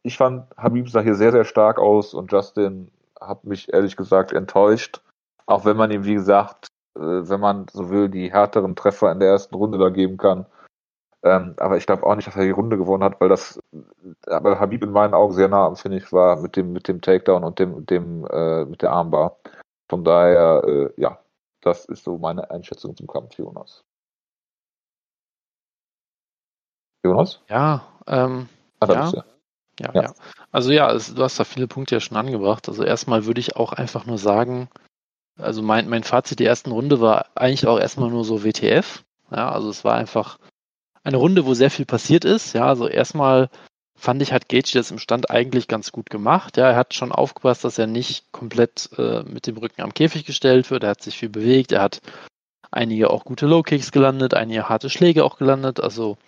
ich 0.02 0.18
fand 0.18 0.54
Habib 0.58 0.90
sah 0.90 1.00
hier 1.00 1.14
sehr, 1.14 1.32
sehr 1.32 1.44
stark 1.44 1.78
aus 1.78 2.12
und 2.12 2.30
Justin 2.30 2.90
hat 3.26 3.44
mich 3.44 3.72
ehrlich 3.72 3.96
gesagt 3.96 4.32
enttäuscht. 4.32 5.02
Auch 5.46 5.64
wenn 5.64 5.76
man 5.76 5.90
ihm, 5.90 6.04
wie 6.04 6.14
gesagt, 6.14 6.68
äh, 6.96 7.00
wenn 7.00 7.40
man 7.40 7.66
so 7.72 7.90
will, 7.90 8.08
die 8.08 8.32
härteren 8.32 8.76
Treffer 8.76 9.12
in 9.12 9.20
der 9.20 9.28
ersten 9.28 9.54
Runde 9.54 9.78
da 9.78 9.88
geben 9.88 10.16
kann. 10.16 10.46
Ähm, 11.24 11.54
aber 11.58 11.76
ich 11.76 11.86
glaube 11.86 12.04
auch 12.04 12.16
nicht, 12.16 12.26
dass 12.26 12.36
er 12.36 12.44
die 12.44 12.50
Runde 12.50 12.76
gewonnen 12.76 13.04
hat, 13.04 13.20
weil 13.20 13.28
das, 13.28 13.60
aber 14.26 14.58
Habib 14.58 14.82
in 14.82 14.90
meinen 14.90 15.14
Augen 15.14 15.34
sehr 15.34 15.48
nah 15.48 15.66
am 15.66 15.76
Finish 15.76 16.12
war 16.12 16.40
mit 16.40 16.56
dem, 16.56 16.72
mit 16.72 16.88
dem 16.88 17.00
Takedown 17.00 17.44
und 17.44 17.58
dem, 17.60 17.86
dem, 17.86 18.26
äh, 18.26 18.64
mit 18.64 18.82
der 18.82 18.90
Armbar. 18.90 19.36
Von 19.88 20.02
daher, 20.04 20.64
äh, 20.66 20.90
ja, 20.96 21.18
das 21.60 21.84
ist 21.84 22.02
so 22.02 22.18
meine 22.18 22.50
Einschätzung 22.50 22.96
zum 22.96 23.06
Kampf, 23.06 23.38
Jonas. 23.38 23.84
Jonas? 27.04 27.40
Ja, 27.48 27.86
ähm, 28.08 28.48
Ah, 28.82 28.86
da 28.86 29.10
Ja. 29.10 29.24
Ja, 29.82 29.90
Ja. 29.94 30.02
ja. 30.02 30.14
Also 30.50 30.70
ja, 30.70 30.90
es, 30.92 31.14
du 31.14 31.22
hast 31.22 31.38
da 31.40 31.44
viele 31.44 31.66
Punkte 31.66 31.94
ja 31.94 32.00
schon 32.00 32.16
angebracht. 32.16 32.68
Also 32.68 32.84
erstmal 32.84 33.26
würde 33.26 33.40
ich 33.40 33.56
auch 33.56 33.72
einfach 33.72 34.06
nur 34.06 34.18
sagen, 34.18 34.68
also 35.38 35.62
mein, 35.62 35.88
mein 35.88 36.04
Fazit 36.04 36.40
der 36.40 36.48
ersten 36.48 36.72
Runde 36.72 37.00
war 37.00 37.26
eigentlich 37.34 37.66
auch 37.66 37.78
erstmal 37.78 38.10
nur 38.10 38.24
so 38.24 38.44
WTF. 38.44 39.04
Ja, 39.30 39.50
also 39.50 39.70
es 39.70 39.84
war 39.84 39.94
einfach 39.94 40.38
eine 41.04 41.16
Runde, 41.16 41.46
wo 41.46 41.54
sehr 41.54 41.70
viel 41.70 41.86
passiert 41.86 42.24
ist. 42.24 42.52
Ja, 42.52 42.66
also 42.66 42.86
erstmal 42.86 43.48
fand 43.98 44.20
ich, 44.22 44.32
hat 44.32 44.48
Gage 44.48 44.72
das 44.74 44.90
im 44.90 44.98
Stand 44.98 45.30
eigentlich 45.30 45.68
ganz 45.68 45.92
gut 45.92 46.10
gemacht. 46.10 46.56
Ja, 46.56 46.70
er 46.70 46.76
hat 46.76 46.94
schon 46.94 47.12
aufgepasst, 47.12 47.64
dass 47.64 47.78
er 47.78 47.86
nicht 47.86 48.30
komplett 48.32 48.90
äh, 48.98 49.22
mit 49.22 49.46
dem 49.46 49.56
Rücken 49.56 49.82
am 49.82 49.94
Käfig 49.94 50.24
gestellt 50.24 50.70
wird. 50.70 50.82
Er 50.84 50.90
hat 50.90 51.02
sich 51.02 51.16
viel 51.16 51.28
bewegt. 51.28 51.72
Er 51.72 51.82
hat 51.82 52.00
einige 52.70 53.10
auch 53.10 53.24
gute 53.24 53.46
Low 53.46 53.62
Kicks 53.62 53.92
gelandet, 53.92 54.34
einige 54.34 54.68
harte 54.68 54.90
Schläge 54.90 55.24
auch 55.24 55.38
gelandet. 55.38 55.80
Also 55.80 56.18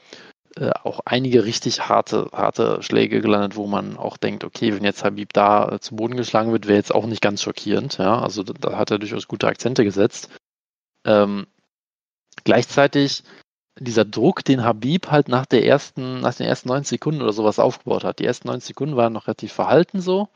äh, 0.57 0.71
auch 0.85 1.01
einige 1.05 1.45
richtig 1.45 1.88
harte, 1.88 2.29
harte 2.33 2.83
Schläge 2.83 3.21
gelandet, 3.21 3.57
wo 3.57 3.67
man 3.67 3.97
auch 3.97 4.17
denkt, 4.17 4.45
okay, 4.45 4.75
wenn 4.75 4.85
jetzt 4.85 5.03
Habib 5.03 5.33
da 5.33 5.69
äh, 5.69 5.81
zu 5.81 5.97
Boden 5.97 6.17
geschlagen 6.17 6.53
wird, 6.53 6.69
wäre 6.69 6.79
jetzt 6.79 6.95
auch 6.95 7.07
nicht 7.07 7.23
ganz 7.23 7.43
schockierend. 7.43 7.99
Ja, 7.99 8.21
also 8.21 8.43
da, 8.43 8.53
da 8.53 8.79
hat 8.79 8.90
er 8.90 8.99
durchaus 8.99 9.27
gute 9.27 9.49
Akzente 9.49 9.83
gesetzt. 9.85 10.31
Ähm, 11.05 11.47
gleichzeitig 12.45 13.25
dieser 13.81 14.05
Druck, 14.05 14.45
den 14.45 14.62
Habib 14.62 15.11
halt 15.11 15.29
nach 15.29 15.47
der 15.47 15.64
ersten, 15.67 16.21
nach 16.21 16.35
den 16.35 16.47
ersten 16.47 16.69
90 16.69 16.88
Sekunden 16.90 17.23
oder 17.23 17.33
sowas 17.33 17.59
aufgebaut 17.59 18.05
hat. 18.05 18.21
Die 18.21 18.25
ersten 18.25 18.49
90 18.49 18.69
Sekunden 18.69 18.97
waren 18.97 19.12
noch 19.12 19.27
relativ 19.27 19.53
verhalten 19.53 20.01
so. 20.01 20.29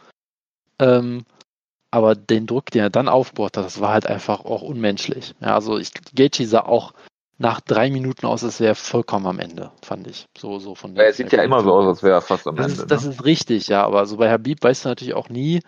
Ähm, 0.80 1.24
aber 1.90 2.16
den 2.16 2.46
Druck, 2.46 2.70
den 2.72 2.82
er 2.82 2.90
dann 2.90 3.08
aufgebaut 3.08 3.56
hat, 3.56 3.64
das 3.64 3.80
war 3.80 3.92
halt 3.92 4.06
einfach 4.06 4.44
auch 4.44 4.62
unmenschlich. 4.62 5.34
Ja, 5.40 5.54
also 5.54 5.78
ich, 5.78 5.92
Gaethje 6.14 6.46
sah 6.46 6.60
auch 6.60 6.92
nach 7.40 7.60
drei 7.60 7.88
Minuten 7.90 8.26
aus, 8.26 8.42
als 8.42 8.58
wäre 8.58 8.72
er 8.72 8.74
vollkommen 8.74 9.26
am 9.26 9.38
Ende, 9.38 9.70
fand 9.82 10.08
ich. 10.08 10.26
So, 10.36 10.58
so 10.58 10.74
von 10.74 10.96
der 10.96 11.06
er 11.06 11.12
sieht 11.12 11.32
ja 11.32 11.42
immer 11.42 11.62
so 11.62 11.72
aus, 11.72 11.86
als 11.86 12.02
wäre 12.02 12.14
er 12.14 12.20
fast 12.20 12.48
am 12.48 12.56
das 12.56 12.72
Ende. 12.72 12.82
Ist, 12.82 12.90
das 12.90 13.04
ne? 13.04 13.10
ist 13.10 13.24
richtig, 13.24 13.68
ja, 13.68 13.84
aber 13.84 14.06
so 14.06 14.16
bei 14.16 14.28
Habib 14.28 14.62
weißt 14.62 14.84
du 14.84 14.88
natürlich 14.88 15.14
auch 15.14 15.28
nie, 15.28 15.60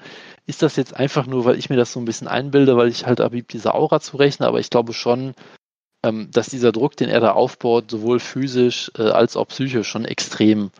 ist 0.46 0.62
das 0.62 0.74
jetzt 0.74 0.94
einfach 0.94 1.26
nur, 1.26 1.44
weil 1.44 1.56
ich 1.56 1.70
mir 1.70 1.76
das 1.76 1.92
so 1.92 2.00
ein 2.00 2.04
bisschen 2.04 2.26
einbilde, 2.26 2.76
weil 2.76 2.88
ich 2.88 3.06
halt 3.06 3.20
Habib 3.20 3.48
diese 3.48 3.74
Aura 3.74 4.00
zurechne, 4.00 4.48
aber 4.48 4.58
ich 4.58 4.68
glaube 4.68 4.92
schon, 4.92 5.34
ähm, 6.02 6.28
dass 6.32 6.48
dieser 6.48 6.72
Druck, 6.72 6.96
den 6.96 7.08
er 7.08 7.20
da 7.20 7.32
aufbaut, 7.32 7.90
sowohl 7.90 8.18
physisch 8.18 8.90
äh, 8.98 9.02
als 9.02 9.36
auch 9.36 9.46
psychisch 9.46 9.86
schon 9.86 10.04
extrem, 10.04 10.72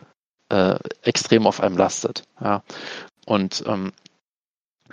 äh, 0.49 0.75
extrem 1.03 1.47
auf 1.47 1.61
einem 1.61 1.77
lastet. 1.77 2.23
Ja. 2.41 2.63
Und 3.25 3.63
ähm, 3.65 3.93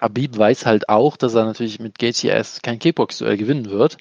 Habib 0.00 0.38
weiß 0.38 0.64
halt 0.64 0.88
auch, 0.88 1.16
dass 1.16 1.34
er 1.34 1.44
natürlich 1.44 1.80
mit 1.80 1.98
Gaethje 1.98 2.30
erst 2.30 2.62
kein 2.62 2.78
Kickbox-Duell 2.78 3.36
gewinnen 3.36 3.70
wird. 3.70 3.96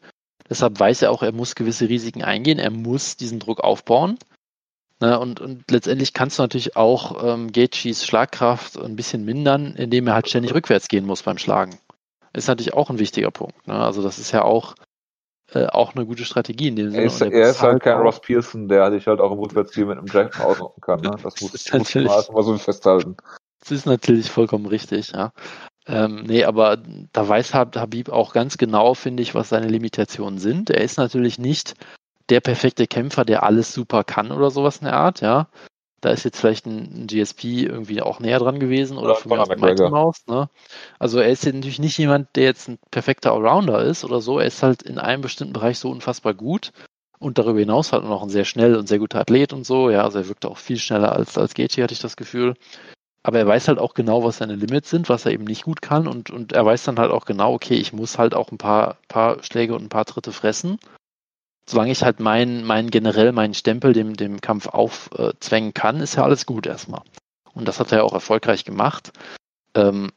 Deshalb 0.49 0.79
weiß 0.79 1.01
er 1.01 1.11
auch, 1.11 1.23
er 1.23 1.31
muss 1.31 1.55
gewisse 1.55 1.89
Risiken 1.89 2.23
eingehen, 2.23 2.59
er 2.59 2.71
muss 2.71 3.17
diesen 3.17 3.39
Druck 3.39 3.61
aufbauen. 3.61 4.17
Ne, 4.99 5.19
und, 5.19 5.39
und 5.39 5.69
letztendlich 5.69 6.13
kannst 6.13 6.39
du 6.39 6.43
natürlich 6.43 6.75
auch 6.75 7.23
ähm, 7.23 7.51
Gaethjes 7.51 8.03
Schlagkraft 8.05 8.79
ein 8.79 8.95
bisschen 8.95 9.25
mindern, 9.25 9.75
indem 9.75 10.07
er 10.07 10.15
halt 10.15 10.27
ständig 10.27 10.55
rückwärts 10.55 10.87
gehen 10.87 11.05
muss 11.05 11.21
beim 11.21 11.37
Schlagen. 11.37 11.77
Ist 12.33 12.47
natürlich 12.47 12.73
auch 12.73 12.89
ein 12.89 12.97
wichtiger 12.97 13.29
Punkt. 13.29 13.67
Ne? 13.67 13.75
Also 13.75 14.01
das 14.01 14.17
ist 14.17 14.31
ja 14.31 14.41
auch, 14.43 14.73
äh, 15.53 15.67
auch 15.67 15.93
eine 15.93 16.07
gute 16.07 16.25
Strategie 16.25 16.69
in 16.69 16.75
dem 16.75 16.89
Sinne. 16.89 17.03
Er 17.03 17.05
ist, 17.05 17.21
er 17.21 17.49
ist 17.49 17.61
halt 17.61 17.83
kein 17.83 17.97
Ross 17.97 18.21
Pearson, 18.21 18.67
der 18.67 18.91
sich 18.91 19.05
halt 19.05 19.19
auch 19.19 19.31
im 19.31 19.37
Rückwärtsziel 19.39 19.85
mit 19.85 19.99
einem 19.99 20.07
Jackson 20.07 20.45
ausnocken 20.45 20.81
kann. 20.81 21.01
Ne? 21.01 21.11
Das 21.23 21.41
muss, 21.41 21.51
muss 21.51 21.71
man 21.71 21.81
natürlich- 21.81 22.11
erst 22.11 22.31
mal 22.31 22.43
so 22.43 22.57
festhalten. 22.57 23.17
Das 23.59 23.71
ist 23.71 23.85
natürlich 23.85 24.31
vollkommen 24.31 24.65
richtig, 24.65 25.11
ja. 25.11 25.31
Ähm, 25.87 26.23
nee, 26.23 26.43
aber 26.43 26.77
da 27.13 27.27
weiß 27.27 27.53
Hab- 27.53 27.75
Habib 27.77 28.09
auch 28.09 28.33
ganz 28.33 28.57
genau, 28.57 28.93
finde 28.93 29.23
ich, 29.23 29.35
was 29.35 29.49
seine 29.49 29.67
Limitationen 29.67 30.37
sind. 30.39 30.69
Er 30.69 30.81
ist 30.81 30.97
natürlich 30.97 31.39
nicht 31.39 31.75
der 32.29 32.41
perfekte 32.41 32.87
Kämpfer, 32.87 33.23
der 33.23 33.43
alles 33.43 33.73
super 33.73 34.03
kann 34.03 34.31
oder 34.31 34.51
sowas 34.51 34.77
in 34.77 34.85
der 34.85 34.95
Art, 34.97 35.21
ja. 35.21 35.47
Da 36.01 36.11
ist 36.11 36.25
jetzt 36.25 36.39
vielleicht 36.39 36.67
ein, 36.67 37.07
GSP 37.07 37.63
irgendwie 37.63 38.01
auch 38.01 38.19
näher 38.19 38.37
dran 38.37 38.59
gewesen 38.59 38.97
oder 38.97 39.15
Oder 39.15 39.45
von 39.45 39.59
Mighty. 39.59 39.89
Mouse, 39.89 40.27
ne? 40.27 40.49
Also 40.99 41.19
er 41.19 41.29
ist 41.29 41.43
jetzt 41.45 41.55
natürlich 41.55 41.79
nicht 41.79 41.97
jemand, 41.97 42.35
der 42.35 42.43
jetzt 42.43 42.67
ein 42.67 42.77
perfekter 42.91 43.31
Allrounder 43.33 43.81
ist 43.83 44.03
oder 44.03 44.21
so. 44.21 44.39
Er 44.39 44.45
ist 44.45 44.61
halt 44.61 44.83
in 44.83 44.99
einem 44.99 45.21
bestimmten 45.21 45.53
Bereich 45.53 45.79
so 45.79 45.89
unfassbar 45.89 46.35
gut 46.35 46.71
und 47.19 47.39
darüber 47.39 47.59
hinaus 47.59 47.93
halt 47.93 48.03
noch 48.03 48.21
ein 48.21 48.29
sehr 48.29 48.45
schnell 48.45 48.75
und 48.75 48.87
sehr 48.87 48.99
guter 48.99 49.21
Athlet 49.21 49.53
und 49.53 49.65
so, 49.65 49.89
ja. 49.89 50.03
Also 50.03 50.19
er 50.19 50.27
wirkte 50.27 50.49
auch 50.49 50.57
viel 50.59 50.77
schneller 50.77 51.13
als, 51.13 51.35
als 51.37 51.55
Gaethje, 51.55 51.83
hatte 51.83 51.93
ich 51.93 51.99
das 52.01 52.15
Gefühl. 52.17 52.53
Aber 53.23 53.39
er 53.39 53.47
weiß 53.47 53.67
halt 53.67 53.79
auch 53.79 53.93
genau, 53.93 54.23
was 54.23 54.37
seine 54.37 54.55
Limits 54.55 54.89
sind, 54.89 55.09
was 55.09 55.25
er 55.25 55.33
eben 55.33 55.43
nicht 55.43 55.63
gut 55.63 55.81
kann 55.81 56.07
und, 56.07 56.29
und 56.29 56.53
er 56.53 56.65
weiß 56.65 56.83
dann 56.85 56.99
halt 56.99 57.11
auch 57.11 57.25
genau, 57.25 57.53
okay, 57.53 57.75
ich 57.75 57.91
muss 57.91 58.17
halt 58.17 58.33
auch 58.33 58.51
ein 58.51 58.57
paar, 58.57 58.97
paar 59.07 59.43
Schläge 59.43 59.75
und 59.75 59.83
ein 59.83 59.89
paar 59.89 60.05
Tritte 60.05 60.31
fressen. 60.31 60.79
Solange 61.69 61.91
ich 61.91 62.03
halt 62.03 62.21
meinen, 62.21 62.63
meinen 62.63 62.89
generell 62.89 63.33
meinen 63.33 63.53
Stempel 63.53 63.91
dem, 63.91 64.15
dem 64.15 64.39
Kampf 64.39 64.67
aufzwängen 64.67 65.73
kann, 65.73 65.99
ist 65.99 66.15
ja 66.15 66.23
alles 66.23 66.45
gut 66.45 66.65
erstmal. 66.65 67.01
Und 67.53 67.67
das 67.67 67.79
hat 67.79 67.91
er 67.91 67.99
ja 67.99 68.03
auch 68.05 68.13
erfolgreich 68.13 68.63
gemacht. 68.63 69.11
Ähm, 69.73 70.11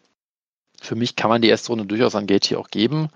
für 0.81 0.95
mich 0.95 1.17
kann 1.17 1.31
man 1.31 1.43
die 1.43 1.49
erste 1.49 1.69
Runde 1.69 1.87
durchaus 1.87 2.15
an 2.15 2.27
Gaethje 2.27 2.59
auch 2.59 2.69
geben, 2.69 3.09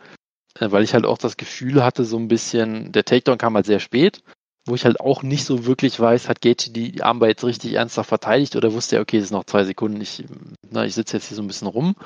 äh, 0.59 0.71
weil 0.71 0.83
ich 0.83 0.95
halt 0.95 1.07
auch 1.07 1.19
das 1.19 1.37
Gefühl 1.37 1.85
hatte, 1.85 2.05
so 2.05 2.17
ein 2.17 2.29
bisschen, 2.29 2.91
der 2.93 3.05
Takedown 3.05 3.39
kam 3.39 3.55
halt 3.55 3.67
sehr 3.67 3.81
spät, 3.81 4.23
wo 4.67 4.75
ich 4.75 4.85
halt 4.85 5.01
auch 5.01 5.23
nicht 5.23 5.45
so 5.45 5.67
wirklich 5.67 5.99
weiß, 6.01 6.29
hat 6.29 6.41
Gaethje 6.41 6.73
die 6.73 7.03
Armbar 7.03 7.29
jetzt 7.29 7.45
richtig 7.45 7.75
ernsthaft 7.75 8.09
verteidigt 8.09 8.57
oder 8.57 8.73
wusste 8.73 8.97
er, 8.97 9.03
okay, 9.03 9.19
es 9.19 9.25
ist 9.25 9.31
noch 9.31 9.45
zwei 9.45 9.65
Sekunden, 9.65 10.01
ich, 10.01 10.25
na, 10.71 10.85
ich 10.85 10.95
sitze 10.95 11.17
jetzt 11.17 11.29
hier 11.29 11.37
so 11.37 11.43
ein 11.43 11.47
bisschen 11.47 11.69
rum. 11.69 11.97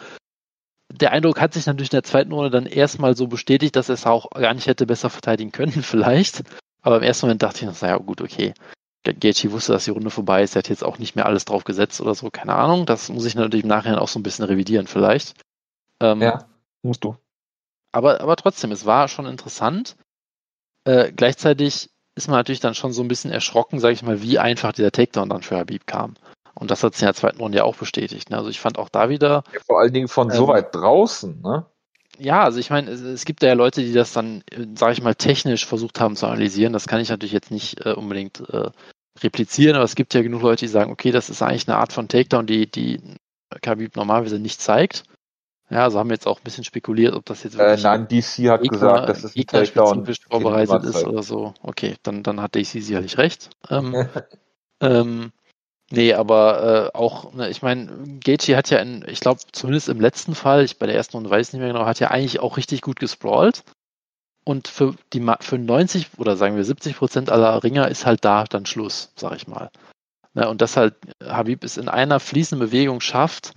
Der 0.93 1.13
Eindruck 1.13 1.41
hat 1.41 1.53
sich 1.55 1.67
natürlich 1.67 1.93
in 1.93 1.97
der 1.97 2.03
zweiten 2.03 2.33
Runde 2.33 2.51
dann 2.51 2.67
erstmal 2.67 3.15
so 3.17 3.27
bestätigt, 3.27 3.77
dass 3.77 3.89
er 3.91 3.95
es 3.95 4.07
auch 4.07 4.31
gar 4.31 4.55
nicht 4.55 4.67
hätte 4.67 4.87
besser 4.87 5.11
verteidigen 5.11 5.53
können, 5.53 5.73
vielleicht. 5.83 6.43
Aber 6.83 6.97
im 6.97 7.03
ersten 7.03 7.27
Moment 7.27 7.43
dachte 7.43 7.61
ich, 7.61 7.67
noch, 7.67 7.81
naja, 7.81 7.99
gut, 7.99 8.21
okay. 8.21 8.55
Gaethje 9.05 9.53
wusste, 9.53 9.73
dass 9.73 9.85
die 9.85 9.91
Runde 9.91 10.11
vorbei 10.11 10.43
ist, 10.43 10.55
er 10.57 10.61
hat 10.61 10.69
jetzt 10.69 10.85
auch 10.85 10.99
nicht 10.99 11.15
mehr 11.17 11.27
alles 11.27 11.45
drauf 11.45 11.65
gesetzt 11.65 12.01
oder 12.01 12.15
so, 12.15 12.31
keine 12.31 12.55
Ahnung. 12.55 12.85
Das 12.85 13.09
muss 13.09 13.25
ich 13.25 13.35
natürlich 13.35 13.63
im 13.63 13.69
Nachhinein 13.69 13.99
auch 13.99 14.09
so 14.09 14.19
ein 14.19 14.23
bisschen 14.23 14.45
revidieren, 14.45 14.87
vielleicht. 14.87 15.35
Ähm, 16.01 16.21
Ja, 16.21 16.47
musst 16.83 17.05
du. 17.05 17.17
aber, 17.93 18.21
aber 18.21 18.37
trotzdem, 18.37 18.73
es 18.73 18.85
war 18.85 19.09
schon 19.09 19.27
interessant. 19.27 19.97
Äh, 20.85 21.13
gleichzeitig 21.13 21.91
ist 22.19 22.29
man 22.29 22.39
natürlich 22.39 22.61
dann 22.61 22.75
schon 22.75 22.93
so 22.93 23.03
ein 23.03 23.09
bisschen 23.09 23.31
erschrocken, 23.31 23.79
sage 23.79 23.95
ich 23.95 24.03
mal, 24.03 24.21
wie 24.23 24.39
einfach 24.39 24.73
dieser 24.73 24.93
Takedown 24.93 25.31
dann 25.31 25.43
für 25.43 25.57
Habib 25.57 25.87
kam. 25.87 26.15
Und 26.55 26.71
das 26.71 26.83
hat 26.83 26.95
sich 26.95 27.03
in 27.03 27.07
der 27.07 27.15
zweiten 27.15 27.41
Runde 27.41 27.59
ja 27.59 27.65
auch 27.65 27.77
bestätigt. 27.77 28.31
Ne? 28.31 28.37
Also 28.37 28.51
ich 28.51 28.61
fand 28.61 28.79
auch 28.79 28.89
da 28.89 29.09
wieder, 29.09 29.45
Ja, 29.53 29.61
vor 29.65 29.81
allen 29.81 29.93
Dingen 29.93 30.09
von 30.09 30.29
Ähm, 30.31 30.37
so 30.37 30.49
weit 30.49 30.75
draußen, 30.75 31.41
ne? 31.41 31.65
ja, 32.19 32.43
also 32.43 32.59
ich 32.59 32.71
meine, 32.71 32.91
es, 32.91 33.01
es 33.01 33.25
gibt 33.25 33.43
ja 33.43 33.53
Leute, 33.53 33.81
die 33.83 33.93
das 33.93 34.13
dann, 34.13 34.43
sage 34.75 34.93
ich 34.93 35.03
mal, 35.03 35.15
technisch 35.15 35.65
versucht 35.67 36.01
haben 36.01 36.17
zu 36.17 36.27
analysieren. 36.27 36.73
Das 36.73 36.89
kann 36.89 37.01
ich 37.01 37.09
natürlich 37.09 37.33
jetzt 37.33 37.53
nicht 37.53 37.87
äh, 37.87 37.93
unbedingt 37.93 38.41
äh, 38.51 38.71
replizieren, 39.23 39.77
aber 39.77 39.85
es 39.85 39.95
gibt 39.95 40.15
ja 40.15 40.23
genug 40.23 40.43
Leute, 40.43 40.65
die 40.65 40.71
sagen, 40.71 40.91
okay, 40.91 41.13
das 41.13 41.31
ist 41.31 41.43
eigentlich 41.43 41.69
eine 41.69 41.79
Art 41.79 41.93
von 41.93 42.09
Takedown, 42.09 42.47
die, 42.47 42.69
die 42.71 43.01
Khabib 43.63 43.97
normalerweise 43.97 44.39
nicht 44.39 44.61
zeigt. 44.61 45.05
Ja, 45.71 45.85
also 45.85 45.99
haben 45.99 46.09
wir 46.09 46.15
jetzt 46.15 46.27
auch 46.27 46.39
ein 46.39 46.45
bisschen 46.45 46.65
spekuliert, 46.65 47.15
ob 47.15 47.27
das 47.27 47.43
jetzt 47.43 47.55
Äh, 47.55 47.59
wirklich 47.59 47.83
nein, 47.83 48.09
DC 48.09 48.49
hat 48.51 48.63
Gegner, 48.63 48.79
gesagt, 48.79 49.09
das 49.11 49.25
ist 49.25 49.37
ein 49.37 49.47
Takedown. 49.47 50.07
vorbereitet 50.31 50.85
ist 50.85 51.05
oder 51.05 51.23
so. 51.23 51.53
Okay, 51.63 51.97
dann, 52.03 52.23
dann 52.23 52.41
hat 52.41 52.55
DC 52.55 52.67
sicherlich 52.67 53.19
recht. 53.19 53.51
Ähm, 53.69 53.95
ähm, 54.81 55.33
nee, 55.91 56.15
aber 56.15 56.91
äh, 56.95 56.97
auch, 56.97 57.35
ne, 57.35 57.51
ich 57.51 57.61
meine, 57.61 58.19
Gaethje 58.25 58.57
hat 58.57 58.71
ja, 58.71 58.79
in, 58.79 59.05
ich 59.07 59.21
glaube, 59.21 59.41
zumindest 59.53 59.91
im 59.91 60.01
letzten 60.01 60.35
Fall, 60.35 60.65
ich 60.65 60.79
bei 60.79 60.87
der 60.87 60.95
ersten 60.95 61.19
Runde 61.19 61.29
weiß 61.29 61.49
ich 61.49 61.53
nicht 61.53 61.61
mehr 61.61 61.73
genau, 61.73 61.85
hat 61.85 62.01
ja 62.01 62.11
eigentlich 62.11 62.41
auch 62.41 62.57
richtig 62.57 62.81
gut 62.81 62.99
gesprawlt. 62.99 63.63
Und 64.45 64.69
für 64.69 64.95
die 65.13 65.23
für 65.41 65.59
90 65.59 66.13
oder 66.17 66.39
sagen 66.39 66.57
wir 66.57 66.65
70 66.65 66.97
Prozent 66.97 67.29
aller 67.29 67.63
Ringer 67.63 67.89
ist 67.89 68.07
halt 68.07 68.25
da 68.25 68.45
dann 68.45 68.65
Schluss, 68.65 69.13
sag 69.15 69.37
ich 69.37 69.47
mal. 69.47 69.71
Ne, 70.33 70.49
und 70.49 70.63
dass 70.63 70.79
halt 70.79 70.95
Habib 71.23 71.63
es 71.63 71.77
in 71.77 71.89
einer 71.89 72.21
fließenden 72.21 72.67
Bewegung 72.67 73.03
schafft, 73.03 73.53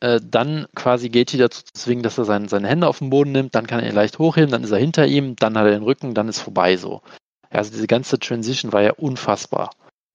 äh, 0.00 0.20
dann 0.22 0.66
quasi 0.74 1.08
Gaethje 1.08 1.38
dazu 1.38 1.62
zu 1.62 1.72
zwingen, 1.72 2.02
dass 2.02 2.18
er 2.18 2.24
sein, 2.24 2.48
seine 2.48 2.68
Hände 2.68 2.88
auf 2.88 2.98
den 2.98 3.10
Boden 3.10 3.32
nimmt, 3.32 3.54
dann 3.54 3.66
kann 3.66 3.80
er 3.80 3.88
ihn 3.88 3.94
leicht 3.94 4.18
hochheben, 4.18 4.50
dann 4.50 4.64
ist 4.64 4.70
er 4.70 4.78
hinter 4.78 5.06
ihm, 5.06 5.36
dann 5.36 5.56
hat 5.56 5.66
er 5.66 5.72
den 5.72 5.82
Rücken, 5.82 6.14
dann 6.14 6.28
ist 6.28 6.40
vorbei 6.40 6.76
so. 6.76 7.02
Also 7.50 7.70
diese 7.70 7.86
ganze 7.86 8.18
Transition 8.18 8.72
war 8.72 8.82
ja 8.82 8.92
unfassbar. 8.92 9.70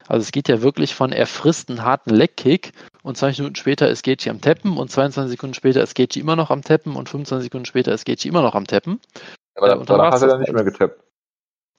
Also 0.07 0.23
es 0.23 0.31
geht 0.31 0.49
ja 0.49 0.61
wirklich 0.61 0.93
von, 0.93 1.11
er 1.11 1.27
frisst 1.27 1.69
einen 1.69 1.83
harten 1.83 2.09
Leckkick 2.09 2.73
und 3.03 3.17
20 3.17 3.39
Minuten 3.39 3.55
später 3.55 3.89
ist 3.89 4.03
Gaethje 4.03 4.31
am 4.31 4.41
Teppen 4.41 4.77
und 4.77 4.91
22 4.91 5.31
Sekunden 5.31 5.53
später 5.53 5.81
ist 5.81 5.95
Gaethje 5.95 6.21
immer 6.21 6.35
noch 6.35 6.49
am 6.51 6.63
Teppen 6.63 6.95
und 6.95 7.09
25 7.09 7.45
Sekunden 7.45 7.65
später 7.65 7.93
ist 7.93 8.05
Gaethje 8.05 8.29
immer 8.29 8.41
noch 8.41 8.55
am 8.55 8.67
Teppen. 8.67 8.99
Aber 9.55 9.79
und 9.79 9.89
dann 9.89 9.97
danach 9.97 10.11
war's 10.11 10.21
hat 10.21 10.27
er 10.27 10.27
dann 10.29 10.39
nicht 10.39 10.47
halt. 10.49 10.55
mehr 10.55 10.65
getappt. 10.65 11.03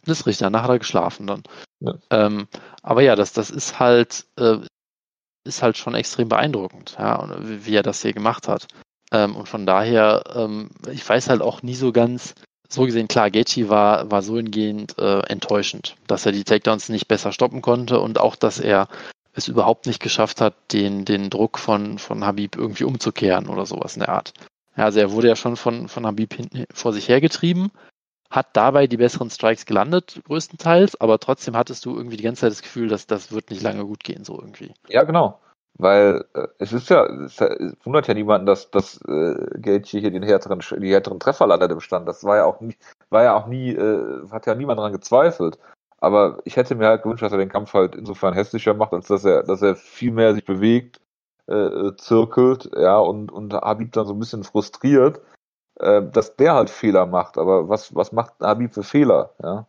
Das 0.04 0.20
ist 0.20 0.26
richtig, 0.26 0.44
danach 0.44 0.62
hat 0.62 0.70
er 0.70 0.78
geschlafen 0.78 1.26
dann. 1.26 1.42
Ja. 1.80 1.94
Ähm, 2.10 2.48
aber 2.82 3.02
ja, 3.02 3.14
das, 3.14 3.32
das 3.32 3.50
ist 3.50 3.78
halt, 3.78 4.26
äh, 4.36 4.58
ist 5.44 5.62
halt 5.62 5.76
schon 5.76 5.94
extrem 5.94 6.28
beeindruckend, 6.28 6.96
ja, 6.98 7.28
wie, 7.40 7.74
er 7.74 7.83
das 7.83 8.02
hier 8.02 8.12
gemacht 8.12 8.48
hat. 8.48 8.66
Ähm, 9.12 9.37
und 9.37 9.48
von 9.48 9.66
daher, 9.66 10.24
ähm, 10.35 10.70
ich 10.90 11.09
weiß 11.09 11.28
halt 11.28 11.42
auch 11.42 11.62
nie 11.62 11.74
so 11.74 11.92
ganz, 11.92 12.35
so 12.68 12.85
gesehen, 12.85 13.09
klar, 13.09 13.31
Gaethje 13.31 13.68
war, 13.68 14.11
war 14.11 14.22
so 14.22 14.37
hingehend 14.37 14.98
äh, 14.98 15.20
enttäuschend, 15.20 15.96
dass 16.07 16.24
er 16.24 16.33
die 16.33 16.44
Takedowns 16.44 16.88
nicht 16.88 17.09
besser 17.09 17.33
stoppen 17.33 17.61
konnte 17.61 18.00
und 18.00 18.18
auch, 18.18 18.37
dass 18.37 18.59
er 18.59 18.88
es 19.35 19.48
überhaupt 19.48 19.87
nicht 19.87 20.00
geschafft 20.00 20.40
hat, 20.40 20.55
den, 20.72 21.05
den 21.05 21.31
Druck 21.31 21.59
von, 21.59 21.98
von 21.98 22.24
Habib 22.24 22.57
irgendwie 22.57 22.85
umzukehren 22.85 23.48
oder 23.48 23.66
sowas 23.66 23.94
in 23.94 24.00
der 24.00 24.11
Art. 24.11 24.33
Ja, 24.77 24.85
also 24.85 25.00
er 25.00 25.12
wurde 25.12 25.29
ja 25.29 25.37
schon 25.37 25.56
von, 25.56 25.88
von 25.88 26.06
Habib 26.06 26.35
hinten 26.35 26.64
vor 26.73 26.92
sich 26.92 27.08
hergetrieben, 27.08 27.71
hat 28.33 28.48
dabei 28.54 28.87
die 28.87 28.96
besseren 28.96 29.30
Strikes 29.30 29.66
gelandet, 29.66 30.22
größtenteils, 30.26 31.00
aber 31.00 31.18
trotzdem 31.18 31.54
hattest 31.54 31.85
du 31.85 31.94
irgendwie 31.94 32.16
die 32.16 32.24
ganze 32.24 32.40
Zeit 32.40 32.52
das 32.52 32.62
Gefühl, 32.62 32.88
dass 32.88 33.06
das 33.06 33.30
wird 33.30 33.50
nicht 33.50 33.62
lange 33.62 33.85
gut 33.85 34.02
gehen, 34.02 34.24
so 34.24 34.40
irgendwie. 34.40 34.72
Ja, 34.88 35.04
genau. 35.04 35.38
Weil 35.78 36.24
äh, 36.35 36.48
es 36.58 36.72
ist 36.72 36.88
ja, 36.88 37.04
es, 37.04 37.40
wundert 37.85 38.08
ja 38.08 38.14
niemanden, 38.14 38.46
dass 38.46 38.70
dass 38.70 39.00
äh, 39.02 39.35
Gaethje 39.58 40.00
hier 40.00 40.10
den 40.10 40.22
härteren, 40.22 40.60
die 40.80 40.92
härteren 40.92 41.20
Treffer 41.20 41.46
landet 41.46 41.72
im 41.72 41.80
Stand. 41.80 42.08
Das 42.08 42.24
war 42.24 42.37
ja 42.37 42.44
auch 42.44 42.60
nie, 42.60 42.74
war 43.10 43.22
ja 43.22 43.37
auch 43.37 43.46
nie, 43.46 43.70
äh, 43.70 44.28
hat 44.30 44.46
ja 44.46 44.54
niemand 44.54 44.78
daran 44.78 44.92
gezweifelt. 44.92 45.58
Aber 45.98 46.40
ich 46.44 46.56
hätte 46.56 46.74
mir 46.74 46.88
halt 46.88 47.02
gewünscht, 47.02 47.22
dass 47.22 47.33
er 47.33 47.38
den 47.38 47.48
Kampf 47.48 47.74
halt 47.74 47.94
insofern 47.94 48.35
hässlicher 48.35 48.74
macht, 48.74 48.92
als 48.92 49.08
dass 49.08 49.24
er, 49.24 49.44
dass 49.44 49.62
er 49.62 49.76
viel 49.76 50.10
mehr 50.10 50.35
sich 50.35 50.44
bewegt, 50.44 51.00
äh, 51.48 51.54
äh, 51.54 51.96
zirkelt, 51.96 52.70
ja, 52.76 52.98
und, 52.98 53.30
und 53.30 53.52
Habib 53.52 53.92
dann 53.92 54.06
so 54.06 54.14
ein 54.14 54.18
bisschen 54.18 54.42
frustriert, 54.42 55.20
äh, 55.79 56.02
dass 56.02 56.37
der 56.37 56.54
halt 56.54 56.70
Fehler 56.70 57.06
macht. 57.06 57.38
Aber 57.38 57.68
was, 57.68 57.94
was 57.94 58.12
macht 58.12 58.35
Habib 58.40 58.75
für 58.75 58.83
Fehler, 58.83 59.35
ja? 59.42 59.66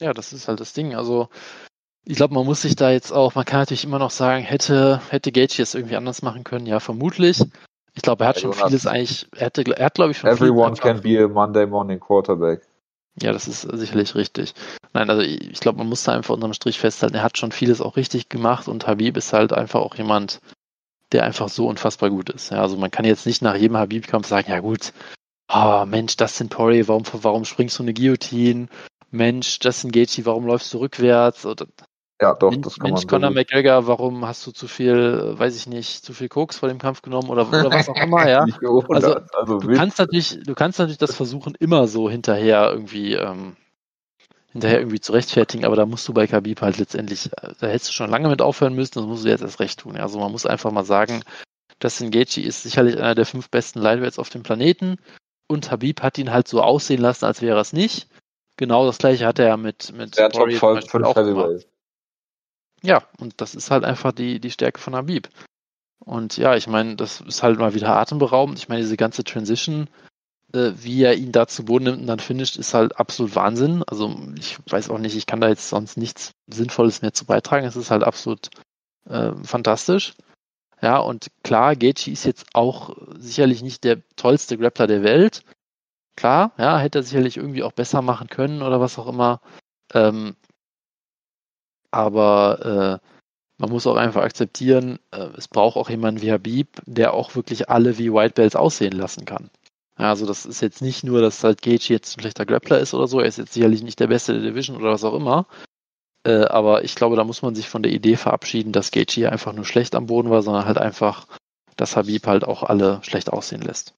Ja, 0.00 0.12
das 0.12 0.32
ist 0.32 0.48
halt 0.48 0.60
das 0.60 0.72
Ding. 0.72 0.94
Also 0.94 1.28
ich 2.04 2.16
glaube, 2.16 2.34
man 2.34 2.44
muss 2.44 2.62
sich 2.62 2.74
da 2.74 2.90
jetzt 2.90 3.12
auch, 3.12 3.34
man 3.34 3.44
kann 3.44 3.60
natürlich 3.60 3.84
immer 3.84 3.98
noch 3.98 4.10
sagen, 4.10 4.42
hätte, 4.42 5.00
hätte 5.10 5.30
Gaethje 5.30 5.62
es 5.62 5.74
irgendwie 5.74 5.96
anders 5.96 6.22
machen 6.22 6.42
können, 6.42 6.66
ja, 6.66 6.80
vermutlich. 6.80 7.44
Ich 7.94 8.02
glaube, 8.02 8.24
er 8.24 8.28
hat 8.28 8.40
schon 8.40 8.52
vieles 8.52 8.86
eigentlich, 8.86 9.28
er, 9.36 9.46
hätte, 9.46 9.62
er 9.76 9.86
hat, 9.86 9.94
glaube 9.94 10.12
ich, 10.12 10.18
schon 10.18 10.30
Everyone 10.30 10.74
can 10.74 11.00
be 11.00 11.22
a 11.22 11.28
Monday 11.28 11.66
morning 11.66 12.00
quarterback. 12.00 12.62
Ja, 13.20 13.32
das 13.32 13.46
ist 13.46 13.60
sicherlich 13.60 14.14
richtig. 14.14 14.54
Nein, 14.94 15.10
also 15.10 15.22
ich 15.22 15.60
glaube, 15.60 15.78
man 15.78 15.88
muss 15.88 16.02
da 16.02 16.12
einfach 16.12 16.34
unterm 16.34 16.54
Strich 16.54 16.78
festhalten, 16.78 17.16
er 17.16 17.22
hat 17.22 17.36
schon 17.36 17.52
vieles 17.52 17.80
auch 17.80 17.96
richtig 17.96 18.30
gemacht 18.30 18.66
und 18.66 18.86
Habib 18.86 19.16
ist 19.16 19.32
halt 19.32 19.52
einfach 19.52 19.80
auch 19.80 19.94
jemand, 19.94 20.40
der 21.12 21.24
einfach 21.24 21.48
so 21.48 21.66
unfassbar 21.66 22.10
gut 22.10 22.30
ist. 22.30 22.50
Ja, 22.50 22.60
also 22.60 22.76
man 22.76 22.90
kann 22.90 23.04
jetzt 23.04 23.26
nicht 23.26 23.42
nach 23.42 23.56
jedem 23.56 23.76
Habib-Kampf 23.76 24.26
sagen, 24.26 24.50
ja 24.50 24.60
gut, 24.60 24.92
oh 25.52 25.84
Mensch, 25.86 26.16
das 26.16 26.36
sind 26.36 26.50
Poirier, 26.50 26.88
warum, 26.88 27.04
warum 27.12 27.44
springst 27.44 27.78
du 27.78 27.82
eine 27.82 27.94
Guillotine? 27.94 28.68
Mensch, 29.10 29.58
Justin 29.62 29.92
Gaethje, 29.92 30.24
warum 30.24 30.46
läufst 30.46 30.72
du 30.72 30.78
rückwärts? 30.78 31.44
Oder, 31.44 31.66
ja, 32.20 32.34
doch, 32.34 32.50
Mensch, 32.50 32.64
das 32.64 32.78
kann 32.78 32.90
Mensch, 32.90 33.02
man 33.02 33.08
Conor 33.08 33.30
McGregor, 33.30 33.86
warum 33.86 34.26
hast 34.26 34.46
du 34.46 34.52
zu 34.52 34.68
viel, 34.68 35.34
weiß 35.36 35.56
ich 35.56 35.66
nicht, 35.66 36.04
zu 36.04 36.14
viel 36.14 36.28
Koks 36.28 36.58
vor 36.58 36.68
dem 36.68 36.78
Kampf 36.78 37.02
genommen 37.02 37.28
oder, 37.28 37.46
oder 37.48 37.70
was 37.70 37.88
auch 37.88 37.96
immer, 37.96 38.28
ja? 38.28 38.46
Also, 38.88 39.16
also 39.34 39.58
du 39.58 39.74
kannst 39.74 39.98
natürlich, 39.98 40.38
du 40.44 40.54
kannst 40.54 40.78
natürlich 40.78 40.98
das 40.98 41.14
versuchen, 41.14 41.54
immer 41.58 41.88
so 41.88 42.08
hinterher 42.08 42.70
irgendwie, 42.70 43.14
ähm, 43.14 43.56
hinterher 44.52 44.78
irgendwie 44.78 45.00
zu 45.00 45.12
rechtfertigen, 45.12 45.64
aber 45.64 45.76
da 45.76 45.86
musst 45.86 46.06
du 46.06 46.12
bei 46.12 46.26
Khabib 46.26 46.60
halt 46.60 46.78
letztendlich, 46.78 47.26
äh, 47.26 47.54
da 47.58 47.66
hättest 47.66 47.88
du 47.88 47.92
schon 47.92 48.10
lange 48.10 48.28
mit 48.28 48.42
aufhören 48.42 48.74
müssen, 48.74 48.94
das 48.94 49.04
musst 49.04 49.24
du 49.24 49.28
jetzt 49.28 49.42
erst 49.42 49.60
recht 49.60 49.80
tun. 49.80 49.96
Also 49.96 50.18
man 50.18 50.30
muss 50.30 50.46
einfach 50.46 50.70
mal 50.70 50.84
sagen, 50.84 51.22
Justin 51.82 52.10
Gaethje 52.10 52.44
ist 52.44 52.62
sicherlich 52.62 52.96
einer 52.96 53.14
der 53.14 53.26
fünf 53.26 53.50
besten 53.50 53.80
Lightweights 53.80 54.18
auf 54.18 54.28
dem 54.28 54.42
Planeten 54.42 54.98
und 55.48 55.70
Habib 55.70 56.02
hat 56.02 56.18
ihn 56.18 56.30
halt 56.30 56.48
so 56.48 56.62
aussehen 56.62 57.00
lassen, 57.00 57.24
als 57.24 57.42
wäre 57.42 57.56
er 57.56 57.60
es 57.60 57.72
nicht. 57.72 58.08
Genau 58.56 58.86
das 58.86 58.98
gleiche 58.98 59.26
hat 59.26 59.38
er 59.38 59.48
ja 59.48 59.56
mit, 59.56 59.92
mit 59.92 60.16
Der 60.18 60.30
Top 60.30 60.50
5 60.50 60.94
auch 60.94 61.14
gemacht. 61.14 61.66
Ja, 62.82 63.02
und 63.18 63.40
das 63.40 63.54
ist 63.54 63.70
halt 63.70 63.84
einfach 63.84 64.12
die, 64.12 64.40
die 64.40 64.50
Stärke 64.50 64.80
von 64.80 64.94
Habib. 64.94 65.28
Und 66.04 66.36
ja, 66.36 66.56
ich 66.56 66.66
meine, 66.66 66.96
das 66.96 67.20
ist 67.20 67.42
halt 67.42 67.58
mal 67.58 67.74
wieder 67.74 67.96
atemberaubend. 67.96 68.58
Ich 68.58 68.68
meine, 68.68 68.82
diese 68.82 68.96
ganze 68.96 69.24
Transition, 69.24 69.88
äh, 70.52 70.72
wie 70.76 71.02
er 71.02 71.14
ihn 71.14 71.32
da 71.32 71.46
zu 71.46 71.64
Boden 71.64 71.84
nimmt 71.84 72.00
und 72.00 72.06
dann 72.06 72.18
finisht, 72.18 72.56
ist 72.56 72.74
halt 72.74 72.98
absolut 72.98 73.34
Wahnsinn. 73.36 73.82
Also 73.86 74.14
ich 74.38 74.58
weiß 74.68 74.90
auch 74.90 74.98
nicht, 74.98 75.16
ich 75.16 75.26
kann 75.26 75.40
da 75.40 75.48
jetzt 75.48 75.68
sonst 75.68 75.96
nichts 75.96 76.32
Sinnvolles 76.46 77.02
mehr 77.02 77.12
zu 77.12 77.24
beitragen. 77.24 77.66
Es 77.66 77.76
ist 77.76 77.90
halt 77.90 78.04
absolut 78.04 78.50
äh, 79.08 79.32
fantastisch. 79.44 80.14
Ja, 80.80 80.98
und 80.98 81.28
klar, 81.44 81.76
Gaethje 81.76 82.12
ist 82.12 82.24
jetzt 82.24 82.46
auch 82.54 82.96
sicherlich 83.18 83.62
nicht 83.62 83.84
der 83.84 84.02
tollste 84.16 84.58
Grappler 84.58 84.88
der 84.88 85.04
Welt. 85.04 85.42
Klar, 86.16 86.52
ja, 86.58 86.78
hätte 86.78 86.98
er 87.00 87.02
sicherlich 87.04 87.36
irgendwie 87.36 87.62
auch 87.62 87.72
besser 87.72 88.02
machen 88.02 88.28
können 88.28 88.62
oder 88.62 88.80
was 88.80 88.98
auch 88.98 89.06
immer. 89.06 89.40
Ähm, 89.94 90.34
aber 91.90 93.00
äh, 93.02 93.08
man 93.58 93.70
muss 93.70 93.86
auch 93.86 93.96
einfach 93.96 94.22
akzeptieren, 94.22 94.98
äh, 95.12 95.28
es 95.36 95.46
braucht 95.48 95.76
auch 95.76 95.88
jemanden 95.88 96.20
wie 96.22 96.32
Habib, 96.32 96.82
der 96.86 97.14
auch 97.14 97.36
wirklich 97.36 97.70
alle 97.70 97.98
wie 97.98 98.12
White 98.12 98.34
Belts 98.34 98.56
aussehen 98.56 98.92
lassen 98.92 99.24
kann. 99.24 99.50
Also 100.08 100.26
das 100.26 100.46
ist 100.46 100.60
jetzt 100.60 100.82
nicht 100.82 101.04
nur, 101.04 101.20
dass 101.20 101.44
halt 101.44 101.62
Gage 101.62 101.86
jetzt 101.88 102.16
ein 102.16 102.20
schlechter 102.20 102.46
Grappler 102.46 102.78
ist 102.78 102.94
oder 102.94 103.06
so, 103.06 103.20
er 103.20 103.26
ist 103.26 103.38
jetzt 103.38 103.52
sicherlich 103.52 103.82
nicht 103.82 104.00
der 104.00 104.06
Beste 104.06 104.32
der 104.32 104.42
Division 104.42 104.76
oder 104.76 104.92
was 104.92 105.04
auch 105.04 105.14
immer. 105.14 105.46
Äh, 106.24 106.44
aber 106.44 106.84
ich 106.84 106.94
glaube, 106.94 107.16
da 107.16 107.24
muss 107.24 107.42
man 107.42 107.54
sich 107.54 107.68
von 107.68 107.82
der 107.82 107.92
Idee 107.92 108.16
verabschieden, 108.16 108.72
dass 108.72 108.90
Gage 108.90 109.12
hier 109.12 109.32
einfach 109.32 109.52
nur 109.52 109.64
schlecht 109.64 109.94
am 109.94 110.06
Boden 110.06 110.30
war, 110.30 110.42
sondern 110.42 110.66
halt 110.66 110.78
einfach, 110.78 111.26
dass 111.76 111.96
Habib 111.96 112.26
halt 112.26 112.44
auch 112.44 112.62
alle 112.62 113.00
schlecht 113.02 113.32
aussehen 113.32 113.62
lässt. 113.62 113.94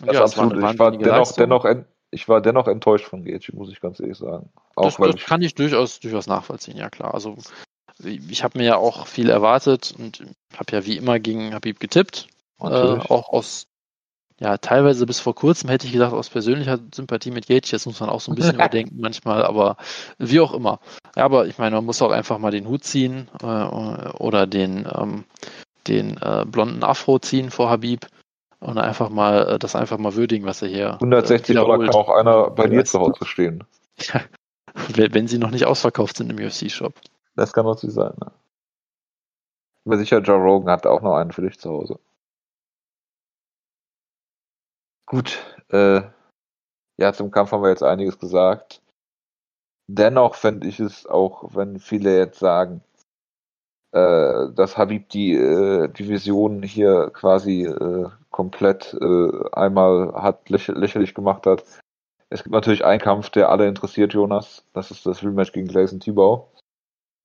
Das 0.00 0.14
ja, 0.14 0.22
absolut. 0.22 0.56
ich 0.56 0.78
war 0.78 0.92
dennoch, 0.92 1.32
dennoch, 1.32 1.66
ich 2.10 2.28
war 2.28 2.40
dennoch 2.40 2.68
enttäuscht 2.68 3.06
von 3.06 3.24
Gaethje, 3.24 3.54
muss 3.54 3.70
ich 3.70 3.80
ganz 3.80 3.98
ehrlich 3.98 4.16
sagen. 4.16 4.50
Auch 4.76 4.84
das, 4.84 4.96
das 4.96 5.14
ich 5.16 5.24
kann 5.24 5.42
ich 5.42 5.54
durchaus, 5.54 5.98
durchaus 6.00 6.26
nachvollziehen, 6.26 6.76
ja 6.76 6.90
klar. 6.90 7.14
Also 7.14 7.36
ich 8.04 8.44
habe 8.44 8.58
mir 8.58 8.64
ja 8.64 8.76
auch 8.76 9.06
viel 9.06 9.28
erwartet 9.28 9.94
und 9.98 10.24
habe 10.56 10.72
ja 10.72 10.86
wie 10.86 10.96
immer 10.96 11.18
gegen 11.18 11.54
Habib 11.54 11.80
getippt. 11.80 12.28
Äh, 12.60 12.64
auch 12.64 13.28
aus, 13.28 13.67
ja, 14.40 14.56
teilweise 14.56 15.04
bis 15.04 15.18
vor 15.18 15.34
kurzem 15.34 15.68
hätte 15.68 15.86
ich 15.86 15.92
gedacht, 15.92 16.12
aus 16.12 16.30
persönlicher 16.30 16.78
Sympathie 16.94 17.32
mit 17.32 17.48
Gaethje, 17.48 17.72
das 17.72 17.86
muss 17.86 18.00
man 18.00 18.08
auch 18.08 18.20
so 18.20 18.30
ein 18.30 18.36
bisschen 18.36 18.54
überdenken 18.56 19.00
manchmal, 19.00 19.44
aber 19.44 19.76
wie 20.18 20.40
auch 20.40 20.54
immer. 20.54 20.80
Ja, 21.16 21.24
aber 21.24 21.46
ich 21.46 21.58
meine, 21.58 21.76
man 21.76 21.84
muss 21.84 22.02
auch 22.02 22.12
einfach 22.12 22.38
mal 22.38 22.52
den 22.52 22.68
Hut 22.68 22.84
ziehen 22.84 23.28
äh, 23.42 23.46
oder 23.46 24.46
den, 24.46 24.88
ähm, 24.94 25.24
den 25.88 26.16
äh, 26.18 26.44
blonden 26.46 26.84
Afro 26.84 27.18
ziehen 27.18 27.50
vor 27.50 27.68
Habib 27.68 28.06
und 28.60 28.78
einfach 28.78 29.10
mal 29.10 29.54
äh, 29.54 29.58
das 29.58 29.74
einfach 29.74 29.98
mal 29.98 30.14
würdigen, 30.14 30.46
was 30.46 30.62
er 30.62 30.68
hier 30.68 30.92
160 30.94 31.50
äh, 31.50 31.58
Dollar 31.58 31.78
kann 31.78 31.90
auch 31.90 32.08
einer 32.08 32.50
bei 32.50 32.68
dir 32.68 32.84
zu 32.84 33.00
Hause 33.00 33.24
stehen. 33.24 33.64
Ja, 34.94 35.12
wenn 35.12 35.26
sie 35.26 35.38
noch 35.38 35.50
nicht 35.50 35.64
ausverkauft 35.64 36.18
sind 36.18 36.30
im 36.30 36.38
UFC-Shop. 36.38 36.94
Das 37.34 37.52
kann 37.52 37.66
natürlich 37.66 37.96
sein, 37.96 38.12
ne? 38.20 38.30
Aber 39.84 39.98
sicher, 39.98 40.20
Joe 40.20 40.36
Rogan 40.36 40.70
hat 40.70 40.86
auch 40.86 41.02
noch 41.02 41.16
einen 41.16 41.32
für 41.32 41.42
dich 41.42 41.58
zu 41.58 41.70
Hause. 41.70 41.98
Gut, 45.08 45.38
äh, 45.70 46.02
ja, 46.98 47.12
zum 47.12 47.30
Kampf 47.30 47.52
haben 47.52 47.62
wir 47.62 47.70
jetzt 47.70 47.82
einiges 47.82 48.18
gesagt. 48.18 48.82
Dennoch 49.86 50.34
fände 50.34 50.68
ich 50.68 50.80
es 50.80 51.06
auch, 51.06 51.54
wenn 51.54 51.78
viele 51.78 52.18
jetzt 52.18 52.38
sagen, 52.38 52.82
äh, 53.92 54.52
dass 54.52 54.76
Habib 54.76 55.08
die 55.08 55.32
äh, 55.32 55.88
Division 55.88 56.62
hier 56.62 57.10
quasi 57.14 57.64
äh, 57.64 58.10
komplett 58.30 58.94
äh, 59.00 59.50
einmal 59.52 60.12
hat 60.14 60.50
lächer 60.50 60.74
lächerlich 60.74 61.14
gemacht 61.14 61.46
hat. 61.46 61.64
Es 62.28 62.42
gibt 62.42 62.52
natürlich 62.52 62.84
einen 62.84 63.00
Kampf, 63.00 63.30
der 63.30 63.48
alle 63.48 63.66
interessiert, 63.66 64.12
Jonas. 64.12 64.62
Das 64.74 64.90
ist 64.90 65.06
das 65.06 65.22
Rematch 65.22 65.52
gegen 65.52 65.68
Gleison 65.68 66.00
Tibau. 66.00 66.52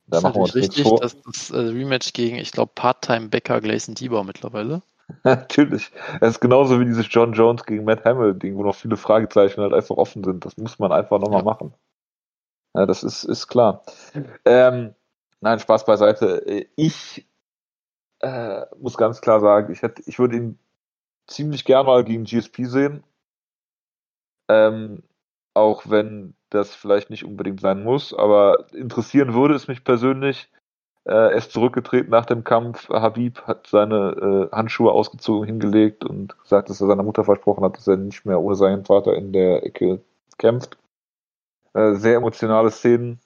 Da 0.07 0.17
das 0.17 0.23
machen 0.23 0.36
wir 0.36 0.41
uns 0.43 0.55
richtig, 0.55 0.84
vor. 0.84 1.01
Das 1.01 1.13
ist 1.13 1.25
das 1.27 1.53
Rematch 1.53 2.13
gegen, 2.13 2.38
ich 2.38 2.53
glaube, 2.53 2.71
Part-Time 2.73 3.27
Becker 3.27 3.59
Gleison 3.59 3.95
Tibau 3.95 4.23
mittlerweile. 4.23 4.81
Natürlich. 5.23 5.91
Es 6.21 6.31
ist 6.31 6.39
genauso 6.39 6.79
wie 6.79 6.85
dieses 6.85 7.07
John 7.09 7.33
Jones 7.33 7.65
gegen 7.65 7.85
Matt 7.85 8.05
Hamill-Ding, 8.05 8.55
wo 8.55 8.63
noch 8.63 8.75
viele 8.75 8.97
Fragezeichen 8.97 9.61
halt 9.61 9.73
einfach 9.73 9.97
offen 9.97 10.23
sind. 10.23 10.45
Das 10.45 10.57
muss 10.57 10.79
man 10.79 10.91
einfach 10.91 11.19
nochmal 11.19 11.39
ja. 11.39 11.45
machen. 11.45 11.73
Ja, 12.75 12.85
das 12.85 13.03
ist, 13.03 13.23
ist 13.23 13.47
klar. 13.47 13.83
Ähm, 14.45 14.95
nein, 15.41 15.59
Spaß 15.59 15.85
beiseite. 15.85 16.67
Ich 16.75 17.27
äh, 18.19 18.65
muss 18.79 18.97
ganz 18.97 19.21
klar 19.21 19.39
sagen, 19.41 19.71
ich 19.71 19.81
hätte, 19.81 20.01
ich 20.05 20.17
würde 20.17 20.37
ihn 20.37 20.59
ziemlich 21.27 21.65
gern 21.65 21.85
mal 21.85 22.03
gegen 22.03 22.23
GSP 22.23 22.65
sehen. 22.65 23.03
Ähm, 24.49 25.03
auch 25.53 25.89
wenn 25.89 26.35
das 26.49 26.73
vielleicht 26.73 27.09
nicht 27.09 27.25
unbedingt 27.25 27.61
sein 27.61 27.83
muss, 27.83 28.13
aber 28.13 28.73
interessieren 28.73 29.33
würde 29.33 29.55
es 29.55 29.67
mich 29.67 29.83
persönlich. 29.83 30.49
Äh, 31.05 31.11
er 31.13 31.31
ist 31.33 31.51
zurückgetreten 31.51 32.11
nach 32.11 32.25
dem 32.25 32.43
Kampf. 32.43 32.89
Habib 32.89 33.41
hat 33.41 33.67
seine 33.67 34.49
äh, 34.51 34.55
Handschuhe 34.55 34.91
ausgezogen, 34.91 35.45
hingelegt 35.45 36.05
und 36.05 36.39
gesagt, 36.39 36.69
dass 36.69 36.79
er 36.81 36.87
seiner 36.87 37.03
Mutter 37.03 37.23
versprochen 37.25 37.63
hat, 37.63 37.77
dass 37.77 37.87
er 37.87 37.97
nicht 37.97 38.25
mehr 38.25 38.39
ohne 38.39 38.55
seinen 38.55 38.85
Vater 38.85 39.15
in 39.15 39.33
der 39.33 39.65
Ecke 39.65 40.01
kämpft. 40.37 40.77
Äh, 41.73 41.95
sehr 41.95 42.17
emotionale 42.17 42.71
Szenen. 42.71 43.19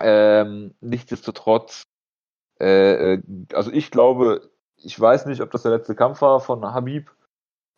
Ähm, 0.00 0.74
nichtsdestotrotz, 0.80 1.84
äh, 2.60 3.14
äh, 3.14 3.22
also 3.54 3.70
ich 3.72 3.90
glaube, 3.90 4.50
ich 4.76 4.98
weiß 4.98 5.26
nicht, 5.26 5.40
ob 5.40 5.50
das 5.52 5.62
der 5.62 5.72
letzte 5.72 5.94
Kampf 5.94 6.20
war 6.22 6.40
von 6.40 6.64
Habib. 6.64 7.10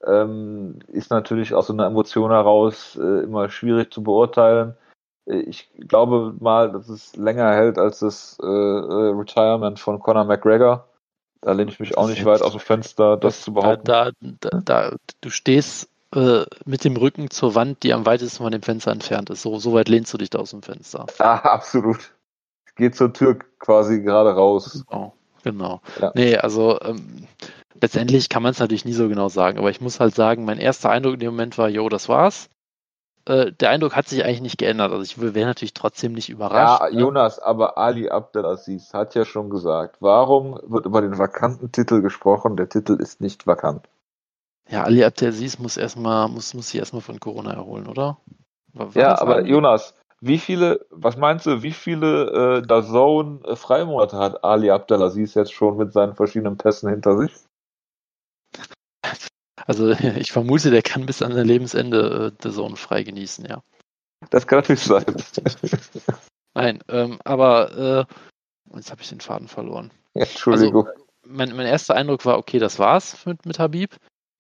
Ähm, 0.05 0.81
ist 0.89 1.11
natürlich 1.11 1.55
aus 1.55 1.69
so 1.69 1.73
einer 1.73 1.87
Emotion 1.87 2.31
heraus 2.31 2.97
äh, 2.97 3.23
immer 3.25 3.49
schwierig 3.51 3.93
zu 3.93 4.03
beurteilen. 4.03 4.77
Äh, 5.27 5.41
ich 5.41 5.71
glaube 5.89 6.35
mal, 6.41 6.73
dass 6.73 6.89
es 6.89 7.17
länger 7.17 7.53
hält 7.53 7.79
als 7.79 8.01
das 8.01 8.39
äh, 8.43 8.47
äh, 8.47 9.13
Retirement 9.17 9.79
von 9.79 9.99
Conor 10.01 10.25
McGregor. 10.25 10.89
Da 11.41 11.53
lehne 11.53 11.71
ich 11.71 11.79
mich 11.79 11.99
auch 11.99 12.09
nicht 12.09 12.25
weit 12.25 12.41
aus 12.41 12.53
dem 12.53 12.61
Fenster, 12.61 13.17
das, 13.19 13.37
das 13.37 13.45
zu 13.45 13.53
behaupten. 13.53 13.85
Da, 13.85 14.11
da, 14.21 14.61
da, 14.65 14.97
du 15.21 15.31
stehst 15.31 15.91
äh, 16.15 16.45
mit 16.65 16.85
dem 16.85 16.97
Rücken 16.97 17.31
zur 17.31 17.55
Wand, 17.55 17.83
die 17.83 17.93
am 17.93 18.07
weitesten 18.07 18.43
von 18.43 18.53
dem 18.53 18.63
Fenster 18.63 18.93
entfernt 18.93 19.29
ist. 19.31 19.43
So, 19.43 19.59
so 19.59 19.75
weit 19.75 19.89
lehnst 19.89 20.13
du 20.15 20.19
dich 20.19 20.31
da 20.31 20.39
aus 20.39 20.51
dem 20.51 20.63
Fenster. 20.63 21.07
Ah, 21.19 21.37
absolut. 21.37 22.13
Geht 22.77 22.97
zur 22.97 23.13
Tür 23.13 23.39
quasi 23.59 24.01
gerade 24.01 24.31
raus. 24.31 24.85
Genau. 24.89 25.15
Genau. 25.43 25.83
Ja. 26.01 26.13
Nee, 26.15 26.37
also 26.37 26.81
ähm, 26.81 27.29
letztendlich 27.81 28.31
kann 28.31 28.43
man 28.43 28.53
es 28.53 28.59
natürlich 28.59 28.87
nie 28.87 28.95
so 28.95 29.09
genau 29.09 29.29
sagen, 29.29 29.59
aber 29.59 29.71
ich 29.71 29.81
muss 29.81 30.01
halt 30.01 30.15
sagen, 30.15 30.45
mein 30.45 30.59
erster 30.59 30.91
Eindruck 30.91 31.15
in 31.15 31.21
dem 31.21 31.33
Moment 31.33 31.59
war, 31.59 31.69
jo, 31.69 31.89
das 31.89 32.09
war's. 32.09 32.49
Äh, 33.27 33.53
der 33.53 33.71
Eindruck 33.71 33.97
hat 33.97 34.07
sich 34.07 34.25
eigentlich 34.25 34.43
nicht 34.43 34.59
geändert. 34.59 34.93
Also 34.93 35.03
ich 35.03 35.21
wäre 35.21 35.47
natürlich 35.47 35.75
trotzdem 35.75 36.13
nicht 36.13 36.29
überrascht. 36.29 36.81
Ja, 36.81 36.91
ne? 36.91 37.01
Jonas, 37.01 37.39
aber 37.39 37.79
Ali 37.79 38.11
Abdelaziz 38.11 38.93
hat 38.93 39.15
ja 39.15 39.25
schon 39.25 39.51
gesagt, 39.51 39.97
warum 40.01 40.61
wird 40.67 40.87
über 40.87 41.01
den 41.01 41.19
vakanten 41.19 41.73
Titel 41.73 42.03
gesprochen? 42.03 42.57
Der 42.57 42.69
Titel 42.69 42.95
ist 42.95 43.21
nicht 43.21 43.47
vakant. 43.47 43.89
Ja, 44.69 44.85
Ali 44.85 45.05
Abdelaziz 45.05 45.59
muss 45.59 45.77
erstmal, 45.77 46.29
muss, 46.29 46.55
muss 46.55 46.69
sich 46.69 46.81
erstmal 46.81 47.03
von 47.03 47.21
Corona 47.21 47.53
erholen, 47.53 47.87
oder? 47.87 48.19
War 48.73 48.91
ja, 48.95 49.19
aber 49.21 49.45
Jonas, 49.45 49.95
wie 50.21 50.39
viele, 50.39 50.87
was 50.91 51.17
meinst 51.17 51.47
du, 51.47 51.63
wie 51.63 51.73
viele 51.73 52.59
äh, 52.59 52.63
Dazone 52.63 53.41
äh, 53.45 53.57
Freimonate 53.57 54.17
hat 54.17 54.45
Ali 54.45 54.71
Abdelaziz 54.71 55.35
jetzt 55.35 55.53
schon 55.53 55.77
mit 55.77 55.93
seinen 55.93 56.15
verschiedenen 56.15 56.57
Pässen 56.57 56.91
hinter 56.91 57.19
sich? 57.19 57.33
Also 59.67 59.91
ich 60.17 60.33
vermute, 60.33 60.71
der 60.71 60.83
kann 60.83 61.07
bis 61.07 61.23
an 61.23 61.35
sein 61.35 61.47
Lebensende 61.47 62.33
äh, 62.39 62.51
Zone 62.51 62.77
frei 62.77 63.03
genießen, 63.03 63.47
ja. 63.47 63.63
Das 64.31 64.47
kann 64.47 64.59
natürlich 64.61 64.83
sein. 64.83 65.05
Nein, 66.55 66.83
ähm, 66.89 67.19
aber 67.25 68.07
äh, 68.71 68.77
jetzt 68.77 68.91
habe 68.91 69.03
ich 69.03 69.09
den 69.09 69.21
Faden 69.21 69.49
verloren. 69.49 69.91
Entschuldigung. 70.15 70.87
Also, 70.87 71.05
mein, 71.27 71.55
mein 71.57 71.67
erster 71.67 71.95
Eindruck 71.95 72.25
war, 72.25 72.39
okay, 72.39 72.59
das 72.59 72.79
war's 72.79 73.27
mit, 73.27 73.45
mit 73.47 73.59
Habib. 73.59 73.97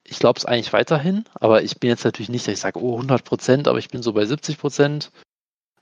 Ich 0.07 0.18
glaube 0.18 0.39
es 0.39 0.45
eigentlich 0.45 0.72
weiterhin, 0.72 1.25
aber 1.35 1.62
ich 1.62 1.81
bin 1.81 1.89
jetzt 1.89 2.05
natürlich 2.05 2.29
nicht, 2.29 2.47
dass 2.47 2.55
ich 2.55 2.61
sage, 2.61 2.81
oh, 2.81 2.95
100 2.95 3.25
Prozent, 3.25 3.68
aber 3.68 3.79
ich 3.79 3.89
bin 3.89 4.03
so 4.03 4.12
bei 4.12 4.27
70 4.27 4.59
Prozent 4.59 5.11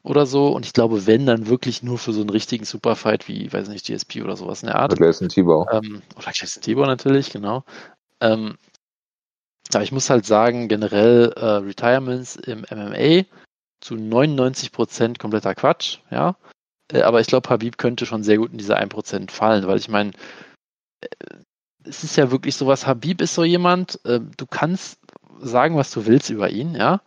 oder 0.03 0.27
so. 0.27 0.49
Und 0.49 0.65
ich 0.65 0.73
glaube, 0.73 1.07
wenn, 1.07 1.27
dann 1.27 1.49
wirklich 1.49 1.83
nur 1.83 1.99
für 1.99 2.13
so 2.13 2.21
einen 2.21 2.31
richtigen 2.31 2.65
Superfight 2.65 3.29
wie, 3.29 3.53
weiß 3.53 3.69
nicht, 3.69 3.87
GSP 3.87 4.23
oder 4.23 4.37
sowas 4.37 4.63
in 4.63 4.69
der 4.69 4.77
Art. 4.77 4.93
Oder 4.93 5.07
Jason 5.07 5.29
Tebow. 5.29 5.67
Ähm, 5.73 6.03
oder 6.17 6.31
Jason 6.33 6.63
Tebow 6.63 6.87
natürlich, 6.87 7.31
genau. 7.31 7.65
Ähm, 8.21 8.57
aber 9.75 9.85
ich 9.85 9.93
muss 9.93 10.11
halt 10.11 10.27
sagen, 10.27 10.69
generell 10.69 11.33
äh, 11.37 11.45
Retirements 11.45 12.37
im 12.37 12.61
MMA 12.71 13.25
zu 13.81 13.95
99% 13.95 15.19
kompletter 15.19 15.55
Quatsch, 15.55 15.99
ja. 16.11 16.37
Äh, 16.93 17.03
aber 17.03 17.21
ich 17.21 17.27
glaube, 17.27 17.49
Habib 17.51 17.79
könnte 17.79 18.07
schon 18.07 18.23
sehr 18.23 18.39
gut 18.39 18.53
in 18.53 18.59
diese 18.59 18.79
1% 18.79 19.31
fallen, 19.31 19.67
weil 19.67 19.79
ich 19.79 19.89
meine, 19.89 20.13
äh, 21.01 21.09
es 21.85 22.05
ist 22.05 22.17
ja 22.17 22.31
wirklich 22.31 22.55
sowas, 22.55 22.87
Habib 22.87 23.21
ist 23.21 23.35
so 23.35 23.45
jemand, 23.45 24.05
äh, 24.05 24.21
du 24.37 24.47
kannst 24.47 25.01
sagen, 25.41 25.77
was 25.77 25.91
du 25.91 26.07
willst 26.07 26.31
über 26.31 26.51
ihn, 26.51 26.75
ja. 26.75 27.01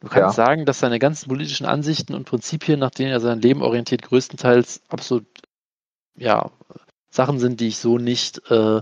Du 0.00 0.08
kannst 0.08 0.38
ja. 0.38 0.46
sagen, 0.46 0.64
dass 0.64 0.78
seine 0.78 0.98
ganzen 0.98 1.28
politischen 1.28 1.66
Ansichten 1.66 2.14
und 2.14 2.24
Prinzipien, 2.24 2.78
nach 2.80 2.90
denen 2.90 3.10
er 3.10 3.20
sein 3.20 3.42
Leben 3.42 3.62
orientiert, 3.62 4.02
größtenteils 4.02 4.82
absolut, 4.88 5.26
ja, 6.16 6.50
Sachen 7.10 7.38
sind, 7.38 7.60
die 7.60 7.68
ich 7.68 7.78
so 7.78 7.98
nicht, 7.98 8.50
äh, 8.50 8.80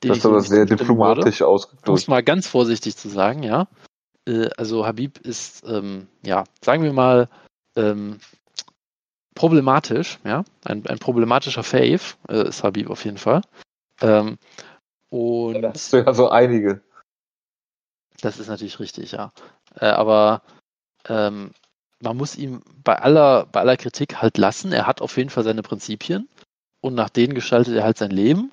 das 0.00 0.18
ist 0.18 0.26
aber 0.26 0.40
sehr 0.40 0.64
diplomatisch 0.64 1.42
ausgedrückt. 1.42 1.88
Um 1.88 1.94
es 1.94 2.08
mal 2.08 2.22
ganz 2.22 2.46
vorsichtig 2.46 2.96
zu 2.96 3.08
sagen, 3.08 3.42
ja. 3.42 3.68
Äh, 4.26 4.50
also 4.56 4.86
Habib 4.86 5.18
ist, 5.18 5.64
ähm, 5.66 6.08
ja, 6.24 6.44
sagen 6.64 6.82
wir 6.82 6.92
mal, 6.92 7.28
ähm, 7.76 8.20
problematisch, 9.34 10.18
ja. 10.24 10.44
Ein, 10.64 10.86
ein 10.86 10.98
problematischer 10.98 11.62
Fave 11.62 12.00
äh, 12.28 12.48
ist 12.48 12.62
Habib 12.62 12.90
auf 12.90 13.04
jeden 13.04 13.18
Fall. 13.18 13.42
Ähm, 14.00 14.38
und 15.10 15.62
das 15.62 15.74
hast 15.74 15.92
du 15.92 15.96
ja 15.98 16.14
so 16.14 16.28
einige. 16.28 16.82
Das 18.20 18.38
ist 18.38 18.48
natürlich 18.48 18.80
richtig, 18.80 19.12
ja. 19.12 19.32
Äh, 19.80 19.86
aber 19.86 20.42
ähm, 21.08 21.52
man 22.00 22.16
muss 22.16 22.36
ihm 22.36 22.62
bei 22.84 22.96
aller, 22.96 23.46
bei 23.46 23.60
aller 23.60 23.76
Kritik 23.76 24.20
halt 24.20 24.38
lassen. 24.38 24.72
Er 24.72 24.86
hat 24.86 25.00
auf 25.00 25.16
jeden 25.16 25.30
Fall 25.30 25.44
seine 25.44 25.62
Prinzipien 25.62 26.28
und 26.80 26.94
nach 26.94 27.10
denen 27.10 27.34
gestaltet 27.34 27.74
er 27.74 27.84
halt 27.84 27.98
sein 27.98 28.10
Leben. 28.10 28.52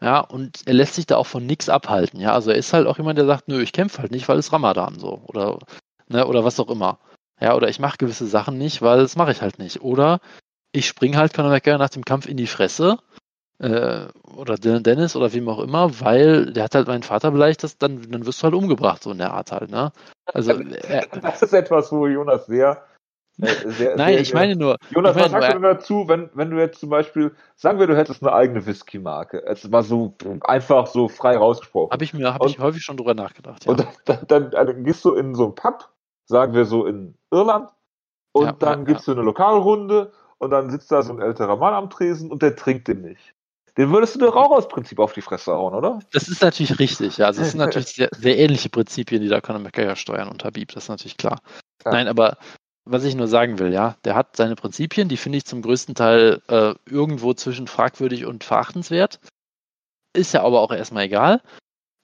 Ja, 0.00 0.20
und 0.20 0.62
er 0.66 0.74
lässt 0.74 0.94
sich 0.94 1.06
da 1.06 1.16
auch 1.16 1.26
von 1.26 1.46
nichts 1.46 1.68
abhalten. 1.68 2.20
Ja, 2.20 2.32
also 2.32 2.50
er 2.50 2.56
ist 2.56 2.72
halt 2.72 2.86
auch 2.86 2.98
jemand, 2.98 3.18
der 3.18 3.26
sagt, 3.26 3.48
nö, 3.48 3.62
ich 3.62 3.72
kämpfe 3.72 4.02
halt 4.02 4.10
nicht, 4.10 4.28
weil 4.28 4.38
es 4.38 4.52
Ramadan 4.52 4.98
so 4.98 5.22
oder 5.26 5.58
ne, 6.08 6.26
oder 6.26 6.44
was 6.44 6.60
auch 6.60 6.68
immer. 6.68 6.98
Ja, 7.40 7.54
oder 7.54 7.68
ich 7.68 7.78
mache 7.78 7.98
gewisse 7.98 8.26
Sachen 8.26 8.58
nicht, 8.58 8.82
weil 8.82 8.98
das 8.98 9.16
mache 9.16 9.32
ich 9.32 9.42
halt 9.42 9.58
nicht. 9.58 9.80
Oder 9.82 10.20
ich 10.72 10.86
spring 10.86 11.16
halt 11.16 11.34
Conor 11.34 11.50
McGregor 11.50 11.78
nach 11.78 11.90
dem 11.90 12.04
Kampf 12.04 12.26
in 12.26 12.36
die 12.36 12.46
Fresse 12.46 12.98
äh, 13.58 14.06
oder 14.36 14.56
Dylan 14.56 14.82
Dennis 14.82 15.16
oder 15.16 15.32
wem 15.32 15.48
auch 15.48 15.60
immer, 15.60 16.00
weil 16.00 16.52
der 16.52 16.64
hat 16.64 16.74
halt 16.74 16.88
meinen 16.88 17.02
Vater 17.02 17.30
beleidigt, 17.30 17.62
das, 17.62 17.78
dann, 17.78 18.10
dann 18.10 18.26
wirst 18.26 18.40
du 18.40 18.44
halt 18.44 18.54
umgebracht, 18.54 19.02
so 19.02 19.12
in 19.12 19.18
der 19.18 19.32
Art 19.32 19.52
halt, 19.52 19.70
ne? 19.70 19.92
Also 20.32 20.52
äh, 20.52 21.06
das 21.22 21.42
ist 21.42 21.52
etwas, 21.52 21.90
wo 21.92 22.06
Jonas 22.06 22.46
sehr 22.46 22.84
äh, 23.40 23.46
sehr, 23.70 23.96
Nein, 23.96 24.14
sehr, 24.14 24.20
ich 24.20 24.34
meine 24.34 24.56
nur. 24.56 24.76
Jonas, 24.90 25.16
was 25.16 25.30
sagst 25.30 25.54
du 25.54 25.58
dazu, 25.60 26.08
wenn, 26.08 26.30
wenn 26.34 26.50
du 26.50 26.58
jetzt 26.58 26.80
zum 26.80 26.90
Beispiel, 26.90 27.34
sagen 27.56 27.78
wir, 27.78 27.86
du 27.86 27.96
hättest 27.96 28.22
eine 28.22 28.32
eigene 28.32 28.64
Whisky-Marke. 28.64 29.44
Es 29.44 29.70
war 29.70 29.82
so 29.82 30.14
einfach 30.42 30.86
so 30.86 31.08
frei 31.08 31.36
rausgesprochen. 31.36 31.92
Habe 31.92 32.04
ich 32.04 32.14
mir 32.14 32.34
hab 32.34 32.44
ich 32.46 32.58
häufig 32.58 32.82
schon 32.82 32.96
drüber 32.96 33.14
nachgedacht. 33.14 33.64
Ja. 33.64 33.70
Und 33.70 33.80
dann, 33.80 33.88
dann, 34.04 34.50
dann, 34.50 34.66
dann, 34.66 34.84
gehst 34.84 35.04
du 35.04 35.14
in 35.14 35.34
so 35.34 35.44
einen 35.44 35.54
Pub, 35.54 35.90
sagen 36.24 36.54
wir 36.54 36.64
so 36.64 36.86
in 36.86 37.14
Irland, 37.30 37.70
und 38.32 38.44
ja, 38.44 38.52
dann 38.52 38.80
ja, 38.80 38.84
gibst 38.84 39.08
du 39.08 39.12
eine 39.12 39.22
Lokalrunde 39.22 40.12
und 40.38 40.50
dann 40.50 40.70
sitzt 40.70 40.92
da 40.92 41.02
so 41.02 41.12
ein 41.12 41.22
älterer 41.22 41.56
Mann 41.56 41.72
am 41.72 41.88
Tresen 41.88 42.30
und 42.30 42.42
der 42.42 42.54
trinkt 42.54 42.88
den 42.88 43.00
nicht. 43.00 43.34
Den 43.78 43.90
würdest 43.90 44.14
du 44.14 44.20
doch 44.20 44.36
auch 44.36 44.50
aus 44.50 44.68
Prinzip 44.68 44.98
auf 44.98 45.12
die 45.12 45.20
Fresse 45.22 45.52
hauen, 45.52 45.74
oder? 45.74 45.98
Das 46.12 46.28
ist 46.28 46.42
natürlich 46.42 46.78
richtig, 46.78 47.18
ja. 47.18 47.26
Also 47.26 47.42
es 47.42 47.52
sind 47.52 47.58
natürlich 47.60 47.88
sehr, 47.88 48.08
sehr 48.12 48.38
ähnliche 48.38 48.68
Prinzipien, 48.68 49.22
die 49.22 49.28
da 49.28 49.40
Conor 49.40 49.60
McGregor 49.60 49.96
steuern 49.96 50.28
und 50.28 50.44
Habib, 50.44 50.72
das 50.72 50.84
ist 50.84 50.88
natürlich 50.88 51.16
klar. 51.16 51.40
Nein, 51.84 52.08
aber 52.08 52.36
was 52.86 53.04
ich 53.04 53.16
nur 53.16 53.28
sagen 53.28 53.58
will, 53.58 53.72
ja, 53.72 53.96
der 54.04 54.14
hat 54.14 54.36
seine 54.36 54.54
Prinzipien, 54.54 55.08
die 55.08 55.16
finde 55.16 55.38
ich 55.38 55.44
zum 55.44 55.60
größten 55.60 55.94
Teil 55.94 56.40
äh, 56.48 56.74
irgendwo 56.86 57.34
zwischen 57.34 57.66
fragwürdig 57.66 58.24
und 58.26 58.44
verachtenswert. 58.44 59.20
Ist 60.14 60.32
ja 60.32 60.42
aber 60.42 60.60
auch 60.60 60.70
erstmal 60.72 61.04
egal. 61.04 61.42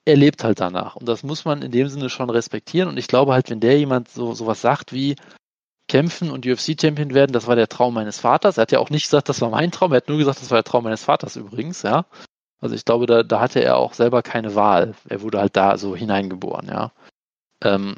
Er 0.05 0.17
lebt 0.17 0.43
halt 0.43 0.61
danach. 0.61 0.97
Und 0.97 1.09
das 1.09 1.23
muss 1.23 1.45
man 1.45 1.63
in 1.63 1.71
dem 1.71 1.89
Sinne 1.89 2.11
schon 2.11 2.29
respektieren. 2.29 2.89
Und 2.89 2.99
ich 2.99 3.07
glaube 3.07 3.33
halt, 3.33 3.49
wenn 3.49 3.61
der 3.61 3.79
jemand 3.79 4.09
so 4.09 4.35
sowas 4.35 4.61
sagt 4.61 4.93
wie 4.93 5.15
kämpfen 5.89 6.31
und 6.31 6.47
UFC-Champion 6.47 7.15
werden, 7.15 7.33
das 7.33 7.47
war 7.47 7.55
der 7.55 7.69
Traum 7.69 7.95
meines 7.95 8.19
Vaters. 8.19 8.59
Er 8.59 8.63
hat 8.63 8.73
ja 8.73 8.81
auch 8.81 8.91
nicht 8.91 9.05
gesagt, 9.05 9.29
das 9.29 9.41
war 9.41 9.51
mein 9.51 9.71
Traum. 9.71 9.93
Er 9.93 9.99
hat 9.99 10.09
nur 10.09 10.19
gesagt, 10.19 10.43
das 10.43 10.51
war 10.51 10.57
der 10.57 10.65
Traum 10.65 10.85
meines 10.85 11.05
Vaters 11.05 11.37
übrigens, 11.37 11.83
ja. 11.83 12.07
Also 12.61 12.75
ich 12.75 12.85
glaube, 12.85 13.07
da, 13.07 13.23
da 13.23 13.41
hatte 13.41 13.63
er 13.63 13.77
auch 13.77 13.95
selber 13.95 14.23
keine 14.23 14.55
Wahl. 14.57 14.95
Er 15.09 15.23
wurde 15.23 15.39
halt 15.39 15.57
da 15.57 15.79
so 15.79 15.95
hineingeboren, 15.95 16.67
ja. 16.67 16.93
Ähm, 17.61 17.95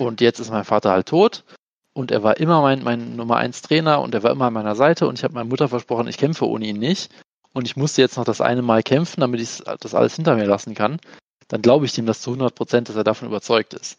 und 0.00 0.20
jetzt 0.20 0.40
ist 0.40 0.50
mein 0.50 0.64
Vater 0.64 0.90
halt 0.90 1.06
tot. 1.06 1.44
Und 1.92 2.10
er 2.10 2.22
war 2.22 2.38
immer 2.38 2.62
mein, 2.62 2.82
mein 2.82 3.16
Nummer 3.16 3.36
1 3.36 3.62
Trainer 3.62 4.00
und 4.00 4.14
er 4.14 4.22
war 4.22 4.30
immer 4.30 4.46
an 4.46 4.52
meiner 4.52 4.76
Seite 4.76 5.06
und 5.06 5.18
ich 5.18 5.24
habe 5.24 5.34
meiner 5.34 5.48
Mutter 5.48 5.68
versprochen, 5.68 6.08
ich 6.08 6.18
kämpfe 6.18 6.48
ohne 6.48 6.66
ihn 6.66 6.78
nicht. 6.78 7.10
Und 7.52 7.66
ich 7.66 7.76
musste 7.76 8.00
jetzt 8.00 8.16
noch 8.16 8.24
das 8.24 8.40
eine 8.40 8.62
Mal 8.62 8.82
kämpfen, 8.82 9.20
damit 9.20 9.40
ich 9.40 9.62
das 9.80 9.94
alles 9.94 10.14
hinter 10.14 10.36
mir 10.36 10.46
lassen 10.46 10.74
kann. 10.74 11.00
Dann 11.48 11.62
glaube 11.62 11.84
ich 11.84 11.98
ihm 11.98 12.06
das 12.06 12.20
zu 12.20 12.30
100 12.30 12.54
Prozent, 12.54 12.88
dass 12.88 12.96
er 12.96 13.02
davon 13.02 13.26
überzeugt 13.26 13.74
ist. 13.74 13.98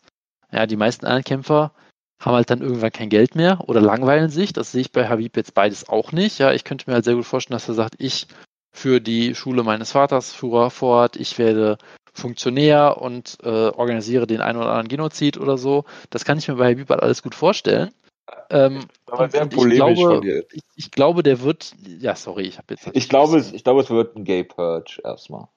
Ja, 0.51 0.65
die 0.65 0.77
meisten 0.77 1.05
anderen 1.05 1.25
Kämpfer 1.25 1.73
haben 2.21 2.35
halt 2.35 2.49
dann 2.49 2.61
irgendwann 2.61 2.91
kein 2.93 3.09
Geld 3.09 3.35
mehr 3.35 3.59
oder 3.67 3.81
langweilen 3.81 4.29
sich. 4.29 4.53
Das 4.53 4.71
sehe 4.71 4.81
ich 4.81 4.91
bei 4.91 5.09
Habib 5.09 5.35
jetzt 5.35 5.53
beides 5.53 5.89
auch 5.89 6.13
nicht. 6.13 6.39
Ja, 6.39 6.53
ich 6.53 6.63
könnte 6.63 6.89
mir 6.89 6.93
halt 6.93 7.05
sehr 7.05 7.15
gut 7.15 7.25
vorstellen, 7.25 7.55
dass 7.55 7.67
er 7.67 7.73
sagt, 7.73 7.95
ich 7.97 8.27
für 8.71 9.01
die 9.01 9.35
Schule 9.35 9.63
meines 9.63 9.91
Vaters 9.91 10.31
fuhr 10.31 10.71
fort, 10.71 11.17
ich 11.17 11.37
werde 11.37 11.77
Funktionär 12.13 13.01
und 13.01 13.37
äh, 13.43 13.69
organisiere 13.69 14.27
den 14.27 14.41
einen 14.41 14.57
oder 14.57 14.69
anderen 14.69 14.87
Genozid 14.89 15.37
oder 15.37 15.57
so. 15.57 15.85
Das 16.09 16.25
kann 16.25 16.37
ich 16.37 16.47
mir 16.47 16.55
bei 16.55 16.71
Habib 16.71 16.89
halt 16.89 17.01
alles 17.01 17.23
gut 17.23 17.35
vorstellen. 17.35 17.91
Ähm, 18.49 18.85
Aber 19.07 19.29
sehr 19.29 19.45
polemisch 19.45 19.97
glaube, 19.97 20.45
ich, 20.51 20.61
ich, 20.75 20.91
glaube, 20.91 21.23
der 21.23 21.41
wird. 21.41 21.73
Ja, 21.99 22.15
sorry, 22.15 22.43
ich 22.43 22.57
habe 22.57 22.67
jetzt. 22.73 22.89
Ich 22.93 23.09
glaube, 23.09 23.37
es, 23.37 23.51
ich 23.51 23.63
glaube, 23.63 23.81
es 23.81 23.89
wird 23.89 24.15
ein 24.15 24.23
Gay 24.23 24.43
Purge 24.43 25.01
erstmal. 25.03 25.47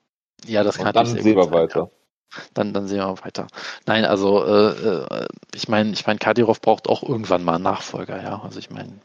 Ja, 0.47 0.63
das 0.63 0.79
kann 0.79 0.89
und 0.89 0.97
Dann 0.97 1.07
sehen 1.07 1.37
wir 1.37 1.51
weiter. 1.51 1.81
Ja. 1.81 2.41
Dann, 2.53 2.73
dann 2.73 2.87
sehen 2.87 2.99
wir 2.99 3.25
weiter. 3.25 3.47
Nein, 3.87 4.05
also 4.05 4.45
äh, 4.45 4.71
äh 4.71 5.27
ich 5.55 5.69
meine, 5.69 5.93
ich 5.93 6.07
meine, 6.07 6.19
Kadirov 6.19 6.61
braucht 6.61 6.89
auch 6.89 7.03
irgendwann 7.03 7.45
mal 7.45 7.55
einen 7.55 7.65
Nachfolger, 7.65 8.23
ja. 8.23 8.41
Also 8.43 8.59
ich 8.59 8.71
meine, 8.71 9.01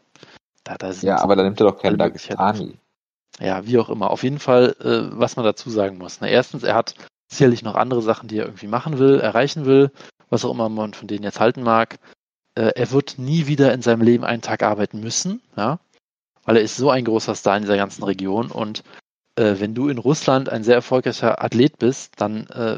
da, 0.64 0.78
da 0.78 0.91
sind. 0.91 1.08
Ja, 1.08 1.20
aber 1.20 1.36
dann 1.36 1.45
nimmt 1.45 1.60
er 1.60 1.68
doch 1.68 1.80
keinen 1.80 1.97
Dagestani. 1.97 2.78
Ja, 3.39 3.66
wie 3.66 3.78
auch 3.78 3.89
immer. 3.89 4.10
Auf 4.12 4.24
jeden 4.24 4.39
Fall, 4.39 4.76
äh, 4.82 5.18
was 5.18 5.36
man 5.36 5.45
dazu 5.45 5.70
sagen 5.70 5.97
muss. 5.97 6.20
Na, 6.22 6.28
erstens, 6.28 6.64
er 6.64 6.76
hat 6.76 6.95
sicherlich 7.30 7.64
noch 7.64 7.76
andere 7.76 8.02
Sachen, 8.02 8.28
die 8.28 8.38
er 8.38 8.46
irgendwie 8.46 8.68
machen 8.68 8.98
will, 9.00 9.20
erreichen 9.20 9.66
will, 9.66 9.92
was 10.30 10.44
auch 10.46 10.52
immer 10.52 10.70
man 10.70 10.94
von 10.94 11.08
denen 11.08 11.24
jetzt 11.24 11.40
halten 11.40 11.64
mag. 11.64 12.00
Äh, 12.56 12.72
er 12.76 12.92
wird 12.92 13.16
nie 13.18 13.48
wieder 13.48 13.74
in 13.74 13.82
seinem 13.82 14.02
Leben 14.02 14.24
einen 14.24 14.42
Tag 14.42 14.64
arbeiten 14.64 15.00
müssen, 15.00 15.42
ja, 15.56 15.80
weil 16.46 16.58
er 16.58 16.64
ist 16.64 16.78
so 16.78 16.90
ein 16.90 17.06
großer 17.06 17.36
Star 17.36 17.58
in 17.58 17.64
dieser 17.64 17.78
ganzen 17.78 18.04
Region 18.04 18.52
und 18.52 18.84
äh, 19.36 19.60
wenn 19.60 19.76
du 19.76 19.90
in 19.90 19.98
Russland 19.98 20.50
ein 20.50 20.64
sehr 20.64 20.76
erfolgreicher 20.76 21.44
Athlet 21.44 21.78
bist, 21.78 22.14
dann 22.18 22.48
äh, 22.48 22.78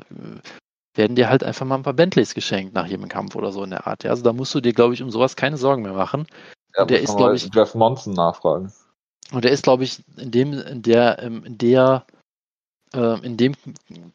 werden 0.93 1.15
dir 1.15 1.29
halt 1.29 1.43
einfach 1.43 1.65
mal 1.65 1.75
ein 1.75 1.83
paar 1.83 1.93
Bentleys 1.93 2.33
geschenkt 2.33 2.73
nach 2.73 2.85
jedem 2.85 3.07
Kampf 3.07 3.35
oder 3.35 3.51
so 3.51 3.63
in 3.63 3.69
der 3.69 3.87
Art. 3.87 4.03
Ja? 4.03 4.11
Also 4.11 4.23
da 4.23 4.33
musst 4.33 4.53
du 4.53 4.61
dir, 4.61 4.73
glaube 4.73 4.93
ich, 4.93 5.01
um 5.01 5.09
sowas 5.09 5.35
keine 5.35 5.57
Sorgen 5.57 5.83
mehr 5.83 5.93
machen. 5.93 6.27
Ja, 6.75 6.85
der 6.85 7.01
ist, 7.01 7.15
glaube 7.15 7.35
ich, 7.35 7.49
Jeff 7.53 7.75
Monson 7.75 8.13
nachfragen. 8.13 8.71
Und 9.31 9.43
der 9.43 9.51
ist, 9.51 9.63
glaube 9.63 9.83
ich, 9.83 10.03
in 10.17 10.31
dem, 10.31 10.53
in 10.53 10.81
der, 10.81 11.19
in 11.19 11.57
der 11.57 12.05
in 12.93 13.37
dem 13.37 13.55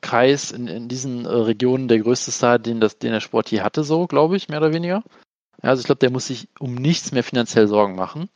Kreis, 0.01 0.51
in, 0.51 0.69
in 0.69 0.89
diesen 0.89 1.25
äh, 1.25 1.29
Regionen 1.29 1.89
der 1.89 2.01
größte 2.01 2.31
Star, 2.31 2.59
den, 2.59 2.81
das, 2.81 2.99
den 2.99 3.13
der 3.13 3.21
Sport 3.21 3.51
je 3.51 3.63
hatte, 3.63 3.85
so, 3.85 4.07
glaube 4.07 4.37
ich, 4.37 4.49
mehr 4.49 4.59
oder 4.59 4.73
weniger. 4.73 5.03
Ja, 5.63 5.71
also 5.71 5.81
ich 5.81 5.87
glaube, 5.87 6.01
der 6.01 6.11
muss 6.11 6.27
sich 6.27 6.49
um 6.59 6.75
nichts 6.75 7.13
mehr 7.13 7.25
finanziell 7.25 7.69
Sorgen 7.69 7.97
machen. 7.97 8.29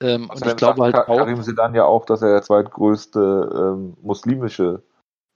Ähm, 0.00 0.30
also 0.30 0.44
und 0.44 0.50
ich 0.50 0.56
glaube 0.56 0.82
halt 0.82 0.94
auch. 0.94 1.06
Karim 1.06 1.42
Sedan 1.42 1.74
ja 1.74 1.84
auch, 1.84 2.04
dass 2.04 2.22
er 2.22 2.30
der 2.30 2.42
zweitgrößte 2.42 3.74
ähm, 3.74 3.96
muslimische 4.02 4.82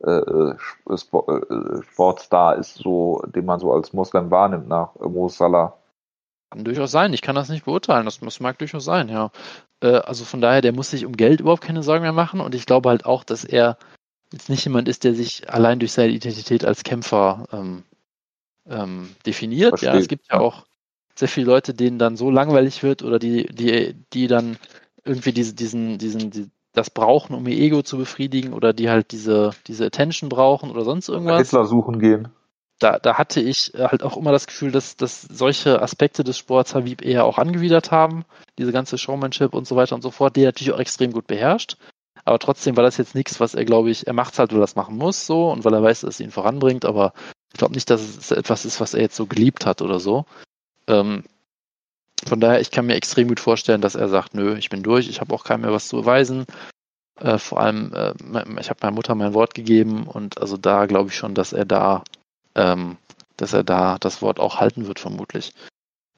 äh, 0.04 0.10
äh 0.10 0.56
Sport, 0.96 1.50
äh, 1.50 1.82
Sportstar 1.82 2.56
ist, 2.56 2.76
so, 2.76 3.22
den 3.26 3.44
man 3.46 3.58
so 3.58 3.72
als 3.72 3.92
Muslim 3.92 4.30
wahrnimmt 4.30 4.68
nach 4.68 4.94
Mo 4.96 5.28
Salah. 5.28 5.76
Kann 6.52 6.64
durchaus 6.64 6.90
sein, 6.90 7.12
ich 7.12 7.22
kann 7.22 7.36
das 7.36 7.48
nicht 7.48 7.64
beurteilen, 7.64 8.04
das, 8.04 8.20
das 8.20 8.40
mag 8.40 8.58
durchaus 8.58 8.84
sein, 8.84 9.08
ja. 9.08 9.30
Äh, 9.80 9.98
also 9.98 10.24
von 10.24 10.40
daher, 10.40 10.60
der 10.60 10.72
muss 10.72 10.90
sich 10.90 11.06
um 11.06 11.16
Geld 11.16 11.40
überhaupt 11.40 11.62
keine 11.62 11.82
Sorgen 11.82 12.02
mehr 12.02 12.12
machen 12.12 12.40
und 12.40 12.54
ich 12.54 12.66
glaube 12.66 12.88
halt 12.88 13.06
auch, 13.06 13.24
dass 13.24 13.44
er 13.44 13.76
jetzt 14.32 14.48
nicht 14.48 14.64
jemand 14.64 14.88
ist, 14.88 15.04
der 15.04 15.14
sich 15.14 15.50
allein 15.50 15.78
durch 15.78 15.92
seine 15.92 16.12
Identität 16.12 16.64
als 16.64 16.82
Kämpfer 16.82 17.46
ähm, 17.52 17.82
ähm, 18.68 19.10
definiert. 19.26 19.70
Versteht. 19.70 19.92
Ja, 19.92 19.98
es 19.98 20.08
gibt 20.08 20.26
ja 20.30 20.38
auch 20.38 20.66
sehr 21.14 21.28
viele 21.28 21.46
Leute, 21.46 21.74
denen 21.74 21.98
dann 21.98 22.16
so 22.16 22.30
langweilig 22.30 22.82
wird 22.82 23.02
oder 23.02 23.18
die, 23.18 23.46
die, 23.46 23.94
die 24.12 24.26
dann 24.26 24.56
irgendwie 25.04 25.32
diese, 25.32 25.54
diesen, 25.54 25.98
diesen, 25.98 26.30
die, 26.30 26.50
das 26.72 26.90
brauchen, 26.90 27.34
um 27.34 27.46
ihr 27.46 27.58
Ego 27.58 27.82
zu 27.82 27.98
befriedigen 27.98 28.52
oder 28.52 28.72
die 28.72 28.88
halt 28.88 29.12
diese, 29.12 29.50
diese 29.66 29.86
Attention 29.86 30.28
brauchen 30.28 30.70
oder 30.70 30.84
sonst 30.84 31.08
irgendwas. 31.08 31.40
Hitler 31.40 31.66
suchen 31.66 31.98
gehen. 31.98 32.28
da, 32.78 32.98
da 32.98 33.18
hatte 33.18 33.40
ich 33.40 33.72
halt 33.76 34.02
auch 34.02 34.16
immer 34.16 34.32
das 34.32 34.46
Gefühl, 34.46 34.70
dass, 34.70 34.96
dass 34.96 35.22
solche 35.22 35.82
Aspekte 35.82 36.24
des 36.24 36.38
Sports 36.38 36.74
Habib 36.74 37.02
eher 37.02 37.24
auch 37.24 37.38
angewidert 37.38 37.90
haben. 37.90 38.24
Diese 38.58 38.72
ganze 38.72 38.98
Showmanship 38.98 39.52
und 39.52 39.66
so 39.66 39.76
weiter 39.76 39.94
und 39.94 40.02
so 40.02 40.10
fort, 40.10 40.36
die 40.36 40.42
er 40.42 40.48
natürlich 40.48 40.72
auch 40.72 40.80
extrem 40.80 41.12
gut 41.12 41.26
beherrscht. 41.26 41.76
Aber 42.24 42.38
trotzdem 42.38 42.76
war 42.76 42.84
das 42.84 42.96
jetzt 42.96 43.14
nichts, 43.14 43.40
was 43.40 43.54
er, 43.54 43.64
glaube 43.64 43.90
ich, 43.90 44.06
er 44.06 44.12
macht 44.12 44.38
halt, 44.38 44.52
weil 44.52 44.58
er 44.58 44.62
das 44.62 44.76
machen 44.76 44.96
muss, 44.96 45.26
so 45.26 45.50
und 45.50 45.64
weil 45.64 45.74
er 45.74 45.82
weiß, 45.82 46.02
dass 46.02 46.14
es 46.14 46.20
ihn 46.20 46.30
voranbringt. 46.30 46.84
Aber 46.84 47.12
ich 47.52 47.58
glaube 47.58 47.74
nicht, 47.74 47.90
dass 47.90 48.00
es 48.00 48.30
etwas 48.30 48.64
ist, 48.64 48.80
was 48.80 48.94
er 48.94 49.02
jetzt 49.02 49.16
so 49.16 49.26
geliebt 49.26 49.66
hat 49.66 49.82
oder 49.82 50.00
so. 50.00 50.24
Ähm, 50.86 51.24
von 52.26 52.40
daher, 52.40 52.60
ich 52.60 52.70
kann 52.70 52.86
mir 52.86 52.96
extrem 52.96 53.28
gut 53.28 53.40
vorstellen, 53.40 53.80
dass 53.80 53.94
er 53.94 54.08
sagt, 54.08 54.34
nö, 54.34 54.56
ich 54.56 54.68
bin 54.68 54.82
durch, 54.82 55.08
ich 55.08 55.20
habe 55.20 55.34
auch 55.34 55.44
keinem 55.44 55.62
mehr 55.62 55.72
was 55.72 55.88
zu 55.88 55.96
beweisen. 55.96 56.44
Äh, 57.18 57.38
vor 57.38 57.60
allem, 57.60 57.92
äh, 57.94 58.12
ich 58.60 58.70
habe 58.70 58.80
meiner 58.82 58.94
Mutter 58.94 59.14
mein 59.14 59.34
Wort 59.34 59.54
gegeben 59.54 60.06
und 60.06 60.40
also 60.40 60.56
da 60.56 60.86
glaube 60.86 61.10
ich 61.10 61.16
schon, 61.16 61.34
dass 61.34 61.52
er 61.52 61.64
da, 61.64 62.04
ähm, 62.54 62.96
dass 63.36 63.52
er 63.52 63.64
da 63.64 63.98
das 63.98 64.22
Wort 64.22 64.38
auch 64.40 64.60
halten 64.60 64.86
wird, 64.86 65.00
vermutlich. 65.00 65.52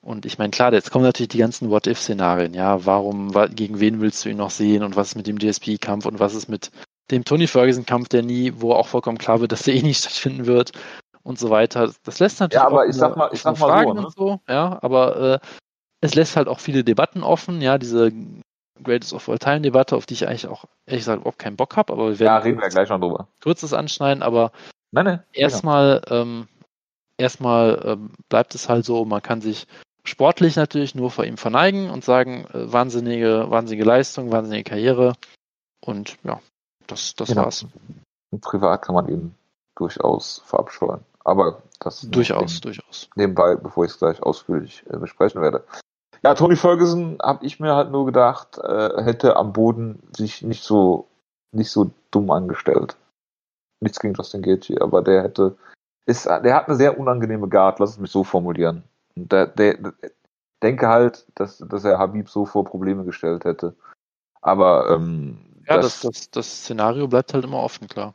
Und 0.05 0.27
ich 0.27 0.37
meine, 0.37 0.51
klar, 0.51 0.73
jetzt 0.73 0.91
kommen 0.91 1.05
natürlich 1.05 1.29
die 1.29 1.39
ganzen 1.39 1.71
What-If-Szenarien, 1.71 2.55
ja, 2.55 2.85
warum, 2.85 3.33
gegen 3.55 3.79
wen 3.79 4.01
willst 4.01 4.25
du 4.25 4.31
ihn 4.31 4.37
noch 4.37 4.51
sehen? 4.51 4.83
Und 4.83 4.97
was 4.97 5.11
ist 5.11 5.15
mit 5.15 5.29
dem 5.29 5.39
GSP-Kampf 5.39 6.07
und 6.07 6.19
was 6.19 6.35
ist 6.35 6.49
mit 6.49 6.73
dem 7.13 7.25
Tony 7.25 7.47
Ferguson-Kampf, 7.47 8.09
der 8.09 8.23
nie, 8.23 8.53
wo 8.57 8.73
auch 8.73 8.89
vollkommen 8.89 9.19
klar 9.19 9.41
wird, 9.41 9.53
dass 9.53 9.63
der 9.63 9.75
eh 9.75 9.83
nicht 9.83 9.99
stattfinden 10.01 10.47
wird? 10.47 10.73
Und 11.23 11.39
so 11.39 11.51
weiter. 11.51 11.93
Das 12.03 12.19
lässt 12.19 12.41
natürlich 12.41 12.61
ja, 12.61 12.67
aber 12.67 12.87
ich 12.87 12.97
sag 12.97 13.17
mal, 13.17 13.31
ich 13.33 13.41
sag 13.41 13.57
mal 13.61 13.69
Fragen 13.69 13.97
so, 13.97 14.03
ne? 14.03 14.09
so, 14.17 14.41
ja, 14.49 14.77
aber 14.83 15.35
äh, 15.35 15.39
es 16.01 16.17
lässt 16.17 16.37
halt 16.37 16.49
auch 16.49 16.59
viele 16.59 16.83
Debatten 16.83 17.23
offen, 17.23 17.61
ja, 17.61 17.79
diese 17.79 18.11
Greatest 18.83 19.13
of 19.13 19.29
All 19.29 19.39
Time 19.39 19.61
Debatte, 19.61 19.95
auf 19.95 20.05
die 20.05 20.15
ich 20.15 20.27
eigentlich 20.27 20.49
auch 20.49 20.65
ehrlich 20.85 21.03
gesagt 21.03 21.21
überhaupt 21.21 21.39
keinen 21.39 21.57
Bock 21.57 21.77
habe, 21.77 21.93
aber 21.93 22.09
wir 22.09 22.19
werden 22.19 22.27
ja, 22.27 22.39
reden 22.39 22.61
wir 22.61 22.69
gleich 22.71 22.89
noch 22.89 22.99
drüber. 22.99 23.29
Kurzes 23.41 23.73
anschneiden, 23.73 24.25
aber 24.25 24.51
nein, 24.91 25.05
nein, 25.05 25.23
erstmal 25.33 26.03
ähm, 26.11 26.49
erstmal 27.19 27.81
ähm, 27.85 28.11
bleibt 28.29 28.57
es 28.57 28.69
halt 28.69 28.85
so, 28.85 29.05
man 29.05 29.23
kann 29.23 29.41
sich 29.41 29.69
sportlich 30.05 30.57
natürlich 30.57 30.95
nur 30.95 31.11
vor 31.11 31.25
ihm 31.25 31.37
verneigen 31.37 31.91
und 31.91 32.05
sagen, 32.05 32.47
äh, 32.53 32.73
wahnsinnige, 32.73 33.47
wahnsinnige 33.51 33.85
Leistung, 33.85 34.33
wahnsinnige 34.33 34.69
Karriere 34.69 35.15
und 35.85 36.19
ja, 36.25 36.41
das, 36.87 37.15
das 37.15 37.29
genau. 37.29 37.45
war's. 37.45 37.67
Und 38.31 38.41
privat 38.41 38.83
kann 38.83 38.95
man 38.95 39.09
ihn 39.09 39.35
durchaus 39.77 40.43
verabscheuen. 40.45 41.01
Aber 41.25 41.63
das 41.79 42.01
durchaus, 42.03 42.61
durchaus. 42.61 43.09
Nebenbei, 43.15 43.57
bevor 43.57 43.85
ich 43.85 43.93
es 43.93 43.99
gleich 43.99 44.23
ausführlich 44.23 44.85
äh, 44.91 44.97
besprechen 44.97 45.41
werde. 45.41 45.65
Ja, 46.23 46.35
Tony 46.35 46.57
Ferguson 46.57 47.19
habe 47.23 47.45
ich 47.45 47.59
mir 47.59 47.75
halt 47.75 47.91
nur 47.91 48.07
gedacht, 48.07 48.59
äh, 48.59 49.03
hätte 49.03 49.37
am 49.37 49.53
Boden 49.53 50.03
sich 50.17 50.43
nicht 50.43 50.63
so 50.63 51.09
nicht 51.53 51.71
so 51.71 51.91
dumm 52.11 52.31
angestellt. 52.31 52.97
Nichts 53.81 54.01
gegen 54.01 54.15
Justin 54.15 54.43
Gaethje, 54.43 54.81
aber 54.81 55.03
der 55.03 55.23
hätte 55.23 55.57
ist 56.07 56.27
der 56.27 56.55
hat 56.55 56.69
eine 56.69 56.77
sehr 56.77 56.99
unangenehme 56.99 57.49
Guard, 57.49 57.79
lass 57.79 57.91
es 57.91 57.99
mich 57.99 58.11
so 58.11 58.25
formulieren. 58.25 58.85
Und 59.17 59.33
der, 59.33 59.47
der, 59.47 59.93
denke 60.63 60.89
halt, 60.89 61.27
dass 61.35 61.59
dass 61.59 61.85
er 61.85 61.99
Habib 61.99 62.29
so 62.29 62.47
vor 62.47 62.65
Probleme 62.65 63.05
gestellt 63.05 63.45
hätte. 63.45 63.75
Aber 64.41 64.91
ähm, 64.91 65.39
ja, 65.69 65.77
das, 65.77 66.01
das, 66.01 66.13
das, 66.13 66.31
das 66.31 66.47
Szenario 66.63 67.09
bleibt 67.09 67.35
halt 67.35 67.45
immer 67.45 67.63
offen, 67.63 67.89
klar. 67.89 68.15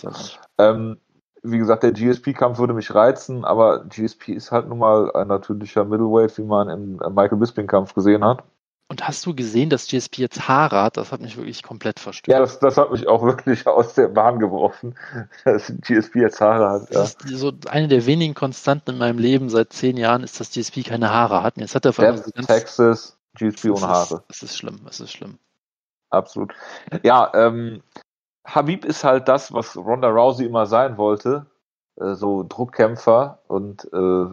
klar. 0.00 0.14
Halt 0.14 0.40
ähm, 0.58 0.98
wie 1.42 1.58
gesagt, 1.58 1.82
der 1.82 1.92
GSP-Kampf 1.92 2.58
würde 2.58 2.74
mich 2.74 2.94
reizen, 2.94 3.44
aber 3.44 3.84
GSP 3.84 4.30
ist 4.30 4.50
halt 4.50 4.68
nun 4.68 4.78
mal 4.78 5.12
ein 5.12 5.28
natürlicher 5.28 5.84
Middleweight, 5.84 6.36
wie 6.38 6.42
man 6.42 6.68
im 6.68 6.96
Michael 7.14 7.38
Bisping-Kampf 7.38 7.94
gesehen 7.94 8.24
hat. 8.24 8.42
Und 8.88 9.06
hast 9.08 9.26
du 9.26 9.34
gesehen, 9.34 9.68
dass 9.68 9.88
GSP 9.88 10.18
jetzt 10.18 10.46
Haare 10.46 10.82
hat? 10.82 10.96
Das 10.96 11.10
hat 11.10 11.20
mich 11.20 11.36
wirklich 11.36 11.64
komplett 11.64 11.98
verstört. 11.98 12.32
Ja, 12.32 12.38
das, 12.38 12.60
das 12.60 12.76
hat 12.76 12.92
mich 12.92 13.08
auch 13.08 13.22
wirklich 13.24 13.66
aus 13.66 13.94
der 13.94 14.08
Bahn 14.08 14.38
geworfen, 14.38 14.94
dass 15.44 15.72
GSP 15.80 16.16
jetzt 16.16 16.40
Haare 16.40 16.70
hat. 16.70 16.90
Ja. 16.90 17.00
Das 17.00 17.16
ist 17.24 17.38
so 17.38 17.52
eine 17.68 17.88
der 17.88 18.06
wenigen 18.06 18.34
Konstanten 18.34 18.92
in 18.92 18.98
meinem 18.98 19.18
Leben 19.18 19.48
seit 19.48 19.72
zehn 19.72 19.96
Jahren 19.96 20.22
ist, 20.22 20.38
dass 20.38 20.52
GSP 20.52 20.84
keine 20.84 21.10
Haare 21.10 21.42
hat. 21.42 21.56
jetzt 21.56 21.74
hat 21.74 21.84
er 21.84 21.92
vor 21.92 22.16
so 22.16 22.30
ganz, 22.30 22.46
Texas, 22.46 23.18
GSP 23.34 23.70
ohne 23.70 23.88
Haare. 23.88 24.22
Es 24.28 24.42
ist 24.44 24.56
schlimm, 24.56 24.80
es 24.88 25.00
ist 25.00 25.12
schlimm. 25.12 25.38
Absolut. 26.10 26.54
Ja, 27.02 27.32
ähm, 27.34 27.82
Habib 28.46 28.84
ist 28.84 29.02
halt 29.02 29.26
das, 29.26 29.52
was 29.52 29.76
Ronda 29.76 30.08
Rousey 30.08 30.46
immer 30.46 30.66
sein 30.66 30.96
wollte, 30.96 31.46
äh, 31.96 32.14
so 32.14 32.44
Druckkämpfer 32.48 33.40
und 33.48 33.92
äh, 33.92 34.26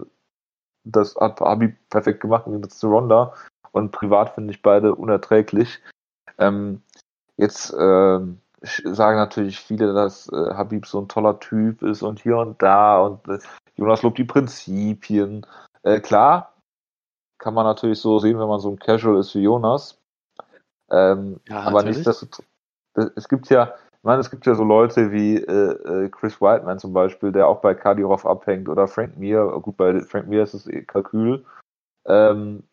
das 0.84 1.16
hat 1.16 1.42
Habib 1.42 1.76
perfekt 1.90 2.22
gemacht 2.22 2.44
im 2.46 2.54
Gegensatz 2.54 2.78
zu 2.78 2.90
Ronda 2.90 3.34
und 3.74 3.92
privat 3.92 4.36
finde 4.36 4.54
ich 4.54 4.62
beide 4.62 4.96
unerträglich. 4.96 5.82
Ähm, 6.38 6.82
jetzt 7.36 7.74
äh, 7.74 8.20
sagen 8.62 9.18
natürlich 9.18 9.60
viele, 9.60 9.94
dass 9.94 10.30
äh, 10.30 10.54
Habib 10.54 10.86
so 10.86 11.02
ein 11.02 11.10
toller 11.10 11.40
Typ 11.40 11.82
ist 11.82 12.02
und 12.02 12.22
hier 12.22 12.38
und 12.38 12.62
da 12.62 13.02
und 13.02 13.28
äh, 13.28 13.40
Jonas 13.76 14.04
lobt 14.04 14.18
die 14.18 14.24
Prinzipien. 14.24 15.46
Äh, 15.82 16.00
klar, 16.00 16.54
kann 17.40 17.54
man 17.54 17.66
natürlich 17.66 18.00
so 18.00 18.20
sehen, 18.20 18.40
wenn 18.40 18.48
man 18.48 18.60
so 18.60 18.70
ein 18.70 18.80
Casual 18.80 19.20
ist 19.20 19.36
wie 19.36 19.42
Jonas. 19.42 20.00
Ähm, 20.92 21.40
ja, 21.50 21.62
aber 21.62 21.84
nicht, 21.84 22.06
dass 22.06 22.26
es 23.16 23.28
gibt 23.28 23.50
ja, 23.50 23.74
ich 23.92 24.04
meine, 24.04 24.22
es 24.22 24.30
gibt 24.30 24.46
ja 24.46 24.54
so 24.54 24.64
Leute 24.64 25.12
wie 25.12 25.38
äh, 25.38 26.06
äh, 26.06 26.10
Chris 26.10 26.40
Whiteman 26.40 26.78
zum 26.78 26.94
Beispiel, 26.94 27.32
der 27.32 27.48
auch 27.48 27.62
bei 27.62 27.74
Kadyrov 27.74 28.26
abhängt, 28.26 28.70
oder 28.70 28.88
Frank 28.88 29.18
Mir, 29.18 29.46
gut, 29.62 29.78
bei 29.78 30.02
Frank 30.02 30.28
Mir 30.28 30.44
ist 30.44 30.54
es 30.54 30.68
eh 30.68 30.84
Kalkül. 30.84 31.44
Ähm, 32.06 32.64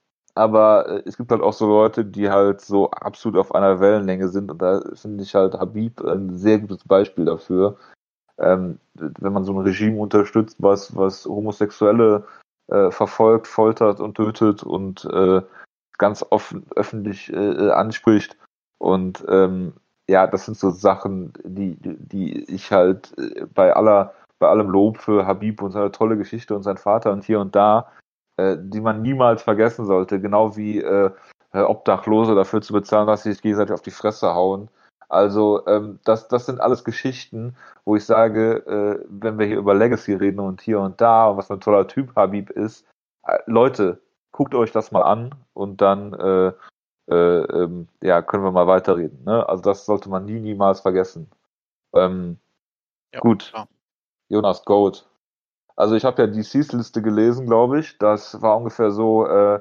aber 0.41 0.89
äh, 0.89 1.03
es 1.07 1.17
gibt 1.17 1.31
halt 1.31 1.43
auch 1.43 1.53
so 1.53 1.69
Leute, 1.69 2.05
die 2.05 2.31
halt 2.31 2.63
so 2.63 2.91
absolut 2.91 3.39
auf 3.39 3.55
einer 3.55 3.79
Wellenlänge 3.81 4.29
sind 4.29 4.51
und 4.51 4.63
da 4.63 4.81
finde 4.95 5.23
ich 5.23 5.35
halt 5.35 5.55
Habib 5.55 6.01
ein 6.01 6.37
sehr 6.37 6.59
gutes 6.59 6.85
Beispiel 6.85 7.27
dafür. 7.27 7.77
Ähm, 8.39 8.79
wenn 8.95 9.33
man 9.35 9.45
so 9.45 9.53
ein 9.53 9.61
Regime 9.67 10.01
unterstützt, 10.01 10.57
was, 10.61 10.97
was 10.97 11.27
Homosexuelle 11.27 12.25
äh, 12.69 12.91
verfolgt, 12.91 13.47
foltert 13.47 14.01
und 14.01 14.15
tötet 14.17 14.63
und 14.63 15.05
äh, 15.05 15.43
ganz 15.99 16.25
offen 16.31 16.65
öffentlich 16.75 17.31
äh, 17.33 17.71
anspricht 17.71 18.37
und 18.79 19.23
ähm, 19.29 19.75
ja, 20.09 20.27
das 20.27 20.47
sind 20.47 20.57
so 20.57 20.71
Sachen, 20.71 21.35
die, 21.45 21.77
die 21.81 22.45
ich 22.53 22.73
halt 22.73 23.13
äh, 23.19 23.47
bei 23.55 23.77
aller, 23.77 24.15
bei 24.39 24.49
allem 24.49 24.71
Lob 24.71 24.99
für 24.99 25.27
Habib 25.27 25.61
und 25.61 25.73
seine 25.73 25.93
tolle 25.93 26.17
Geschichte 26.17 26.57
und 26.57 26.63
sein 26.63 26.79
Vater 26.79 27.13
und 27.13 27.25
hier 27.25 27.41
und 27.41 27.55
da, 27.55 27.93
äh, 28.41 28.57
die 28.59 28.81
man 28.81 29.03
niemals 29.03 29.43
vergessen 29.43 29.85
sollte, 29.87 30.21
genau 30.21 30.57
wie 30.57 30.79
äh, 30.79 31.11
Obdachlose 31.53 32.35
dafür 32.35 32.63
zu 32.63 32.73
bezahlen, 32.73 33.07
dass 33.07 33.25
sie 33.25 33.33
sich 33.33 33.43
gegenseitig 33.43 33.75
auf 33.75 33.83
die 33.83 33.91
Fresse 33.91 34.35
hauen. 34.35 34.69
Also 35.09 35.67
ähm, 35.67 35.99
das, 36.05 36.29
das 36.29 36.47
sind 36.47 36.61
alles 36.61 36.85
Geschichten, 36.85 37.57
wo 37.85 37.97
ich 37.97 38.05
sage, 38.05 38.59
äh, 38.67 39.05
wenn 39.09 39.39
wir 39.39 39.47
hier 39.47 39.59
über 39.59 39.75
Legacy 39.75 40.15
reden 40.15 40.39
und 40.39 40.61
hier 40.61 40.79
und 40.79 41.01
da 41.01 41.29
und 41.29 41.37
was 41.37 41.51
ein 41.51 41.61
toller 41.61 41.89
Typ 41.89 42.15
Habib 42.15 42.51
ist, 42.51 42.87
äh, 43.27 43.39
Leute, 43.47 44.01
guckt 44.31 44.55
euch 44.55 44.71
das 44.71 44.93
mal 44.93 45.03
an 45.03 45.35
und 45.53 45.81
dann 45.81 46.15
äh, 46.15 46.53
äh, 47.11 47.15
ähm, 47.15 47.89
ja, 48.03 48.23
können 48.23 48.45
wir 48.45 48.53
mal 48.53 48.69
weiterreden. 48.69 49.25
Ne? 49.25 49.47
Also 49.49 49.63
das 49.65 49.85
sollte 49.85 50.09
man 50.09 50.25
nie, 50.25 50.39
niemals 50.39 50.81
vergessen. 50.81 51.29
Ähm, 51.93 52.39
ja, 53.13 53.19
gut. 53.19 53.51
Klar. 53.51 53.67
Jonas 54.29 54.65
Gold. 54.65 55.10
Also 55.81 55.95
ich 55.95 56.05
habe 56.05 56.21
ja 56.21 56.29
die 56.29 56.43
Seas-Liste 56.43 57.01
gelesen, 57.01 57.47
glaube 57.47 57.81
ich. 57.81 57.97
Das 57.97 58.43
war 58.43 58.59
ungefähr 58.59 58.91
so 58.91 59.27
äh, 59.27 59.61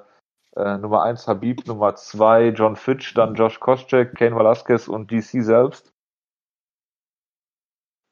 äh, 0.58 0.78
Nummer 0.78 1.04
1 1.04 1.30
Habib, 1.30 1.66
Nummer 1.66 1.96
2 1.96 2.50
John 2.50 2.76
Fitch, 2.76 3.14
dann 3.14 3.36
Josh 3.36 3.62
Koscheck, 3.62 4.16
Kane 4.18 4.36
Velasquez 4.36 4.90
und 4.90 5.10
DC 5.10 5.42
selbst. 5.42 5.94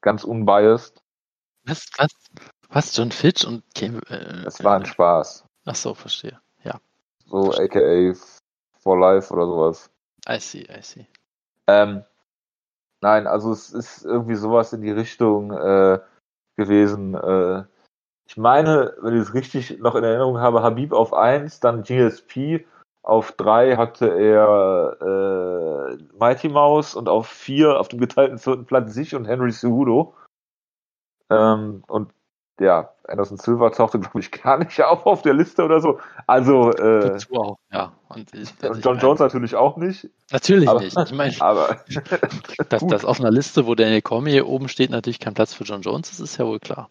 Ganz 0.00 0.24
unbiased. 0.24 1.02
Was, 1.64 1.86
was, 1.98 2.10
was 2.70 2.96
John 2.96 3.12
Fitch 3.12 3.44
und 3.44 3.62
Kane? 3.74 4.00
Äh, 4.08 4.42
das 4.42 4.64
war 4.64 4.76
ein 4.76 4.86
Spaß. 4.86 5.44
Ach 5.66 5.74
so, 5.74 5.92
verstehe. 5.92 6.40
Ja. 6.64 6.80
So 7.26 7.52
aka 7.52 8.14
for 8.78 8.98
Life 8.98 9.30
oder 9.34 9.44
sowas. 9.44 9.90
I 10.26 10.40
see, 10.40 10.62
I 10.62 10.80
see. 10.80 11.06
Ähm, 11.66 12.02
nein, 13.02 13.26
also 13.26 13.52
es 13.52 13.70
ist 13.70 14.06
irgendwie 14.06 14.36
sowas 14.36 14.72
in 14.72 14.80
die 14.80 14.92
Richtung 14.92 15.52
äh, 15.52 15.98
gewesen. 16.56 17.14
Äh, 17.14 17.64
ich 18.28 18.36
meine, 18.36 18.94
wenn 19.00 19.14
ich 19.14 19.22
es 19.22 19.32
richtig 19.32 19.78
noch 19.78 19.94
in 19.94 20.04
Erinnerung 20.04 20.38
habe, 20.38 20.62
Habib 20.62 20.92
auf 20.92 21.14
1, 21.14 21.60
dann 21.60 21.82
GSP. 21.82 22.66
Auf 23.02 23.32
3 23.32 23.76
hatte 23.78 24.08
er 24.08 24.98
äh, 25.00 25.96
Mighty 26.20 26.50
Mouse 26.50 26.94
und 26.94 27.08
auf 27.08 27.26
4 27.26 27.80
auf 27.80 27.88
dem 27.88 27.98
geteilten 27.98 28.38
vierten 28.38 28.66
Platz 28.66 28.92
sich 28.92 29.14
und 29.14 29.24
Henry 29.24 29.50
Cejudo. 29.50 30.14
Ähm, 31.30 31.82
und 31.88 32.12
ja, 32.60 32.92
Anderson 33.04 33.38
Silver 33.38 33.72
tauchte, 33.72 33.98
glaube 34.00 34.20
ich, 34.20 34.30
gar 34.30 34.58
nicht 34.58 34.82
auf 34.82 35.06
auf 35.06 35.22
der 35.22 35.32
Liste 35.32 35.64
oder 35.64 35.80
so. 35.80 35.98
Also, 36.26 36.70
äh, 36.72 37.18
wow, 37.30 37.56
ja. 37.72 37.92
Und, 38.10 38.34
ich, 38.34 38.52
und 38.62 38.84
John 38.84 38.98
Jones 38.98 39.20
natürlich 39.20 39.54
auch 39.54 39.78
nicht. 39.78 40.10
Natürlich 40.30 40.68
aber, 40.68 40.80
nicht. 40.80 40.98
Ich 40.98 41.12
meine, 41.12 41.34
aber 41.40 41.78
dass 42.68 42.86
das 42.86 43.06
auf 43.06 43.20
einer 43.20 43.30
Liste, 43.30 43.66
wo 43.66 43.74
Daniel 43.74 44.02
Cormier 44.02 44.46
oben 44.46 44.68
steht, 44.68 44.90
natürlich 44.90 45.18
kein 45.18 45.32
Platz 45.32 45.54
für 45.54 45.64
John 45.64 45.80
Jones 45.80 46.10
ist, 46.12 46.20
ist 46.20 46.36
ja 46.36 46.44
wohl 46.44 46.60
klar. 46.60 46.88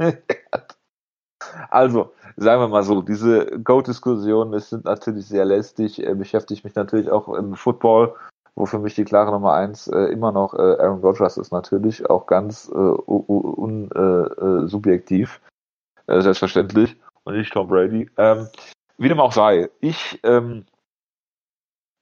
Also, 1.70 2.12
sagen 2.36 2.62
wir 2.62 2.68
mal 2.68 2.84
so, 2.84 3.02
diese 3.02 3.45
Goat-Diskussionen 3.64 4.60
sind 4.60 4.86
natürlich 4.86 5.28
sehr 5.28 5.45
lästig, 5.45 6.06
äh, 6.06 6.14
beschäftigt 6.14 6.64
mich 6.64 6.76
natürlich 6.76 7.10
auch 7.10 7.30
im 7.30 7.56
Football, 7.56 8.14
wo 8.56 8.66
für 8.66 8.80
mich 8.80 8.95
die 8.95 9.06
klare 9.06 9.32
Nummer 9.32 9.54
eins 9.54 9.88
äh, 9.88 10.06
immer 10.06 10.32
noch 10.32 10.54
äh, 10.54 10.58
Aaron 10.58 11.02
Rodgers 11.02 11.38
ist 11.38 11.52
natürlich, 11.52 12.10
auch 12.10 12.26
ganz 12.26 12.70
äh, 12.70 12.76
unsubjektiv. 12.76 15.41
Un, 16.08 16.14
äh, 16.14 16.18
äh, 16.18 16.22
selbstverständlich, 16.22 16.95
und 17.24 17.38
nicht 17.38 17.54
Tom 17.54 17.68
Brady. 17.68 18.10
Ähm, 18.18 18.48
wie 18.98 19.10
dem 19.10 19.20
auch 19.20 19.34
sei, 19.34 19.70
ich, 19.80 20.20
ähm, 20.24 20.66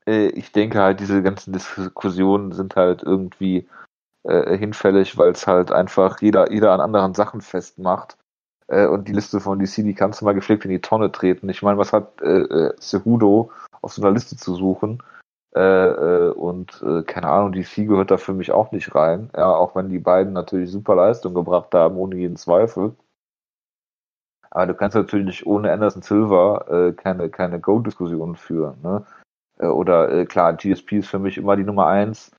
äh, 0.08 0.28
ich 0.28 0.52
denke 0.52 0.82
halt, 0.82 1.00
diese 1.00 1.22
ganzen 1.22 1.54
Diskussionen 1.54 2.52
sind 2.52 2.76
halt 2.76 3.04
irgendwie 3.04 3.68
hinfällig, 4.28 5.20
weil 5.20 5.34
es 5.34 5.46
halt 5.46 5.72
einfach 5.72 6.20
jeder, 6.20 6.52
jeder 6.52 6.72
an 6.72 6.82
anderen 6.82 7.14
Sachen 7.14 7.41
festmacht. 7.41 8.18
Äh, 8.68 8.88
und 8.88 9.07
die 9.07 9.13
Liste 9.13 9.39
von 9.39 9.59
DC, 9.59 9.76
die 9.78 9.93
kannst 9.93 10.22
du 10.22 10.26
mal 10.26 10.34
gepflegt 10.34 10.66
in 10.66 10.72
die 10.72 10.82
Tonne 10.82 11.11
treten. 11.11 11.49
Ich 11.49 11.61
meine, 11.61 11.78
was 11.78 11.93
hat 11.93 12.22
äh, 12.22 12.41
äh, 12.41 12.76
Cejudo 12.80 13.51
auf 13.82 13.93
so 13.93 14.01
einer 14.01 14.11
Liste 14.11 14.36
zu 14.36 14.55
suchen? 14.55 15.01
Äh, 15.55 15.61
äh, 15.61 16.32
und 16.32 16.82
äh, 16.86 17.03
keine 17.03 17.30
Ahnung, 17.30 17.53
DC 17.53 17.88
gehört 17.88 18.11
da 18.11 18.18
für 18.18 18.34
mich 18.34 18.51
auch 18.51 18.72
nicht 18.72 18.93
rein. 18.93 19.30
Ja, 19.36 19.55
auch 19.55 19.76
wenn 19.76 19.89
die 19.89 19.99
beiden 19.99 20.34
natürlich 20.34 20.70
super 20.72 20.95
Leistung 20.95 21.34
gebracht 21.34 21.74
haben, 21.74 21.95
ohne 21.97 22.18
jeden 22.18 22.36
Zweifel. 22.36 22.93
Aber 24.51 24.68
du 24.68 24.74
kannst 24.74 24.95
natürlich 24.95 25.45
ohne 25.45 25.72
Anderson 25.72 26.01
Silver 26.01 26.66
äh, 26.70 26.93
keine, 26.93 27.30
keine 27.30 27.59
Go-Diskussion 27.59 28.36
führen. 28.36 28.82
Ne? 28.84 29.05
Äh, 29.59 29.68
oder 29.68 30.11
äh, 30.11 30.26
klar, 30.26 30.53
GSP 30.53 30.99
ist 30.99 31.09
für 31.09 31.20
mich 31.20 31.38
immer 31.38 31.55
die 31.55 31.63
Nummer 31.63 31.88
eins. 31.88 32.32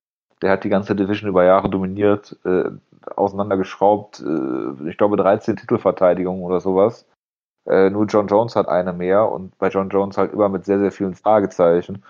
Der 0.43 0.51
hat 0.51 0.64
die 0.64 0.68
ganze 0.68 0.95
Division 0.95 1.31
über 1.31 1.45
Jahre 1.45 1.70
dominiert, 1.70 2.37
äh, 2.45 2.70
auseinandergeschraubt, 3.15 4.21
äh, 4.21 4.89
ich 4.89 4.99
glaube 4.99 5.17
13 5.17 5.57
Titelverteidigungen 5.57 6.43
oder 6.43 6.61
sowas. 6.61 7.07
Äh, 7.67 7.91
nur 7.91 8.07
John 8.07 8.29
Jones 8.29 8.57
hat 8.57 8.69
eine 8.69 8.93
mehr 8.93 9.31
und 9.31 9.57
bei 9.59 9.69
John 9.69 9.89
Jones 9.89 10.17
halt 10.17 10.33
immer 10.33 10.49
mit 10.49 10.65
sehr, 10.65 10.79
sehr 10.79 10.93
vielen 10.93 11.15
Fragezeichen. 11.15 12.03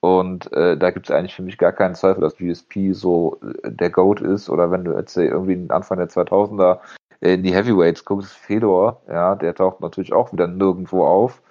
Und 0.00 0.52
äh, 0.52 0.76
da 0.76 0.90
gibt 0.90 1.08
es 1.08 1.14
eigentlich 1.14 1.34
für 1.34 1.42
mich 1.42 1.58
gar 1.58 1.72
keinen 1.72 1.94
Zweifel, 1.94 2.20
dass 2.20 2.36
GSP 2.36 2.92
so 2.92 3.38
äh, 3.42 3.70
der 3.70 3.90
Goat 3.90 4.20
ist. 4.20 4.48
Oder 4.48 4.70
wenn 4.70 4.84
du 4.84 4.92
jetzt 4.92 5.16
irgendwie 5.16 5.66
Anfang 5.70 5.98
der 5.98 6.08
2000er 6.08 6.78
in 7.20 7.42
die 7.42 7.54
Heavyweights 7.54 8.04
guckst, 8.04 8.32
Fedor, 8.32 9.02
ja, 9.08 9.34
der 9.34 9.54
taucht 9.54 9.80
natürlich 9.80 10.12
auch 10.12 10.32
wieder 10.32 10.46
nirgendwo 10.46 11.04
auf. 11.04 11.42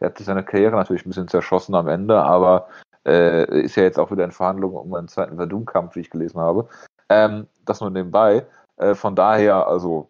Der 0.00 0.08
hat 0.08 0.18
sich 0.18 0.26
seine 0.26 0.42
Karriere 0.42 0.74
natürlich 0.74 1.06
ein 1.06 1.10
bisschen 1.10 1.28
zerschossen 1.28 1.76
am 1.76 1.86
Ende, 1.86 2.20
aber 2.20 2.68
äh, 3.06 3.62
ist 3.62 3.76
ja 3.76 3.84
jetzt 3.84 3.98
auch 3.98 4.10
wieder 4.10 4.24
in 4.24 4.32
Verhandlungen 4.32 4.76
um 4.76 4.92
einen 4.94 5.08
zweiten 5.08 5.36
Verdun-Kampf, 5.36 5.94
wie 5.94 6.00
ich 6.00 6.10
gelesen 6.10 6.40
habe. 6.40 6.68
Ähm, 7.08 7.46
das 7.64 7.80
nur 7.80 7.90
nebenbei. 7.90 8.46
Äh, 8.76 8.94
von 8.94 9.14
daher, 9.14 9.66
also 9.66 10.08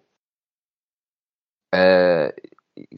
äh, 1.73 2.33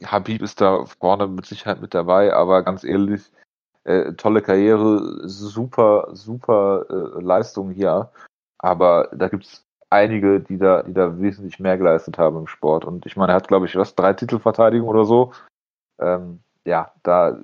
Habib 0.05 0.41
ist 0.41 0.61
da 0.61 0.85
vorne 0.85 1.27
mit 1.27 1.45
Sicherheit 1.45 1.81
mit 1.81 1.93
dabei, 1.93 2.33
aber 2.33 2.63
ganz 2.63 2.83
ehrlich, 2.83 3.31
äh, 3.83 4.13
tolle 4.13 4.41
Karriere, 4.41 5.27
super, 5.27 6.09
super 6.11 6.85
äh, 6.89 7.21
Leistung 7.21 7.71
hier. 7.71 8.11
Aber 8.59 9.09
da 9.13 9.29
gibt's 9.29 9.65
einige, 9.89 10.39
die 10.41 10.57
da, 10.57 10.83
die 10.83 10.93
da 10.93 11.19
wesentlich 11.19 11.59
mehr 11.59 11.77
geleistet 11.77 12.17
haben 12.17 12.37
im 12.37 12.47
Sport. 12.47 12.85
Und 12.85 13.05
ich 13.05 13.15
meine, 13.15 13.33
er 13.33 13.35
hat, 13.37 13.47
glaube 13.47 13.65
ich, 13.65 13.75
was, 13.75 13.95
drei 13.95 14.13
Titelverteidigungen 14.13 14.93
oder 14.93 15.05
so. 15.05 15.33
Ähm, 15.99 16.41
ja, 16.65 16.91
da 17.03 17.37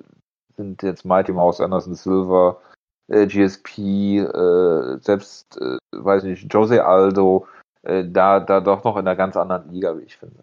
sind 0.56 0.82
jetzt 0.82 1.04
Mighty 1.04 1.32
Mouse, 1.32 1.60
Anderson 1.60 1.94
Silver, 1.94 2.60
äh, 3.08 3.26
GSP, 3.26 4.18
äh, 4.18 4.98
selbst, 5.00 5.60
äh, 5.60 5.78
weiß 5.92 6.24
nicht, 6.24 6.52
Jose 6.52 6.84
Aldo, 6.84 7.46
äh, 7.82 8.04
da, 8.06 8.40
da 8.40 8.60
doch 8.60 8.84
noch 8.84 8.96
in 8.96 9.06
einer 9.06 9.16
ganz 9.16 9.36
anderen 9.36 9.70
Liga, 9.70 9.96
wie 9.98 10.02
ich 10.02 10.16
finde. 10.16 10.42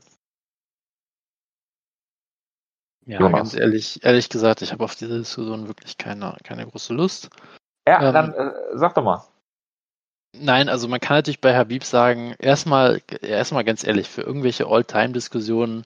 Ja, 3.06 3.20
Jonas. 3.20 3.40
ganz 3.40 3.54
ehrlich, 3.56 4.04
ehrlich 4.04 4.30
gesagt, 4.30 4.62
ich 4.62 4.72
habe 4.72 4.84
auf 4.84 4.96
diese 4.96 5.18
Diskussion 5.18 5.68
wirklich 5.68 5.98
keine, 5.98 6.38
keine 6.44 6.68
große 6.68 6.94
Lust. 6.94 7.30
Ja, 7.88 8.08
ähm, 8.08 8.14
dann 8.14 8.34
äh, 8.34 8.54
sag 8.74 8.94
doch 8.94 9.04
mal. 9.04 9.26
Nein, 10.38 10.70
also 10.70 10.88
man 10.88 11.00
kann 11.00 11.18
natürlich 11.18 11.42
bei 11.42 11.56
Habib 11.56 11.84
sagen, 11.84 12.36
erstmal, 12.40 13.02
erstmal 13.22 13.64
ganz 13.66 13.86
ehrlich, 13.86 14.08
für 14.08 14.22
irgendwelche 14.22 14.68
All-Time-Diskussionen 14.68 15.84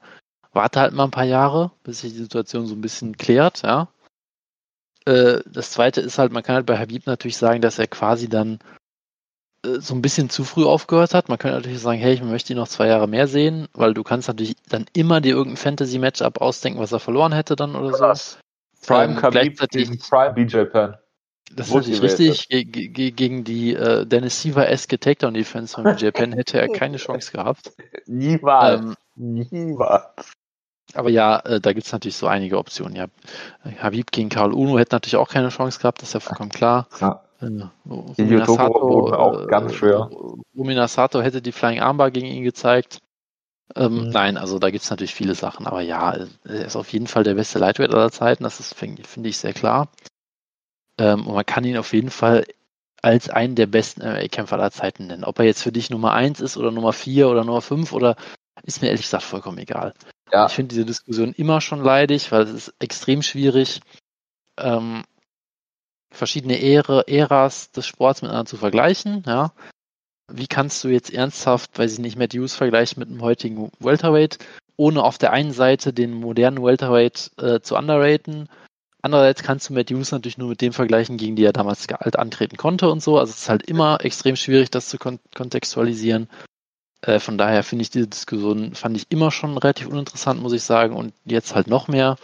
warte 0.51 0.79
halt 0.79 0.93
mal 0.93 1.05
ein 1.05 1.11
paar 1.11 1.25
Jahre, 1.25 1.71
bis 1.83 2.01
sich 2.01 2.13
die 2.13 2.19
Situation 2.19 2.67
so 2.67 2.75
ein 2.75 2.81
bisschen 2.81 3.17
klärt, 3.17 3.63
ja. 3.63 3.87
Äh, 5.05 5.41
das 5.45 5.71
zweite 5.71 6.01
ist 6.01 6.17
halt, 6.17 6.31
man 6.31 6.43
kann 6.43 6.55
halt 6.55 6.65
bei 6.65 6.77
Habib 6.77 7.05
natürlich 7.05 7.37
sagen, 7.37 7.61
dass 7.61 7.79
er 7.79 7.87
quasi 7.87 8.27
dann 8.27 8.59
äh, 9.63 9.79
so 9.79 9.93
ein 9.93 10.01
bisschen 10.01 10.29
zu 10.29 10.43
früh 10.43 10.65
aufgehört 10.65 11.13
hat. 11.13 11.29
Man 11.29 11.37
könnte 11.37 11.57
natürlich 11.57 11.79
sagen, 11.79 11.99
hey, 11.99 12.13
ich 12.13 12.23
möchte 12.23 12.53
ihn 12.53 12.57
noch 12.57 12.67
zwei 12.67 12.87
Jahre 12.87 13.07
mehr 13.07 13.27
sehen, 13.27 13.67
weil 13.73 13.93
du 13.93 14.03
kannst 14.03 14.27
natürlich 14.27 14.55
dann 14.69 14.85
immer 14.93 15.21
dir 15.21 15.35
irgendein 15.35 15.57
Fantasy-Matchup 15.57 16.41
ausdenken, 16.41 16.79
was 16.79 16.91
er 16.91 16.99
verloren 16.99 17.33
hätte 17.33 17.55
dann 17.55 17.75
oder 17.75 18.15
so. 18.15 18.37
Prime 18.85 19.13
ähm, 19.13 19.19
Khabib 19.19 19.59
gegen 19.69 19.97
Prime 19.97 20.33
BJ 20.33 20.65
Penn. 20.65 20.95
Das 21.53 21.67
ist 21.67 21.75
natürlich 21.75 22.01
richtig. 22.01 22.49
Ge 22.49 22.63
ge 22.63 23.11
gegen 23.11 23.43
die 23.43 23.73
äh, 23.73 24.05
Dennis 24.05 24.41
Siever-eske 24.41 24.99
Takedown-Defense 24.99 25.75
von 25.75 25.83
BJ 25.83 26.09
Penn 26.09 26.33
hätte 26.33 26.59
er 26.59 26.67
keine 26.73 26.97
Chance 26.97 27.31
gehabt. 27.31 27.71
Niemals. 28.07 28.81
Ähm, 28.81 28.95
Niemals. 29.15 30.33
Aber 30.93 31.09
ja, 31.09 31.39
äh, 31.39 31.59
da 31.59 31.73
gibt 31.73 31.85
es 31.85 31.91
natürlich 31.91 32.15
so 32.15 32.27
einige 32.27 32.57
Optionen. 32.57 32.95
Ja, 32.95 33.07
Habib 33.81 34.11
gegen 34.11 34.29
Karl 34.29 34.53
Uno 34.53 34.77
hätte 34.77 34.95
natürlich 34.95 35.17
auch 35.17 35.29
keine 35.29 35.49
Chance 35.49 35.79
gehabt, 35.79 36.01
das 36.01 36.09
ist 36.09 36.13
ja 36.13 36.19
vollkommen 36.19 36.51
klar. 36.51 36.87
Ja. 37.01 37.21
Äh, 37.41 38.45
Sato, 38.45 39.13
auch 39.13 39.47
ganz 39.47 39.71
äh, 39.71 39.75
schwer. 39.75 40.09
Rumina 40.55 40.87
Sato 40.87 41.21
hätte 41.21 41.41
die 41.41 41.51
Flying 41.51 41.81
Armbar 41.81 42.11
gegen 42.11 42.27
ihn 42.27 42.43
gezeigt. 42.43 42.99
Ähm, 43.75 44.05
mhm. 44.05 44.09
Nein, 44.09 44.37
also 44.37 44.59
da 44.59 44.69
gibt 44.69 44.83
es 44.83 44.89
natürlich 44.89 45.15
viele 45.15 45.35
Sachen, 45.35 45.65
aber 45.65 45.81
ja, 45.81 46.15
er 46.43 46.65
ist 46.65 46.75
auf 46.75 46.91
jeden 46.93 47.07
Fall 47.07 47.23
der 47.23 47.33
beste 47.33 47.59
Lightweight 47.59 47.93
aller 47.93 48.11
Zeiten, 48.11 48.43
das 48.43 48.59
ist, 48.59 48.75
finde 48.75 49.29
ich, 49.29 49.37
sehr 49.37 49.53
klar. 49.53 49.89
Ähm, 50.97 51.25
und 51.27 51.33
man 51.33 51.45
kann 51.45 51.65
ihn 51.65 51.77
auf 51.77 51.93
jeden 51.93 52.11
Fall 52.11 52.45
als 53.01 53.29
einen 53.29 53.55
der 53.55 53.67
besten 53.67 54.01
MMA-Kämpfer 54.01 54.55
aller 54.57 54.71
Zeiten 54.71 55.07
nennen. 55.07 55.23
Ob 55.23 55.39
er 55.39 55.45
jetzt 55.45 55.61
für 55.61 55.71
dich 55.71 55.89
Nummer 55.89 56.13
1 56.13 56.41
ist 56.41 56.57
oder 56.57 56.71
Nummer 56.71 56.93
4 56.93 57.27
oder 57.27 57.43
Nummer 57.43 57.61
5 57.61 57.91
oder 57.91 58.15
ist 58.63 58.81
mir 58.81 58.87
ehrlich 58.87 59.03
gesagt 59.03 59.23
vollkommen 59.23 59.57
egal. 59.57 59.93
Ja. 60.31 60.47
Ich 60.47 60.53
finde 60.53 60.69
diese 60.69 60.85
Diskussion 60.85 61.33
immer 61.33 61.61
schon 61.61 61.83
leidig, 61.83 62.31
weil 62.31 62.43
es 62.43 62.51
ist 62.51 62.73
extrem 62.79 63.21
schwierig, 63.21 63.81
ähm, 64.57 65.03
verschiedene 66.11 66.61
Ära, 66.61 67.01
Äras 67.01 67.71
des 67.71 67.85
Sports 67.85 68.21
miteinander 68.21 68.49
zu 68.49 68.57
vergleichen. 68.57 69.23
Ja. 69.25 69.53
Wie 70.31 70.47
kannst 70.47 70.83
du 70.83 70.87
jetzt 70.87 71.13
ernsthaft, 71.13 71.77
weil 71.77 71.89
sie 71.89 72.01
nicht 72.01 72.17
Matt 72.17 72.33
Hughes 72.33 72.55
vergleichen 72.55 72.99
mit 72.99 73.09
dem 73.09 73.21
heutigen 73.21 73.71
Welterweight, 73.79 74.39
ohne 74.75 75.03
auf 75.03 75.17
der 75.17 75.31
einen 75.31 75.51
Seite 75.51 75.93
den 75.93 76.13
modernen 76.13 76.63
Welterweight 76.63 77.31
äh, 77.37 77.59
zu 77.59 77.75
underraten? 77.75 78.49
Andererseits 79.03 79.43
kannst 79.43 79.69
du 79.69 79.73
Matt 79.73 79.91
Hughes 79.91 80.11
natürlich 80.11 80.39
nur 80.39 80.49
mit 80.49 80.61
dem 80.61 80.73
vergleichen, 80.73 81.17
gegen 81.17 81.35
die 81.35 81.43
er 81.43 81.53
damals 81.53 81.87
alt 81.89 82.17
antreten 82.17 82.57
konnte 82.57 82.89
und 82.89 83.03
so. 83.03 83.19
Also 83.19 83.29
es 83.31 83.41
ist 83.43 83.49
halt 83.49 83.61
immer 83.63 84.03
extrem 84.03 84.35
schwierig, 84.35 84.71
das 84.71 84.89
zu 84.89 84.97
kon 84.97 85.19
kontextualisieren. 85.35 86.27
Äh, 87.01 87.19
von 87.19 87.37
daher 87.37 87.63
finde 87.63 87.83
ich 87.83 87.89
diese 87.89 88.07
Diskussion, 88.07 88.73
fand 88.75 88.97
ich 88.97 89.05
immer 89.09 89.31
schon 89.31 89.57
relativ 89.57 89.87
uninteressant, 89.87 90.41
muss 90.41 90.53
ich 90.53 90.63
sagen. 90.63 90.95
Und 90.95 91.13
jetzt 91.25 91.55
halt 91.55 91.67
noch 91.67 91.87
mehr. 91.87 92.17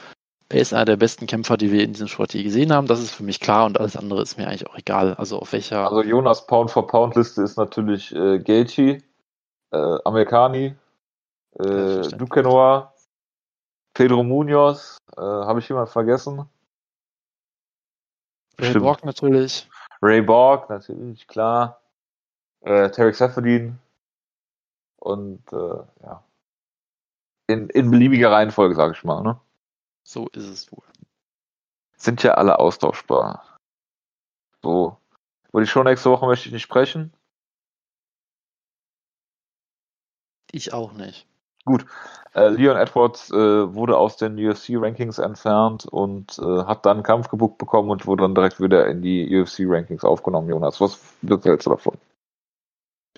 Er 0.49 0.61
ist 0.61 0.74
einer 0.74 0.86
der 0.86 0.97
besten 0.97 1.28
Kämpfer, 1.28 1.55
die 1.55 1.72
wir 1.72 1.84
in 1.84 1.93
diesem 1.93 2.07
Sport 2.07 2.34
je 2.34 2.43
gesehen 2.43 2.74
haben. 2.74 2.88
Das 2.88 2.99
ist 2.99 3.11
für 3.11 3.24
mich 3.24 3.39
klar 3.39 3.65
und 3.65 3.80
alles 3.80 3.95
andere 3.95 4.22
ist 4.22 4.38
mir 4.38 4.47
eigentlich 4.47 4.67
auch 4.67 4.78
egal. 4.78 5.13
Also 5.13 5.39
auf 5.39 5.53
welcher. 5.53 5.89
Also 5.89 6.01
Jonas 6.03 6.45
Pound 6.45 6.72
for 6.72 6.88
Pound 6.88 7.15
Liste 7.15 7.41
ist 7.41 7.57
natürlich 7.57 8.13
äh, 8.13 8.39
Gaethje, 8.39 9.01
äh, 9.72 9.97
Amerikani, 10.03 10.76
äh, 11.57 12.01
Duquesnoy, 12.01 12.84
Pedro 13.93 14.24
Munoz, 14.24 14.97
äh, 15.15 15.22
habe 15.22 15.59
ich 15.59 15.69
jemand 15.69 15.89
vergessen? 15.89 16.45
Ray 18.59 18.80
Borg 18.80 19.05
natürlich. 19.05 19.69
Ray 20.01 20.22
Borg, 20.22 20.69
natürlich, 20.69 21.28
klar. 21.28 21.82
Äh, 22.61 22.89
Tarek 22.89 23.15
Seferdin, 23.15 23.80
und 25.02 25.52
äh, 25.52 25.84
ja. 26.04 26.24
In, 27.47 27.70
in 27.70 27.91
beliebiger 27.91 28.32
Reihenfolge, 28.32 28.76
sage 28.76 28.93
ich 28.95 29.04
mal. 29.04 29.22
Ne? 29.24 29.39
So 30.04 30.28
ist 30.30 30.47
es 30.47 30.72
wohl. 30.72 30.86
Sind 31.97 32.24
ja 32.24 32.36
alle 32.36 32.60
austauschbar. 32.60 33.58
So. 34.64 34.97
Über 35.49 35.62
die 35.62 35.68
Show 35.68 35.84
nächste 35.84 36.10
Woche 36.10 36.26
möchte 36.28 36.47
ich 36.47 36.54
nicht 36.54 36.62
sprechen. 36.62 37.14
Ich 40.52 40.74
auch 40.74 40.93
nicht. 40.93 41.28
Gut. 41.66 41.86
Äh, 42.34 42.49
Leon 42.49 42.78
Edwards 42.78 43.30
äh, 43.32 43.36
wurde 43.36 43.97
aus 43.97 44.18
den 44.18 44.38
UFC-Rankings 44.38 45.20
entfernt 45.20 45.86
und 45.86 46.39
äh, 46.39 46.64
hat 46.64 46.86
dann 46.86 46.97
einen 46.97 47.04
Kampf 47.04 47.30
gebucht 47.30 47.58
bekommen 47.58 47.89
und 47.89 48.06
wurde 48.06 48.24
dann 48.24 48.36
direkt 48.36 48.62
wieder 48.62 48.88
in 48.88 49.02
die 49.02 49.36
UFC-Rankings 49.36 50.04
aufgenommen, 50.04 50.49
Jonas. 50.49 50.80
Was 50.80 50.99
hältst 51.43 51.66
du 51.66 51.72
davon? 51.72 51.97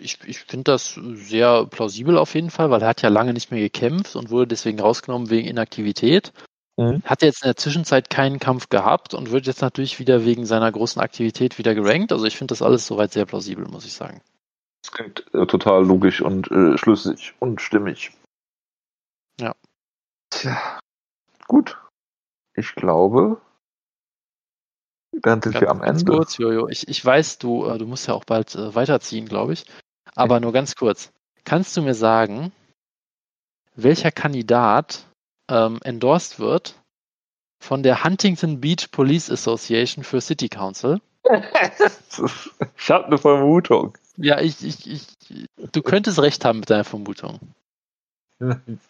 Ich, 0.04 0.20
ich 0.26 0.40
finde 0.40 0.66
das 0.66 1.00
sehr 1.14 1.66
plausibel 1.66 2.18
auf 2.18 2.36
jeden 2.36 2.50
Fall, 2.50 2.70
weil 2.70 2.82
er 2.82 2.90
hat 2.90 3.02
ja 3.02 3.10
lange 3.10 3.34
nicht 3.34 3.52
mehr 3.52 3.62
gekämpft 3.62 4.16
und 4.16 4.30
wurde 4.30 4.48
deswegen 4.48 4.80
rausgenommen 4.80 5.30
wegen 5.30 5.48
Inaktivität. 5.48 6.34
Mhm. 6.78 7.02
Hat 7.06 7.22
jetzt 7.22 7.44
in 7.44 7.48
der 7.48 7.56
Zwischenzeit 7.56 8.10
keinen 8.10 8.40
Kampf 8.40 8.70
gehabt 8.70 9.14
und 9.14 9.32
wird 9.32 9.46
jetzt 9.46 9.62
natürlich 9.62 10.00
wieder 10.00 10.26
wegen 10.26 10.46
seiner 10.46 10.72
großen 10.72 11.02
Aktivität 11.02 11.58
wieder 11.58 11.76
gerankt. 11.76 12.12
Also 12.12 12.26
ich 12.26 12.38
finde 12.38 12.52
das 12.52 12.62
alles 12.62 12.86
soweit 12.88 13.14
sehr 13.14 13.26
plausibel, 13.26 13.66
muss 13.68 13.86
ich 13.86 13.94
sagen. 13.94 14.22
Das 14.84 14.92
klingt 14.92 15.34
äh, 15.34 15.46
total 15.46 15.86
logisch 15.86 16.22
und 16.22 16.52
äh, 16.52 16.78
schlüssig 16.78 17.36
und 17.40 17.62
stimmig. 17.62 18.12
Ja. 19.40 19.56
Tja, 20.30 20.80
gut. 21.48 21.78
Ich 22.56 22.76
glaube, 22.76 23.42
dann 25.22 25.42
sind 25.42 25.54
ganz, 25.54 25.62
wir 25.62 25.70
am 25.70 25.84
Ende. 25.84 26.06
Kurz, 26.06 26.38
Jojo. 26.38 26.68
Ich, 26.70 26.88
ich 26.88 27.04
weiß, 27.04 27.38
du, 27.38 27.66
äh, 27.66 27.78
du 27.78 27.86
musst 27.86 28.08
ja 28.08 28.14
auch 28.14 28.26
bald 28.26 28.56
äh, 28.56 28.74
weiterziehen, 28.74 29.28
glaube 29.28 29.54
ich. 29.54 29.66
Aber 30.16 30.40
nur 30.40 30.54
ganz 30.54 30.76
kurz. 30.76 31.12
Kannst 31.44 31.76
du 31.76 31.82
mir 31.82 31.96
sagen, 31.96 32.52
welcher 33.76 34.12
Kandidat 34.12 35.06
ähm, 35.50 35.80
endorsed 35.84 36.40
wird 36.40 36.76
von 37.60 37.84
der 37.84 38.04
Huntington 38.04 38.60
Beach 38.60 38.92
Police 38.92 39.30
Association 39.32 40.04
für 40.04 40.22
City 40.22 40.50
Council. 40.50 41.00
ich 42.78 42.90
habe 42.90 43.06
eine 43.06 43.18
Vermutung. 43.18 43.98
Ja, 44.18 44.42
ich, 44.42 44.64
ich, 44.64 44.86
ich, 44.92 45.08
du 45.72 45.82
könntest 45.82 46.20
recht 46.20 46.44
haben 46.46 46.60
mit 46.60 46.70
deiner 46.70 46.84
Vermutung. 46.84 47.40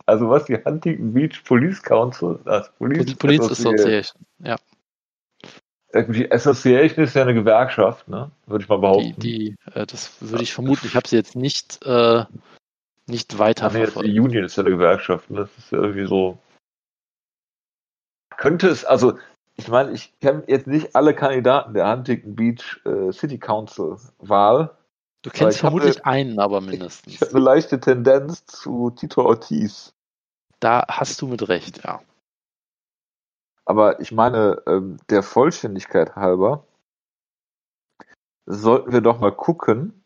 Also 0.06 0.30
was 0.30 0.46
die 0.46 0.56
Huntington 0.56 1.14
Beach 1.14 1.44
Police 1.44 1.82
Council, 1.84 2.40
das 2.44 2.72
Police, 2.74 3.14
Police 3.16 3.52
Association, 3.52 4.26
ja. 4.40 4.56
Die 5.94 6.32
Association 6.32 7.06
ist 7.06 7.16
ja 7.16 7.22
eine 7.22 7.36
Gewerkschaft, 7.36 8.08
ne? 8.08 8.32
Würde 8.48 8.64
ich 8.64 8.70
mal 8.70 8.80
behaupten. 8.80 9.20
Die, 9.20 9.56
die 9.56 9.56
äh, 9.74 9.86
das 9.86 10.16
würde 10.22 10.44
ich 10.44 10.54
vermuten. 10.54 10.88
Ich 10.88 10.96
habe 10.96 11.08
sie 11.08 11.16
jetzt 11.16 11.36
nicht, 11.36 11.86
äh, 11.86 12.26
nicht 13.06 13.38
weiter 13.38 13.70
nee, 13.70 13.84
verfolgt. 13.84 14.10
Die 14.10 14.20
Union 14.20 14.44
ist 14.44 14.56
ja 14.56 14.64
eine 14.64 14.72
Gewerkschaft. 14.72 15.30
Ne? 15.30 15.42
Das 15.42 15.58
ist 15.58 15.72
ja 15.72 15.78
irgendwie 15.78 16.08
so. 16.08 16.40
Könnte 18.38 18.70
es, 18.70 18.86
also 18.86 19.20
ich 19.56 19.68
meine, 19.68 19.92
ich 19.92 20.12
kenne 20.20 20.44
jetzt 20.48 20.66
nicht 20.66 20.96
alle 20.96 21.14
Kandidaten 21.14 21.76
der 21.76 21.92
Huntington 21.92 22.36
Beach 22.36 22.82
äh, 22.86 23.12
City 23.12 23.38
Council 23.38 23.98
Wahl. 24.18 24.76
Du 25.22 25.30
kennst 25.30 25.60
vermutlich 25.60 26.04
eine, 26.06 26.30
einen, 26.30 26.40
aber 26.40 26.60
mindestens. 26.60 27.14
Ich, 27.14 27.14
ich 27.16 27.22
habe 27.22 27.36
eine 27.36 27.46
leichte 27.46 27.80
Tendenz 27.80 28.46
zu 28.46 28.90
Tito 28.90 29.24
Ortiz. 29.24 29.94
Da 30.60 30.86
hast 30.90 31.22
du 31.22 31.28
mit 31.28 31.48
Recht, 31.48 31.84
ja. 31.84 32.02
Aber 33.66 34.00
ich 34.00 34.12
meine, 34.12 34.62
ähm, 34.68 34.98
der 35.10 35.24
Vollständigkeit 35.24 36.16
halber 36.16 36.66
sollten 38.46 38.92
wir 38.92 39.02
doch 39.02 39.20
mal 39.20 39.32
gucken, 39.32 40.04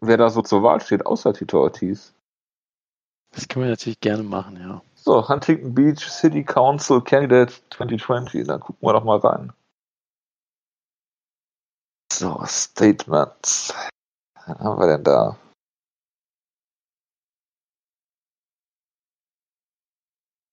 wer 0.00 0.16
da 0.16 0.30
so 0.30 0.42
zur 0.42 0.62
Wahl 0.62 0.80
steht, 0.80 1.04
außer 1.04 1.34
Tito 1.34 1.60
Ortiz. 1.60 2.14
Das 3.32 3.48
können 3.48 3.64
wir 3.64 3.70
natürlich 3.70 4.00
gerne 4.00 4.22
machen, 4.22 4.56
ja. 4.56 4.82
So, 4.94 5.28
Huntington 5.28 5.74
Beach 5.74 6.08
City 6.08 6.44
Council 6.44 7.00
Candidate 7.02 7.52
2020. 7.70 8.46
Dann 8.46 8.60
gucken 8.60 8.86
wir 8.86 8.92
doch 8.92 9.04
mal 9.04 9.18
rein. 9.18 9.52
So, 12.12 12.42
Statements. 12.46 13.74
Was 14.34 14.46
haben 14.58 14.78
wir 14.78 14.86
denn 14.86 15.04
da? 15.04 15.36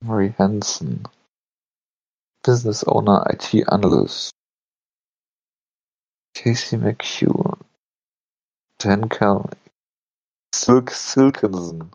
Murray 0.01 0.34
Hansen. 0.38 1.03
Business 2.44 2.84
Owner, 2.86 3.26
IT 3.30 3.54
Analyst. 3.70 4.32
Casey 6.34 6.78
McHugh. 6.78 7.58
Dan 8.78 9.10
Kelly. 9.10 9.58
Silk 10.54 10.92
Silkenson. 10.92 11.92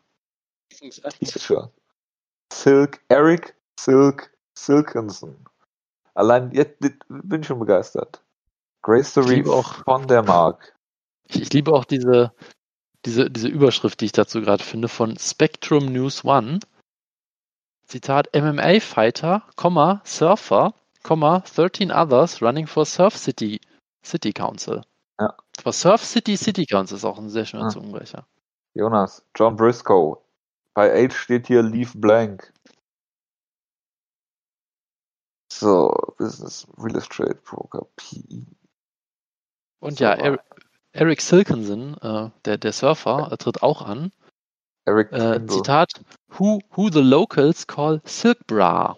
Teacher. 0.70 1.70
Silk, 2.52 3.00
Eric 3.08 3.54
Silk 3.78 4.30
Silkenson. 4.54 5.34
Allein 6.14 6.52
jetzt 6.52 6.78
bin 6.78 7.40
ich 7.40 7.46
schon 7.46 7.58
begeistert. 7.58 8.22
Grace 8.82 9.10
Story 9.10 9.44
auch 9.48 9.84
von 9.84 10.06
der 10.06 10.22
Mark. 10.22 10.76
Ich, 11.24 11.40
ich, 11.40 11.52
liebe 11.52 11.72
auch 11.72 11.84
diese, 11.84 12.32
diese, 13.04 13.30
diese 13.30 13.48
Überschrift, 13.48 14.00
die 14.00 14.06
ich 14.06 14.12
dazu 14.12 14.40
gerade 14.40 14.62
finde, 14.62 14.88
von 14.88 15.16
Spectrum 15.18 15.92
News 15.92 16.24
One. 16.24 16.60
Zitat 17.86 18.28
MMA 18.34 18.80
Fighter, 18.80 19.42
Surfer, 20.04 20.74
13 21.02 21.90
others 21.90 22.40
running 22.40 22.66
for 22.66 22.86
Surf 22.86 23.16
City 23.16 23.60
City 24.02 24.32
Council. 24.32 24.82
Ja. 25.20 25.34
Aber 25.58 25.72
Surf 25.72 26.04
City 26.04 26.36
City 26.36 26.66
Council 26.66 26.96
ist 26.96 27.04
auch 27.04 27.18
ein 27.18 27.28
sehr 27.28 27.44
schöner 27.44 27.64
ja. 27.64 27.68
Zungenbrecher. 27.68 28.26
Jonas, 28.74 29.24
John 29.36 29.56
Briscoe, 29.56 30.18
bei 30.74 30.92
Age 30.92 31.14
steht 31.14 31.46
hier 31.46 31.62
Leave 31.62 31.96
Blank. 31.96 32.52
So, 35.52 35.94
Business 36.18 36.66
Real 36.76 36.96
Estate 36.96 37.36
Broker, 37.44 37.86
PE. 37.96 38.46
Und 39.78 39.98
so, 39.98 40.04
ja, 40.04 40.14
er 40.14 40.42
Eric 40.94 41.20
Silkenson, 41.20 41.96
äh, 42.00 42.30
der, 42.44 42.56
der 42.56 42.72
Surfer, 42.72 43.30
äh, 43.32 43.36
tritt 43.36 43.62
auch 43.62 43.82
an. 43.82 44.12
Eric 44.86 45.12
äh, 45.12 45.46
Zitat, 45.46 45.92
who, 46.38 46.60
who 46.76 46.90
the 46.90 47.00
locals 47.00 47.66
call 47.66 48.00
Silk 48.04 48.46
Bra. 48.46 48.96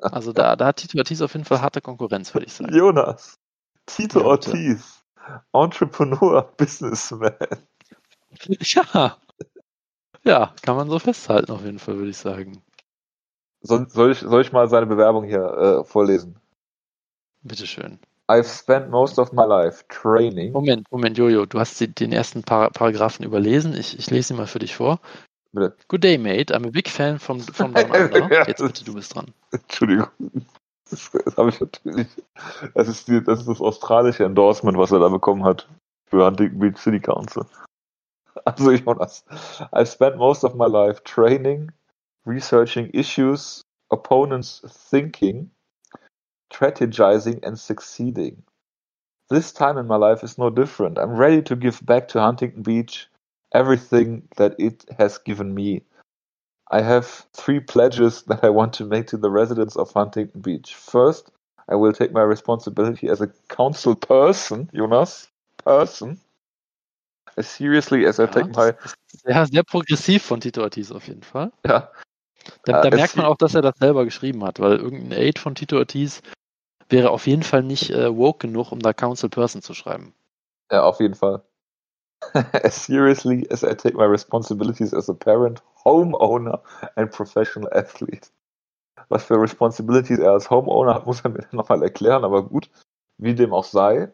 Also 0.00 0.32
da, 0.32 0.56
da 0.56 0.66
hat 0.66 0.76
Tito 0.76 0.98
Ortiz 0.98 1.20
auf 1.20 1.32
jeden 1.32 1.44
Fall 1.44 1.60
harte 1.60 1.80
Konkurrenz, 1.80 2.32
würde 2.34 2.46
ich 2.46 2.52
sagen. 2.52 2.74
Jonas, 2.74 3.38
Tito 3.86 4.20
ja, 4.20 4.26
Ortiz, 4.26 5.04
Entrepreneur, 5.52 6.42
Businessman. 6.56 7.34
Ja, 8.60 9.16
ja, 10.24 10.54
kann 10.62 10.76
man 10.76 10.88
so 10.88 10.98
festhalten 10.98 11.50
auf 11.50 11.64
jeden 11.64 11.78
Fall, 11.78 11.96
würde 11.96 12.10
ich 12.10 12.18
sagen. 12.18 12.62
Soll, 13.60 13.88
soll, 13.88 14.12
ich, 14.12 14.20
soll 14.20 14.42
ich 14.42 14.52
mal 14.52 14.68
seine 14.68 14.86
Bewerbung 14.86 15.24
hier 15.24 15.42
äh, 15.42 15.84
vorlesen? 15.84 16.38
Bitteschön. 17.42 17.98
I've 18.28 18.46
spent 18.46 18.90
most 18.90 19.18
of 19.18 19.32
my 19.32 19.44
life 19.44 19.84
training. 19.88 20.52
Moment, 20.52 20.86
Moment, 20.90 21.16
Jojo, 21.16 21.46
du 21.46 21.58
hast 21.58 21.80
den 21.80 22.12
ersten 22.12 22.42
Par 22.42 22.70
Paragraphen 22.70 23.24
überlesen. 23.24 23.74
Ich, 23.74 23.98
ich 23.98 24.10
lese 24.10 24.34
ihn 24.34 24.36
mal 24.36 24.46
für 24.46 24.58
dich 24.58 24.76
vor. 24.76 25.00
Bitte. 25.52 25.74
Good 25.88 26.04
day, 26.04 26.18
mate. 26.18 26.54
I'm 26.54 26.66
a 26.66 26.70
big 26.70 26.88
fan 26.88 27.18
from, 27.18 27.40
from 27.40 27.72
Down 27.72 27.90
Under. 27.90 28.46
Jetzt 28.46 28.62
bitte, 28.62 28.84
du 28.84 28.94
bist 28.94 29.14
dran. 29.14 29.32
Entschuldigung. 29.50 30.08
Das, 30.90 31.10
das 31.10 31.36
habe 31.36 31.48
ich 31.48 31.60
natürlich. 31.60 32.06
Das 32.74 32.88
ist, 32.88 33.08
die, 33.08 33.22
das 33.22 33.40
ist 33.40 33.48
das 33.48 33.60
australische 33.60 34.24
Endorsement, 34.24 34.76
was 34.76 34.92
er 34.92 34.98
da 34.98 35.08
bekommen 35.08 35.44
hat 35.44 35.66
für 36.06 36.24
Huntington 36.24 36.58
Beach 36.58 36.76
City 36.76 37.00
Council. 37.00 37.44
Also 38.44 38.70
Jonas, 38.70 39.24
I 39.74 39.84
spent 39.84 40.16
most 40.16 40.44
of 40.44 40.54
my 40.54 40.66
life 40.66 41.02
training, 41.04 41.72
researching 42.26 42.88
issues, 42.90 43.62
opponents 43.88 44.62
thinking, 44.90 45.50
strategizing 46.52 47.44
and 47.46 47.58
succeeding. 47.58 48.42
This 49.30 49.52
time 49.52 49.76
in 49.76 49.86
my 49.86 49.96
life 49.96 50.24
is 50.24 50.38
no 50.38 50.50
different. 50.50 50.98
I'm 50.98 51.16
ready 51.16 51.42
to 51.42 51.56
give 51.56 51.84
back 51.84 52.08
to 52.08 52.20
Huntington 52.20 52.62
Beach 52.62 53.08
everything 53.52 54.28
that 54.36 54.54
it 54.58 54.84
has 54.98 55.18
given 55.18 55.54
me. 55.54 55.82
I 56.70 56.82
have 56.82 57.26
three 57.32 57.60
pledges 57.60 58.22
that 58.28 58.44
I 58.44 58.50
want 58.50 58.72
to 58.74 58.84
make 58.84 59.06
to 59.08 59.16
the 59.16 59.30
residents 59.30 59.76
of 59.76 59.92
Huntington 59.92 60.40
Beach. 60.40 60.74
First, 60.74 61.30
I 61.68 61.74
will 61.74 61.92
take 61.92 62.12
my 62.12 62.22
responsibility 62.22 63.08
as 63.08 63.20
a 63.20 63.30
council 63.48 63.94
person, 63.94 64.70
Jonas, 64.72 65.28
person, 65.62 66.18
as 67.36 67.46
seriously 67.46 68.06
as 68.06 68.18
I 68.18 68.24
ja, 68.24 68.30
take 68.30 68.56
my. 68.56 68.74
Ja, 69.26 69.46
sehr 69.46 69.62
progressiv 69.62 70.22
von 70.22 70.40
Tito 70.40 70.62
Ortiz 70.62 70.90
auf 70.90 71.06
jeden 71.06 71.22
Fall. 71.22 71.52
Ja. 71.66 71.90
Da, 72.64 72.80
da 72.80 72.88
uh, 72.88 72.96
merkt 72.96 73.16
man 73.16 73.26
auch, 73.26 73.36
dass 73.36 73.54
er 73.54 73.60
das 73.60 73.76
selber 73.78 74.04
geschrieben 74.04 74.42
hat, 74.44 74.60
weil 74.60 74.76
irgendein 74.76 75.18
Aid 75.18 75.38
von 75.38 75.54
Tito 75.54 75.76
Ortiz 75.76 76.22
wäre 76.88 77.10
auf 77.10 77.26
jeden 77.26 77.42
Fall 77.42 77.62
nicht 77.62 77.90
äh, 77.90 78.16
woke 78.16 78.46
genug, 78.46 78.72
um 78.72 78.80
da 78.80 78.92
Council 78.92 79.28
Person 79.28 79.62
zu 79.62 79.74
schreiben. 79.74 80.14
Ja, 80.70 80.84
auf 80.84 81.00
jeden 81.00 81.14
Fall. 81.14 81.42
as 82.64 82.74
seriously 82.74 83.46
as 83.50 83.62
I 83.62 83.74
take 83.74 83.96
my 83.96 84.04
responsibilities 84.04 84.92
as 84.92 85.08
a 85.08 85.14
parent, 85.14 85.62
homeowner 85.84 86.60
and 86.96 87.10
professional 87.10 87.70
athlete. 87.72 88.30
Was 89.08 89.24
für 89.24 89.40
Responsibilities 89.40 90.18
er 90.18 90.32
als 90.32 90.50
Homeowner 90.50 90.94
hat, 90.94 91.06
muss 91.06 91.22
er 91.22 91.30
mir 91.30 91.46
nochmal 91.52 91.82
erklären, 91.82 92.24
aber 92.24 92.42
gut, 92.42 92.70
wie 93.16 93.34
dem 93.34 93.52
auch 93.52 93.64
sei. 93.64 94.10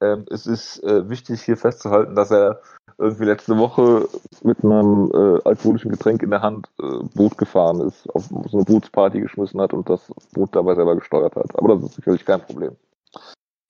Ähm, 0.00 0.26
es 0.30 0.46
ist 0.46 0.82
äh, 0.82 1.08
wichtig 1.08 1.42
hier 1.42 1.56
festzuhalten, 1.56 2.14
dass 2.14 2.30
er 2.30 2.60
irgendwie 2.98 3.24
letzte 3.24 3.58
Woche 3.58 4.08
mit 4.42 4.64
einem 4.64 5.10
äh, 5.12 5.40
alkoholischen 5.44 5.90
Getränk 5.90 6.22
in 6.22 6.30
der 6.30 6.42
Hand 6.42 6.68
äh, 6.80 7.02
Boot 7.14 7.36
gefahren 7.36 7.80
ist, 7.80 8.08
auf 8.10 8.24
so 8.24 8.56
eine 8.56 8.64
Bootsparty 8.64 9.20
geschmissen 9.20 9.60
hat 9.60 9.74
und 9.74 9.88
das 9.90 10.12
Boot 10.32 10.54
dabei 10.56 10.74
selber 10.74 10.96
gesteuert 10.96 11.36
hat. 11.36 11.56
Aber 11.58 11.74
das 11.74 11.84
ist 11.84 11.94
sicherlich 11.96 12.24
kein 12.24 12.40
Problem. 12.40 12.76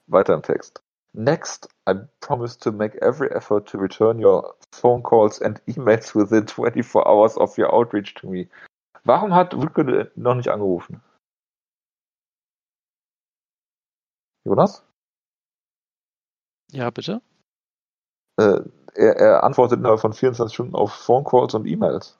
Weiter 0.06 0.34
im 0.34 0.42
Text. 0.42 0.82
Next, 1.12 1.68
I 1.88 1.94
promise 2.20 2.58
to 2.58 2.70
make 2.70 3.00
every 3.00 3.28
effort 3.30 3.66
to 3.70 3.78
return 3.78 4.22
your 4.22 4.54
phone 4.70 5.02
calls 5.02 5.40
and 5.40 5.60
emails 5.66 6.14
within 6.14 6.46
24 6.46 7.06
hours 7.06 7.36
of 7.38 7.56
your 7.58 7.72
outreach 7.72 8.14
to 8.14 8.28
me. 8.28 8.48
Warum 9.04 9.34
hat 9.34 9.56
Wutke 9.56 10.10
noch 10.14 10.34
nicht 10.34 10.48
angerufen? 10.48 11.00
Jonas? 14.44 14.84
Ja, 16.70 16.90
bitte? 16.90 17.22
Äh, 18.38 18.60
er, 18.96 19.16
er 19.16 19.44
antwortet 19.44 19.78
innerhalb 19.78 20.00
von 20.00 20.12
24 20.12 20.54
Stunden 20.54 20.74
auf 20.74 20.92
Phone 20.92 21.24
Calls 21.24 21.54
und 21.54 21.66
E-Mails. 21.66 22.18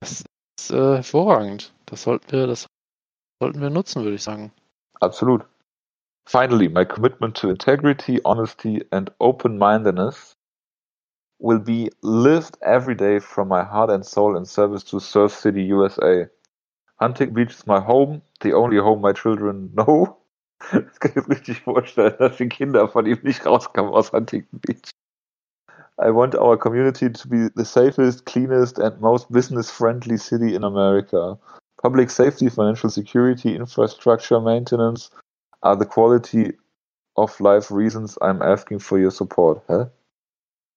Das 0.00 0.24
ist 0.58 0.70
äh, 0.70 0.96
hervorragend. 0.96 1.72
Das 1.86 2.02
sollten 2.02 2.30
wir, 2.32 2.46
das 2.46 2.66
sollten 3.40 3.60
wir 3.60 3.70
nutzen, 3.70 4.02
würde 4.02 4.16
ich 4.16 4.22
sagen. 4.22 4.52
Absolut. 5.00 5.44
Finally, 6.26 6.68
my 6.68 6.84
commitment 6.84 7.36
to 7.36 7.50
integrity, 7.50 8.20
honesty 8.24 8.84
and 8.90 9.10
open-mindedness 9.18 10.36
will 11.40 11.58
be 11.58 11.90
lived 12.02 12.56
every 12.62 12.94
day 12.94 13.18
from 13.18 13.48
my 13.48 13.64
heart 13.64 13.90
and 13.90 14.06
soul 14.06 14.36
in 14.36 14.44
service 14.44 14.84
to 14.84 15.00
Surf 15.00 15.32
City, 15.32 15.62
USA. 15.64 16.28
Hunting 17.00 17.34
Beach 17.34 17.50
is 17.50 17.66
my 17.66 17.80
home, 17.80 18.22
the 18.40 18.52
only 18.52 18.76
home 18.78 19.00
my 19.00 19.12
children 19.12 19.70
know. 19.74 20.21
Das 20.70 21.00
kann 21.00 21.10
ich 21.10 21.16
mir 21.16 21.28
richtig 21.28 21.62
vorstellen, 21.62 22.14
dass 22.18 22.36
die 22.36 22.48
Kinder 22.48 22.88
von 22.88 23.06
ihm 23.06 23.18
nicht 23.22 23.44
rauskamen 23.44 23.92
aus 23.92 24.12
Huntington 24.12 24.60
Beach. 24.60 24.90
I 25.98 26.10
want 26.10 26.34
our 26.34 26.56
community 26.56 27.10
to 27.10 27.28
be 27.28 27.50
the 27.54 27.64
safest, 27.64 28.24
cleanest, 28.24 28.78
and 28.78 29.00
most 29.00 29.30
business 29.30 29.70
friendly 29.70 30.16
city 30.16 30.54
in 30.54 30.64
America. 30.64 31.38
Public 31.82 32.10
safety, 32.10 32.48
financial 32.48 32.90
security, 32.90 33.54
infrastructure 33.54 34.40
maintenance 34.40 35.10
are 35.62 35.76
the 35.76 35.84
quality 35.84 36.52
of 37.16 37.38
life 37.40 37.70
reasons 37.70 38.16
I'm 38.22 38.40
asking 38.40 38.78
for 38.78 38.98
your 38.98 39.10
support. 39.10 39.62
Hä? 39.68 39.90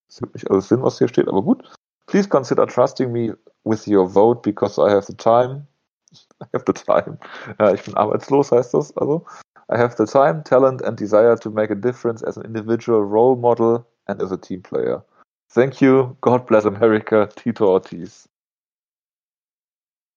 Das 0.08 0.20
gibt 0.20 0.36
nicht 0.36 0.50
alles 0.50 0.68
Sinn, 0.68 0.84
was 0.84 0.98
hier 0.98 1.08
steht, 1.08 1.28
aber 1.28 1.42
gut. 1.42 1.64
Please 2.08 2.28
consider 2.28 2.68
trusting 2.68 3.12
me 3.12 3.34
with 3.64 3.88
your 3.88 4.08
vote 4.08 4.42
because 4.44 4.78
I 4.78 4.92
have 4.92 5.06
the 5.06 5.16
time. 5.16 5.68
I 6.42 6.46
have 6.54 6.66
the 6.66 6.74
time. 6.74 7.18
Ja, 7.60 7.74
ich 7.74 7.84
bin 7.84 7.96
arbeitslos, 7.96 8.52
heißt 8.52 8.74
das 8.74 8.96
also. 8.98 9.26
I 9.70 9.78
have 9.78 9.96
the 9.96 10.06
time, 10.06 10.44
talent 10.44 10.82
and 10.82 10.96
desire 10.96 11.36
to 11.38 11.50
make 11.50 11.72
a 11.72 11.76
difference 11.76 12.22
as 12.22 12.38
an 12.38 12.46
individual 12.46 13.02
role 13.02 13.36
model 13.36 13.88
and 14.08 14.22
as 14.22 14.32
a 14.32 14.38
team 14.38 14.62
player. 14.62 15.04
Thank 15.50 15.82
you. 15.82 16.18
God 16.22 16.46
bless 16.46 16.66
America. 16.66 17.30
Tito 17.36 17.68
Ortiz. 17.68 18.28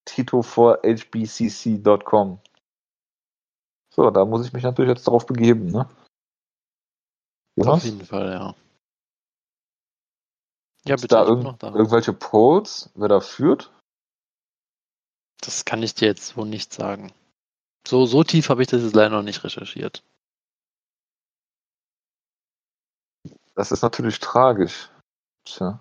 Tito 0.05 0.43
for 0.43 0.79
hbcc.com. 0.83 2.39
So, 3.95 4.11
da 4.11 4.25
muss 4.25 4.47
ich 4.47 4.53
mich 4.53 4.63
natürlich 4.63 4.91
jetzt 4.91 5.07
darauf 5.07 5.27
begeben, 5.27 5.67
ne? 5.67 5.89
Jonas? 7.57 7.75
Auf 7.75 7.85
jeden 7.85 8.05
Fall, 8.05 8.31
ja. 8.31 8.55
Ja, 10.85 10.97
bitte. 10.97 11.09
Da 11.09 11.27
irg 11.27 11.59
da. 11.59 11.69
irgendwelche 11.69 12.13
Polls, 12.13 12.91
wer 12.95 13.09
da 13.09 13.21
führt? 13.21 13.73
Das 15.41 15.65
kann 15.65 15.83
ich 15.83 15.95
dir 15.95 16.07
jetzt 16.07 16.37
wohl 16.37 16.47
nicht 16.47 16.73
sagen. 16.73 17.13
So, 17.89 18.05
so 18.05 18.23
tief 18.23 18.51
habe 18.51 18.61
ich 18.61 18.69
das 18.69 18.83
jetzt 18.83 18.95
leider 18.95 19.17
noch 19.17 19.23
nicht 19.23 19.43
recherchiert. 19.43 20.05
Das 23.55 23.73
ist 23.73 23.81
natürlich 23.81 24.19
tragisch. 24.21 24.91
Tja. 25.47 25.81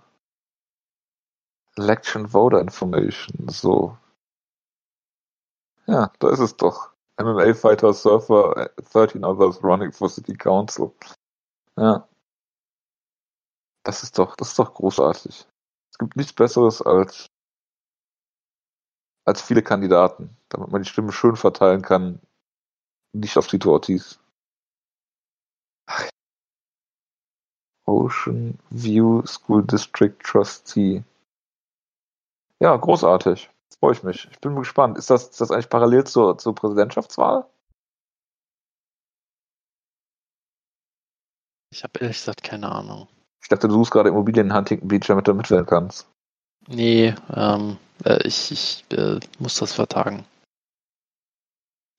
Election 1.75 2.29
Voter 2.29 2.61
Information, 2.61 3.49
so. 3.49 3.97
Ja, 5.85 6.13
da 6.19 6.29
ist 6.31 6.39
es 6.39 6.55
doch. 6.55 6.93
MMA 7.17 7.53
Fighter 7.53 7.93
Surfer, 7.93 8.71
13 8.93 9.25
others 9.25 9.61
running 9.61 9.91
for 9.91 10.09
City 10.09 10.33
Council. 10.33 10.93
Ja. 11.75 12.07
Das 13.83 14.03
ist 14.03 14.17
doch, 14.17 14.37
das 14.37 14.51
ist 14.51 14.59
doch 14.59 14.73
großartig. 14.73 15.45
Es 15.91 15.97
gibt 15.97 16.15
nichts 16.15 16.31
Besseres 16.31 16.81
als, 16.81 17.27
als 19.27 19.41
viele 19.41 19.61
Kandidaten, 19.61 20.29
damit 20.47 20.71
man 20.71 20.81
die 20.81 20.89
Stimmen 20.89 21.11
schön 21.11 21.35
verteilen 21.35 21.81
kann. 21.81 22.21
Nicht 23.13 23.37
auf 23.37 23.47
Tito 23.47 23.73
Ortiz. 23.73 24.19
Ocean 27.85 28.57
View 28.69 29.25
School 29.25 29.65
District 29.65 30.15
Trustee. 30.23 31.03
Ja, 32.59 32.75
großartig. 32.75 33.49
Jetzt 33.65 33.79
freue 33.79 33.93
ich 33.93 34.03
mich. 34.03 34.29
Ich 34.31 34.39
bin 34.39 34.55
gespannt. 34.55 34.97
Ist 34.97 35.09
das, 35.09 35.29
ist 35.29 35.41
das 35.41 35.51
eigentlich 35.51 35.69
parallel 35.69 36.05
zur, 36.05 36.37
zur 36.37 36.55
Präsidentschaftswahl? 36.55 37.45
Ich 41.73 41.83
habe 41.83 41.99
ehrlich 41.99 42.17
gesagt 42.17 42.43
keine 42.43 42.71
Ahnung. 42.71 43.09
Ich 43.41 43.49
dachte, 43.49 43.67
du 43.67 43.73
suchst 43.73 43.91
gerade 43.91 44.09
Immobilien 44.09 44.47
in 44.47 44.55
Huntington 44.55 44.87
Beach, 44.87 45.05
damit 45.07 45.27
du 45.27 45.33
mitwählen 45.33 45.65
kannst. 45.65 46.09
Nee, 46.67 47.13
ähm, 47.33 47.77
äh, 48.05 48.25
ich, 48.27 48.51
ich 48.51 48.85
äh, 48.97 49.19
muss 49.39 49.55
das 49.55 49.73
vertagen. 49.73 50.25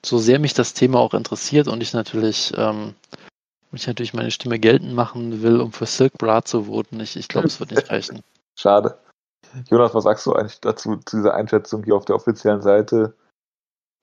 So 0.04 0.18
sehr 0.18 0.38
mich 0.38 0.54
das 0.54 0.74
Thema 0.74 1.00
auch 1.00 1.14
interessiert 1.14 1.68
und 1.68 1.82
ich 1.82 1.92
natürlich, 1.92 2.52
ähm, 2.56 2.94
ich 3.72 3.86
natürlich 3.86 4.14
meine 4.14 4.30
Stimme 4.30 4.58
geltend 4.58 4.94
machen 4.94 5.42
will, 5.42 5.60
um 5.60 5.72
für 5.72 5.86
Silk 5.86 6.14
Brat 6.18 6.48
zu 6.48 6.64
voten, 6.64 7.00
ich, 7.00 7.16
ich 7.16 7.28
glaube, 7.28 7.48
es 7.48 7.60
wird 7.60 7.72
nicht 7.72 7.90
reichen. 7.90 8.22
Schade. 8.58 8.98
Jonas, 9.70 9.94
was 9.94 10.04
sagst 10.04 10.26
du 10.26 10.34
eigentlich 10.34 10.60
dazu, 10.60 10.96
zu 10.96 11.16
dieser 11.16 11.34
Einschätzung 11.34 11.82
hier 11.84 11.96
auf 11.96 12.04
der 12.04 12.16
offiziellen 12.16 12.62
Seite? 12.62 13.16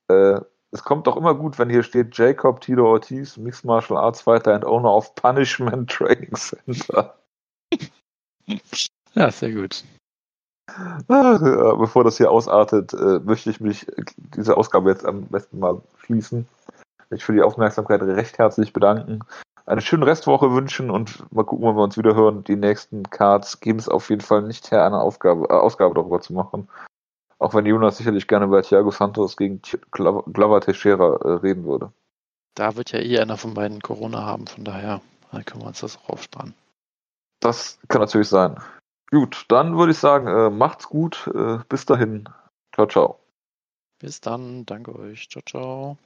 Äh, 0.09 0.39
es 0.71 0.83
kommt 0.83 1.07
doch 1.07 1.15
immer 1.15 1.35
gut, 1.35 1.57
wenn 1.57 1.69
hier 1.69 1.83
steht 1.83 2.17
Jacob 2.17 2.59
Tito 2.61 2.85
Ortiz, 2.85 3.37
Mixed 3.37 3.63
Martial 3.63 3.97
Arts 3.97 4.21
Fighter 4.21 4.53
and 4.53 4.65
Owner 4.65 4.93
of 4.93 5.15
Punishment 5.15 5.89
Training 5.89 6.35
Center. 6.35 7.17
Ja, 9.15 9.31
sehr 9.31 9.53
gut. 9.53 9.83
Ah, 10.68 11.76
bevor 11.78 12.03
das 12.03 12.18
hier 12.18 12.32
ausartet, 12.32 12.93
äh, 12.93 13.20
möchte 13.20 13.49
ich 13.49 13.59
mich 13.59 13.86
diese 14.36 14.57
Ausgabe 14.57 14.89
jetzt 14.89 15.05
am 15.05 15.26
besten 15.28 15.59
mal 15.59 15.82
schließen. 15.99 16.47
Ich 17.11 17.24
für 17.24 17.34
die 17.34 17.43
Aufmerksamkeit 17.43 18.01
recht 18.01 18.38
herzlich 18.39 18.74
bedanken. 18.74 19.20
Eine 19.68 19.82
schöne 19.82 20.05
Restwoche 20.05 20.51
wünschen 20.51 20.89
und 20.91 21.32
mal 21.32 21.43
gucken, 21.43 21.66
wann 21.66 21.76
wir 21.76 21.84
uns 21.84 21.97
wieder 21.97 22.16
hören. 22.16 22.43
Die 22.43 22.55
nächsten 22.55 23.03
Cards 23.03 23.59
geben 23.59 23.80
es 23.80 23.89
auf 23.89 24.09
jeden 24.09 24.22
Fall 24.22 24.43
nicht 24.43 24.72
her, 24.72 24.86
eine 24.86 24.99
Aufgabe, 24.99 25.47
äh, 25.49 25.53
Ausgabe 25.53 25.95
darüber 25.95 26.22
zu 26.22 26.34
machen. 26.34 26.68
Auch 27.38 27.53
wenn 27.53 27.66
Jonas 27.66 27.97
sicherlich 27.97 28.28
gerne 28.28 28.45
über 28.45 28.61
Thiago 28.61 28.91
Santos 28.91 29.38
gegen 29.38 29.61
Glover 29.91 30.61
Teixeira 30.61 31.16
äh, 31.16 31.34
reden 31.38 31.66
würde. 31.66 31.91
Da 32.55 32.76
wird 32.76 32.91
ja 32.91 32.99
eh 32.99 33.20
einer 33.20 33.38
von 33.38 33.53
beiden 33.53 33.82
Corona 33.82 34.24
haben, 34.24 34.47
von 34.47 34.63
daher 34.63 35.01
können 35.45 35.61
wir 35.61 35.68
uns 35.68 35.82
das 35.82 35.97
auch 35.97 36.09
aufsparen. 36.09 36.53
Das 37.41 37.78
kann 37.89 38.01
natürlich 38.01 38.30
sein. 38.30 38.55
Gut, 39.11 39.45
dann 39.49 39.77
würde 39.77 39.91
ich 39.91 39.97
sagen, 39.99 40.27
äh, 40.27 40.49
macht's 40.49 40.89
gut. 40.89 41.29
Äh, 41.33 41.59
bis 41.69 41.85
dahin. 41.85 42.29
Ciao, 42.73 42.87
ciao. 42.87 43.19
Bis 43.99 44.21
dann. 44.21 44.65
Danke 44.65 44.95
euch. 44.95 45.29
Ciao, 45.29 45.43
ciao. 45.45 45.97